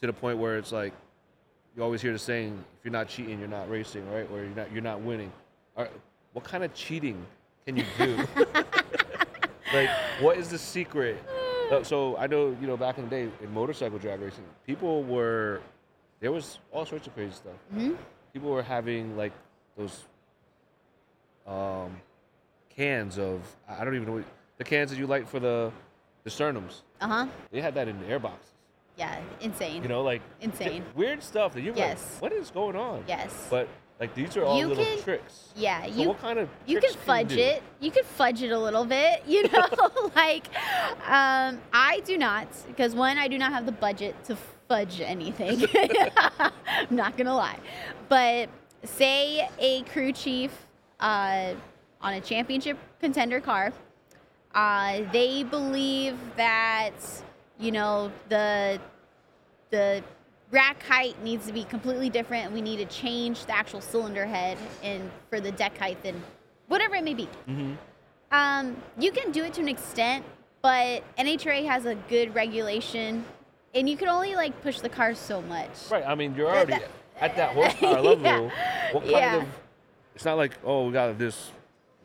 to 0.00 0.06
the 0.06 0.12
point 0.12 0.38
where 0.38 0.56
it's 0.58 0.70
like 0.70 0.92
you 1.74 1.82
always 1.82 2.00
hear 2.02 2.12
the 2.12 2.18
saying 2.18 2.52
if 2.78 2.84
you're 2.84 2.92
not 2.92 3.08
cheating 3.08 3.38
you're 3.40 3.48
not 3.48 3.68
racing 3.68 4.08
right 4.12 4.28
or 4.30 4.38
you're 4.44 4.54
not 4.60 4.70
you're 4.72 4.88
not 4.92 5.00
winning. 5.00 5.32
Are, 5.76 5.88
what 6.32 6.44
kind 6.44 6.62
of 6.62 6.72
cheating 6.74 7.18
can 7.64 7.76
you 7.76 7.84
do? 7.98 8.18
like 9.74 9.90
what 10.20 10.36
is 10.36 10.48
the 10.48 10.58
secret? 10.58 11.16
Uh, 11.70 11.82
So 11.82 12.16
I 12.16 12.26
know 12.26 12.56
you 12.60 12.66
know 12.66 12.76
back 12.76 12.98
in 12.98 13.04
the 13.04 13.10
day 13.10 13.28
in 13.42 13.52
motorcycle 13.52 13.98
drag 13.98 14.20
racing, 14.20 14.44
people 14.66 15.02
were 15.04 15.60
there 16.20 16.32
was 16.32 16.58
all 16.72 16.86
sorts 16.86 17.06
of 17.06 17.14
crazy 17.14 17.32
stuff 17.32 17.58
hmm 17.72 17.92
people 18.32 18.50
were 18.50 18.62
having 18.62 19.16
like 19.16 19.32
those 19.78 20.04
um, 21.46 21.96
cans 22.74 23.18
of 23.18 23.40
I 23.68 23.80
I 23.80 23.84
don't 23.84 23.94
even 23.94 24.06
know 24.06 24.14
what, 24.14 24.24
the 24.58 24.64
cans 24.64 24.90
that 24.90 24.98
you 24.98 25.06
light 25.06 25.28
for 25.28 25.40
the 25.40 25.72
the 26.24 26.30
sternums. 26.30 26.82
Uh 27.00 27.06
huh. 27.08 27.26
They 27.50 27.60
had 27.60 27.74
that 27.74 27.88
in 27.88 27.98
the 28.00 28.06
air 28.06 28.18
boxes. 28.18 28.52
Yeah. 28.96 29.20
Insane. 29.40 29.82
You 29.82 29.88
know, 29.88 30.02
like 30.02 30.22
Insane. 30.40 30.82
weird 30.94 31.22
stuff 31.22 31.52
that 31.54 31.60
you're 31.62 31.74
Yes. 31.76 32.14
like, 32.14 32.22
what 32.22 32.32
is 32.32 32.50
going 32.50 32.76
on? 32.76 33.04
yes. 33.06 33.46
But 33.50 33.68
like 34.00 34.14
these 34.14 34.36
are 34.36 34.44
all 34.44 34.58
You 34.58 34.66
little 34.68 34.84
can- 34.84 35.02
tricks. 35.02 35.48
yeah. 35.56 35.84
So 35.86 35.92
You 35.92 36.08
what 36.08 36.20
kind 36.20 36.38
of 36.38 36.48
you 36.66 36.80
can 36.80 36.92
fudge 36.94 37.30
you 37.32 37.36
do? 37.38 37.42
it. 37.42 37.62
You 37.80 37.90
can 37.90 38.04
fudge 38.04 38.42
it 38.42 38.50
a 38.50 38.58
little 38.58 38.84
bit, 38.84 39.22
you 39.26 39.48
know. 39.50 39.66
like, 40.16 40.46
um, 41.06 41.60
I 41.72 42.00
do 42.04 42.18
not 42.18 42.48
because 42.68 42.94
one, 42.94 43.16
I 43.18 43.28
do 43.28 43.38
not 43.38 43.52
have 43.52 43.64
the 43.66 43.72
budget 43.72 44.22
to 44.24 44.36
fudge 44.68 45.00
anything. 45.00 45.64
I'm 46.38 46.52
not 46.90 47.16
gonna 47.16 47.34
lie, 47.34 47.58
but 48.08 48.48
say 48.84 49.48
a 49.58 49.82
crew 49.84 50.12
chief 50.12 50.50
uh, 51.00 51.54
on 52.00 52.14
a 52.14 52.20
championship 52.20 52.76
contender 53.00 53.40
car, 53.40 53.72
uh, 54.54 55.02
they 55.12 55.42
believe 55.44 56.16
that 56.36 56.92
you 57.58 57.72
know 57.72 58.12
the 58.28 58.78
the 59.70 60.02
rack 60.50 60.82
height 60.84 61.20
needs 61.22 61.46
to 61.46 61.52
be 61.52 61.64
completely 61.64 62.08
different. 62.10 62.52
We 62.52 62.60
need 62.60 62.76
to 62.78 62.84
change 62.86 63.46
the 63.46 63.56
actual 63.56 63.80
cylinder 63.80 64.26
head 64.26 64.58
and 64.82 65.10
for 65.30 65.40
the 65.40 65.50
deck 65.52 65.76
height 65.76 65.98
and 66.04 66.20
whatever 66.68 66.94
it 66.94 67.04
may 67.04 67.14
be. 67.14 67.28
Mhm. 67.48 67.76
Um, 68.32 68.76
you 68.98 69.12
can 69.12 69.32
do 69.32 69.44
it 69.44 69.54
to 69.54 69.60
an 69.60 69.68
extent, 69.68 70.24
but 70.62 71.02
NHRA 71.18 71.64
has 71.66 71.84
a 71.86 71.94
good 71.94 72.34
regulation, 72.34 73.24
and 73.74 73.88
you 73.88 73.96
can 73.96 74.08
only 74.08 74.34
like 74.34 74.60
push 74.62 74.80
the 74.80 74.88
car 74.88 75.14
so 75.14 75.40
much. 75.42 75.70
Right. 75.90 76.04
I 76.06 76.14
mean, 76.14 76.34
you're 76.34 76.48
already 76.48 76.74
at 77.20 77.36
that 77.36 77.50
horsepower 77.54 78.00
level. 78.00 78.22
Yeah. 78.24 78.92
What 78.92 79.02
kind 79.02 79.10
Yeah. 79.10 79.36
of? 79.36 79.48
It's 80.14 80.24
not 80.24 80.36
like 80.36 80.52
oh, 80.64 80.86
we 80.86 80.92
got 80.92 81.18
this 81.18 81.50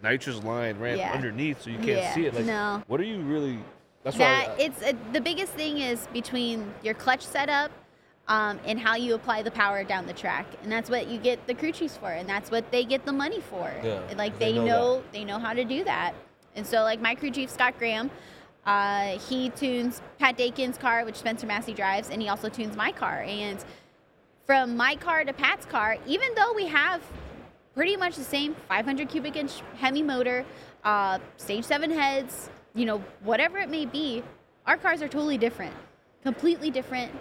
nitrous 0.04 0.44
line 0.44 0.80
ran 0.80 0.98
Yeah. 0.98 1.12
underneath, 1.14 1.62
so 1.64 1.70
you 1.70 1.80
can't 1.80 2.14
see 2.14 2.26
it. 2.26 2.34
Like, 2.34 2.46
no. 2.46 2.84
what 2.88 3.00
are 3.00 3.04
you 3.06 3.20
really? 3.22 3.60
That's 4.04 4.18
that 4.18 4.48
why. 4.50 4.54
I- 4.54 4.58
it's 4.58 4.82
uh, 4.84 4.94
the 5.14 5.22
biggest 5.22 5.54
thing 5.54 5.78
is 5.80 6.08
between 6.08 6.72
your 6.84 6.94
clutch 6.96 7.22
setup 7.22 7.72
um, 8.32 8.62
and 8.65 8.80
how 8.80 8.96
you 8.96 9.13
apply 9.13 9.41
the 9.41 9.52
power 9.52 9.84
down 9.84 10.08
the 10.08 10.13
track, 10.13 10.46
and 10.63 10.72
that's 10.72 10.89
what 10.89 11.08
you 11.08 11.20
get 11.20 11.46
the 11.48 11.54
crew 11.54 11.74
chiefs 11.74 11.98
for, 11.98 12.10
and 12.10 12.30
that's 12.30 12.50
what 12.50 12.72
they 12.72 12.86
get 12.86 13.06
the 13.06 13.12
money 13.12 13.41
for. 13.41 13.70
Yeah, 13.84 14.00
like 14.15 14.39
they 14.39 14.54
they, 14.54 14.58
know 14.58 14.65
know, 14.65 15.04
they 15.12 15.26
know 15.26 15.38
how 15.38 15.54
to 15.54 15.65
do 15.65 15.84
that, 15.84 16.13
and 16.56 16.65
so 16.65 16.84
like 16.84 17.02
my 17.02 17.13
crew 17.13 17.30
chief 17.30 17.50
Scott 17.50 17.78
Graham, 17.78 18.10
uh, 18.65 19.20
he 19.28 19.50
tunes 19.50 20.02
Pat 20.17 20.38
Dakin's 20.38 20.78
car, 20.78 21.04
which 21.04 21.17
Spencer 21.17 21.46
Massey 21.46 21.74
drives, 21.74 22.10
and 22.10 22.22
he 22.22 22.30
also 22.30 22.48
tunes 22.48 22.78
my 22.78 22.94
car, 22.94 23.22
and 23.28 23.65
from 24.46 24.78
my 24.78 24.96
car 24.96 25.26
to 25.26 25.34
Pat's 25.34 25.65
car, 25.65 25.98
even 26.08 26.34
though 26.34 26.54
we 26.54 26.67
have 26.67 27.02
pretty 27.76 27.98
much 27.98 28.15
the 28.15 28.24
same 28.24 28.56
500 28.70 29.10
cubic 29.10 29.36
inch 29.36 29.62
Hemi 29.76 30.04
motor, 30.04 30.46
uh, 30.86 31.20
stage 31.36 31.65
seven 31.65 31.91
heads, 31.91 32.50
you 32.76 32.86
know, 32.86 33.04
whatever 33.24 33.58
it 33.58 33.70
may 33.70 33.86
be, 33.86 34.24
our 34.65 34.78
cars 34.78 35.02
are 35.02 35.10
totally 35.10 35.38
different, 35.38 35.76
completely 36.24 36.72
different. 36.72 37.12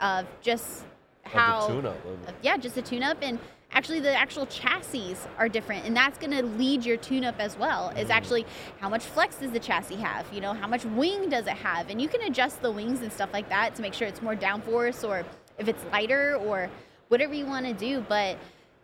Of 0.00 0.26
just 0.40 0.84
of 1.24 1.32
how, 1.32 1.66
the 1.66 1.74
tune-up. 1.74 2.04
of- 2.04 2.28
of- 2.28 2.34
yeah, 2.42 2.56
just 2.56 2.76
a 2.76 2.82
tune 2.82 3.02
up, 3.02 3.18
and 3.20 3.38
actually 3.72 4.00
the 4.00 4.14
actual 4.14 4.46
chassis 4.46 5.16
are 5.36 5.48
different, 5.48 5.84
and 5.84 5.96
that's 5.96 6.18
going 6.18 6.30
to 6.30 6.42
lead 6.42 6.84
your 6.84 6.96
tune 6.96 7.24
up 7.24 7.38
as 7.38 7.58
well. 7.58 7.90
Is 7.90 8.04
mm-hmm. 8.04 8.12
actually 8.12 8.46
how 8.80 8.88
much 8.88 9.04
flex 9.04 9.36
does 9.36 9.50
the 9.50 9.60
chassis 9.60 9.96
have? 9.96 10.26
You 10.32 10.40
know, 10.40 10.52
how 10.52 10.66
much 10.66 10.84
wing 10.84 11.28
does 11.28 11.46
it 11.46 11.56
have? 11.56 11.90
And 11.90 12.00
you 12.00 12.08
can 12.08 12.22
adjust 12.22 12.62
the 12.62 12.70
wings 12.70 13.02
and 13.02 13.12
stuff 13.12 13.30
like 13.32 13.48
that 13.48 13.74
to 13.76 13.82
make 13.82 13.94
sure 13.94 14.08
it's 14.08 14.22
more 14.22 14.34
downforce 14.36 15.06
or 15.06 15.24
if 15.58 15.68
it's 15.68 15.84
lighter 15.92 16.36
or 16.36 16.70
whatever 17.08 17.34
you 17.34 17.46
want 17.46 17.66
to 17.66 17.74
do. 17.74 18.04
But 18.08 18.38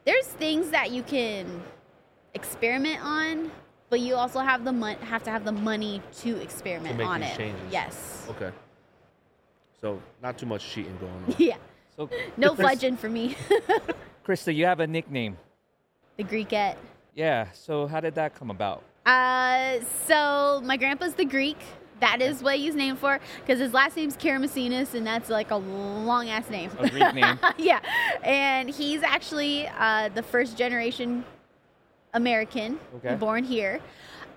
there's 0.04 0.26
things 0.26 0.70
that 0.70 0.90
you 0.90 1.02
can 1.02 1.62
experiment 2.34 3.02
on, 3.02 3.50
but 3.88 4.00
you 4.00 4.16
also 4.16 4.40
have 4.40 4.64
the 4.64 4.72
mon- 4.72 4.96
have 4.96 5.22
to 5.22 5.30
have 5.30 5.44
the 5.44 5.52
money 5.52 6.02
to 6.18 6.40
experiment 6.42 6.98
make 6.98 7.06
on 7.06 7.22
it. 7.22 7.36
changes. 7.36 7.60
Yes. 7.70 8.26
Okay. 8.30 8.50
So 9.84 10.00
not 10.22 10.38
too 10.38 10.46
much 10.46 10.66
cheating 10.66 10.96
going 10.98 11.12
on. 11.12 11.34
Yeah. 11.36 11.56
So, 11.94 12.08
No 12.38 12.54
Chris- 12.54 12.66
fudging 12.80 12.98
for 12.98 13.10
me. 13.10 13.36
Krista, 14.26 14.54
you 14.54 14.64
have 14.64 14.80
a 14.80 14.86
nickname. 14.86 15.36
the 16.16 16.24
Greekette. 16.24 16.76
Yeah. 17.14 17.48
So 17.52 17.86
how 17.86 18.00
did 18.00 18.14
that 18.14 18.34
come 18.34 18.48
about? 18.50 18.82
Uh, 19.04 19.80
so 20.06 20.62
my 20.64 20.78
grandpa's 20.78 21.12
the 21.12 21.26
Greek. 21.26 21.58
That 22.00 22.22
is 22.22 22.42
what 22.42 22.56
he's 22.56 22.74
named 22.74 22.98
for 22.98 23.20
because 23.40 23.58
his 23.58 23.74
last 23.74 23.94
name's 23.94 24.16
Karamesines, 24.16 24.94
and 24.94 25.06
that's 25.06 25.28
like 25.28 25.50
a 25.50 25.56
long 25.56 26.30
ass 26.30 26.48
name. 26.48 26.70
A 26.78 26.88
Greek 26.88 27.14
name. 27.14 27.38
yeah, 27.58 27.80
and 28.22 28.70
he's 28.70 29.02
actually 29.02 29.68
uh, 29.68 30.08
the 30.14 30.22
first 30.22 30.56
generation 30.56 31.24
American 32.14 32.78
Okay. 32.96 33.14
born 33.16 33.44
here, 33.44 33.80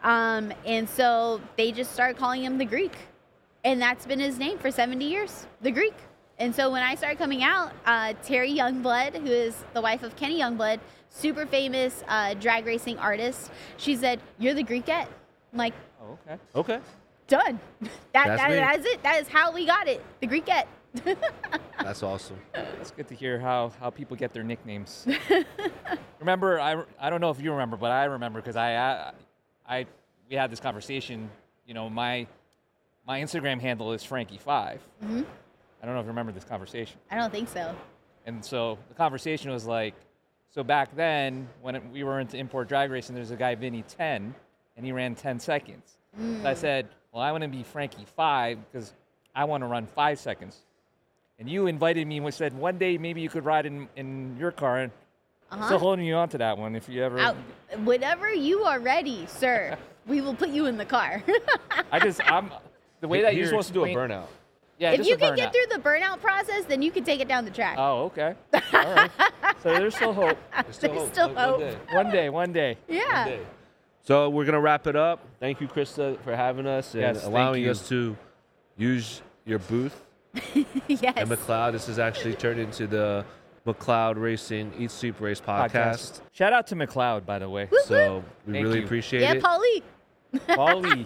um, 0.03 0.51
and 0.65 0.87
so 0.89 1.39
they 1.55 1.71
just 1.71 1.93
started 1.93 2.17
calling 2.17 2.43
him 2.43 2.57
the 2.57 2.65
Greek, 2.65 2.91
and 3.67 3.81
that's 3.81 4.05
been 4.05 4.21
his 4.21 4.39
name 4.39 4.57
for 4.57 4.71
70 4.71 5.03
years, 5.03 5.45
the 5.61 5.71
Greek. 5.71 5.93
And 6.39 6.55
so 6.55 6.71
when 6.71 6.83
I 6.83 6.95
started 6.95 7.17
coming 7.17 7.43
out, 7.43 7.73
uh, 7.85 8.13
Terry 8.23 8.51
Youngblood, 8.51 9.15
who 9.17 9.27
is 9.27 9.61
the 9.73 9.81
wife 9.81 10.03
of 10.03 10.15
Kenny 10.15 10.39
Youngblood, 10.39 10.79
super 11.09 11.45
famous 11.45 12.01
uh, 12.07 12.33
drag 12.35 12.65
racing 12.65 12.97
artist, 12.97 13.51
she 13.75 13.97
said, 13.97 14.21
"You're 14.37 14.53
the 14.53 14.63
Greekette." 14.63 15.07
I'm 15.51 15.57
like, 15.57 15.73
Oh, 16.01 16.17
okay. 16.25 16.41
Okay. 16.55 16.79
done. 17.27 17.59
That, 18.13 18.27
That's 18.27 18.41
that, 18.41 18.49
that 18.49 18.79
is 18.79 18.85
it. 18.85 19.03
That 19.03 19.21
is 19.21 19.27
how 19.27 19.51
we 19.51 19.65
got 19.65 19.87
it. 19.87 20.01
The 20.21 20.27
Greekette. 20.27 20.67
That's 21.83 22.01
awesome. 22.01 22.37
It's 22.79 22.91
good 22.91 23.07
to 23.09 23.15
hear 23.15 23.37
how, 23.37 23.71
how 23.79 23.89
people 23.89 24.15
get 24.15 24.33
their 24.33 24.43
nicknames. 24.43 25.05
remember, 26.19 26.59
I, 26.59 26.83
I 26.99 27.09
don't 27.09 27.21
know 27.21 27.29
if 27.29 27.41
you 27.41 27.51
remember, 27.51 27.77
but 27.77 27.91
I 27.91 28.05
remember 28.05 28.41
because 28.41 28.55
I, 28.55 28.75
I 28.75 29.11
I 29.67 29.85
we 30.29 30.35
had 30.35 30.49
this 30.51 30.59
conversation. 30.59 31.29
You 31.67 31.73
know, 31.73 31.89
my 31.89 32.25
my 33.07 33.21
Instagram 33.21 33.59
handle 33.61 33.93
is 33.93 34.03
Frankie 34.03 34.37
5 34.37 34.81
Mhm. 35.03 35.25
I 35.81 35.85
don't 35.85 35.93
know 35.95 36.01
if 36.01 36.05
you 36.05 36.09
remember 36.09 36.31
this 36.31 36.43
conversation. 36.43 36.99
I 37.09 37.15
don't 37.17 37.31
think 37.31 37.47
so. 37.49 37.73
And 38.25 38.43
so 38.43 38.77
the 38.89 38.95
conversation 38.95 39.51
was 39.51 39.65
like, 39.65 39.93
so 40.49 40.63
back 40.63 40.93
then 40.95 41.47
when 41.61 41.75
it, 41.75 41.83
we 41.91 42.03
were 42.03 42.19
into 42.19 42.35
import 42.37 42.67
drag 42.67 42.89
racing, 42.91 43.15
there's 43.15 43.31
a 43.31 43.35
guy 43.35 43.53
Vinny 43.55 43.83
10, 43.83 44.33
and 44.75 44.85
he 44.85 44.91
ran 44.91 45.15
10 45.15 45.39
seconds. 45.39 45.97
So 46.41 46.49
I 46.49 46.55
said, 46.55 46.87
well, 47.11 47.21
I 47.21 47.31
want 47.31 47.43
to 47.43 47.47
be 47.47 47.61
Frankie 47.61 48.05
5 48.15 48.57
because 48.71 48.93
I 49.35 49.45
want 49.45 49.61
to 49.61 49.67
run 49.67 49.85
five 49.85 50.19
seconds. 50.19 50.57
And 51.37 51.47
you 51.47 51.67
invited 51.67 52.07
me 52.07 52.17
and 52.17 52.33
said 52.33 52.53
one 52.57 52.79
day 52.79 52.97
maybe 52.97 53.21
you 53.21 53.29
could 53.29 53.45
ride 53.45 53.67
in, 53.67 53.87
in 53.95 54.35
your 54.39 54.51
car. 54.51 54.79
And 54.79 54.91
I'm 55.51 55.59
Uh-huh. 55.59 55.67
still 55.67 55.79
holding 55.79 56.05
you 56.05 56.15
on 56.15 56.27
to 56.29 56.39
that 56.39 56.57
one 56.57 56.75
if 56.75 56.89
you 56.89 57.03
ever. 57.03 57.19
Out, 57.19 57.35
whenever 57.83 58.33
you 58.33 58.63
are 58.63 58.79
ready, 58.79 59.27
sir, 59.27 59.77
we 60.07 60.21
will 60.21 60.33
put 60.33 60.49
you 60.49 60.65
in 60.65 60.75
the 60.77 60.85
car. 60.85 61.21
I 61.91 61.99
just 61.99 62.19
I'm 62.29 62.49
the 63.01 63.07
way 63.07 63.21
that 63.21 63.33
he 63.33 63.39
you 63.39 63.43
just 63.45 63.53
wants 63.53 63.67
to 63.67 63.73
do 63.73 63.83
a 63.83 63.87
explain- 63.87 64.09
burnout. 64.09 64.25
Yeah, 64.79 64.91
if 64.91 64.97
just 64.97 65.09
you 65.09 65.15
a 65.15 65.17
can 65.17 65.35
get 65.35 65.51
through 65.51 65.65
the 65.75 65.79
burnout 65.81 66.21
process, 66.21 66.65
then 66.65 66.83
you 66.83 66.91
can 66.91 67.03
take 67.03 67.19
it 67.19 67.27
down 67.27 67.45
the 67.45 67.51
track. 67.51 67.77
Oh, 67.79 68.03
okay. 68.05 68.35
All 68.53 68.61
right. 68.93 69.11
so 69.63 69.73
there's 69.73 69.95
still 69.95 70.13
hope. 70.13 70.37
There's 70.53 70.75
still 70.75 70.89
There's 70.91 71.01
hope. 71.05 71.11
still 71.13 71.27
One- 71.29 71.35
one 71.35 71.49
hope. 71.49 71.59
day. 71.59 71.77
One 71.95 72.11
day, 72.11 72.29
one 72.29 72.53
day. 72.53 72.77
yeah. 72.87 73.23
One 73.25 73.27
day. 73.37 73.39
So 74.03 74.29
we're 74.29 74.45
gonna 74.45 74.61
wrap 74.61 74.85
it 74.87 74.95
up. 74.95 75.25
Thank 75.39 75.61
you, 75.61 75.67
Krista, 75.67 76.19
for 76.21 76.35
having 76.35 76.67
us 76.67 76.93
and 76.93 77.01
Yes, 77.01 77.21
thank 77.21 77.27
allowing 77.33 77.63
you. 77.63 77.71
us 77.71 77.89
to 77.89 78.15
use 78.77 79.21
your 79.45 79.57
booth 79.59 79.99
yes. 80.87 81.01
at 81.17 81.27
McLeod. 81.27 81.71
This 81.71 81.87
has 81.87 81.97
actually 81.97 82.35
turned 82.35 82.59
into 82.59 82.85
the 82.85 83.25
McLeod 83.65 84.15
Racing 84.17 84.71
Eat 84.77 84.91
Sleep 84.91 85.19
Race 85.19 85.41
podcast. 85.41 86.21
Shout 86.31 86.53
out 86.53 86.67
to 86.67 86.75
McLeod, 86.75 87.25
by 87.25 87.39
the 87.39 87.49
way. 87.49 87.67
So 87.85 88.23
we 88.45 88.53
Thank 88.53 88.63
really 88.63 88.79
you. 88.79 88.85
appreciate 88.85 89.23
yeah, 89.23 89.33
it. 89.33 89.43
Paulie. 89.43 89.81
Bali. 90.55 91.05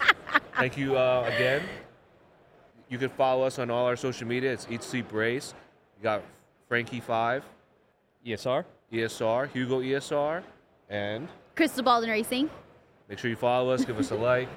Thank 0.57 0.77
you 0.77 0.97
uh, 0.97 1.23
again. 1.33 1.63
You 2.91 2.97
can 2.97 3.07
follow 3.07 3.45
us 3.45 3.57
on 3.57 3.71
all 3.71 3.85
our 3.85 3.95
social 3.95 4.27
media. 4.27 4.51
It's 4.51 4.67
Eat 4.69 4.83
Sleep 4.83 5.13
Race. 5.13 5.53
You 5.97 6.03
got 6.03 6.23
Frankie 6.67 6.99
Five, 6.99 7.45
ESR. 8.27 8.65
ESR, 8.91 9.49
Hugo 9.49 9.79
ESR, 9.79 10.43
and 10.89 11.29
Krista 11.55 11.81
Baldwin 11.81 12.09
Racing. 12.09 12.49
make 13.07 13.17
sure 13.17 13.29
you 13.29 13.37
follow 13.37 13.71
us. 13.71 13.85
Give 13.85 13.97
us 13.97 14.11
a 14.11 14.15
like, 14.15 14.49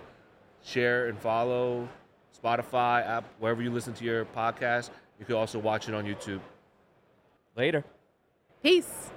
share, 0.64 1.06
and 1.06 1.16
follow. 1.16 1.88
Spotify, 2.42 3.06
app, 3.06 3.24
wherever 3.38 3.62
you 3.62 3.70
listen 3.70 3.94
to 3.94 4.04
your 4.04 4.24
podcast. 4.24 4.90
You 5.20 5.24
can 5.24 5.36
also 5.36 5.60
watch 5.60 5.88
it 5.88 5.94
on 5.94 6.04
YouTube. 6.04 6.40
Later. 7.56 7.84
Peace. 8.64 9.12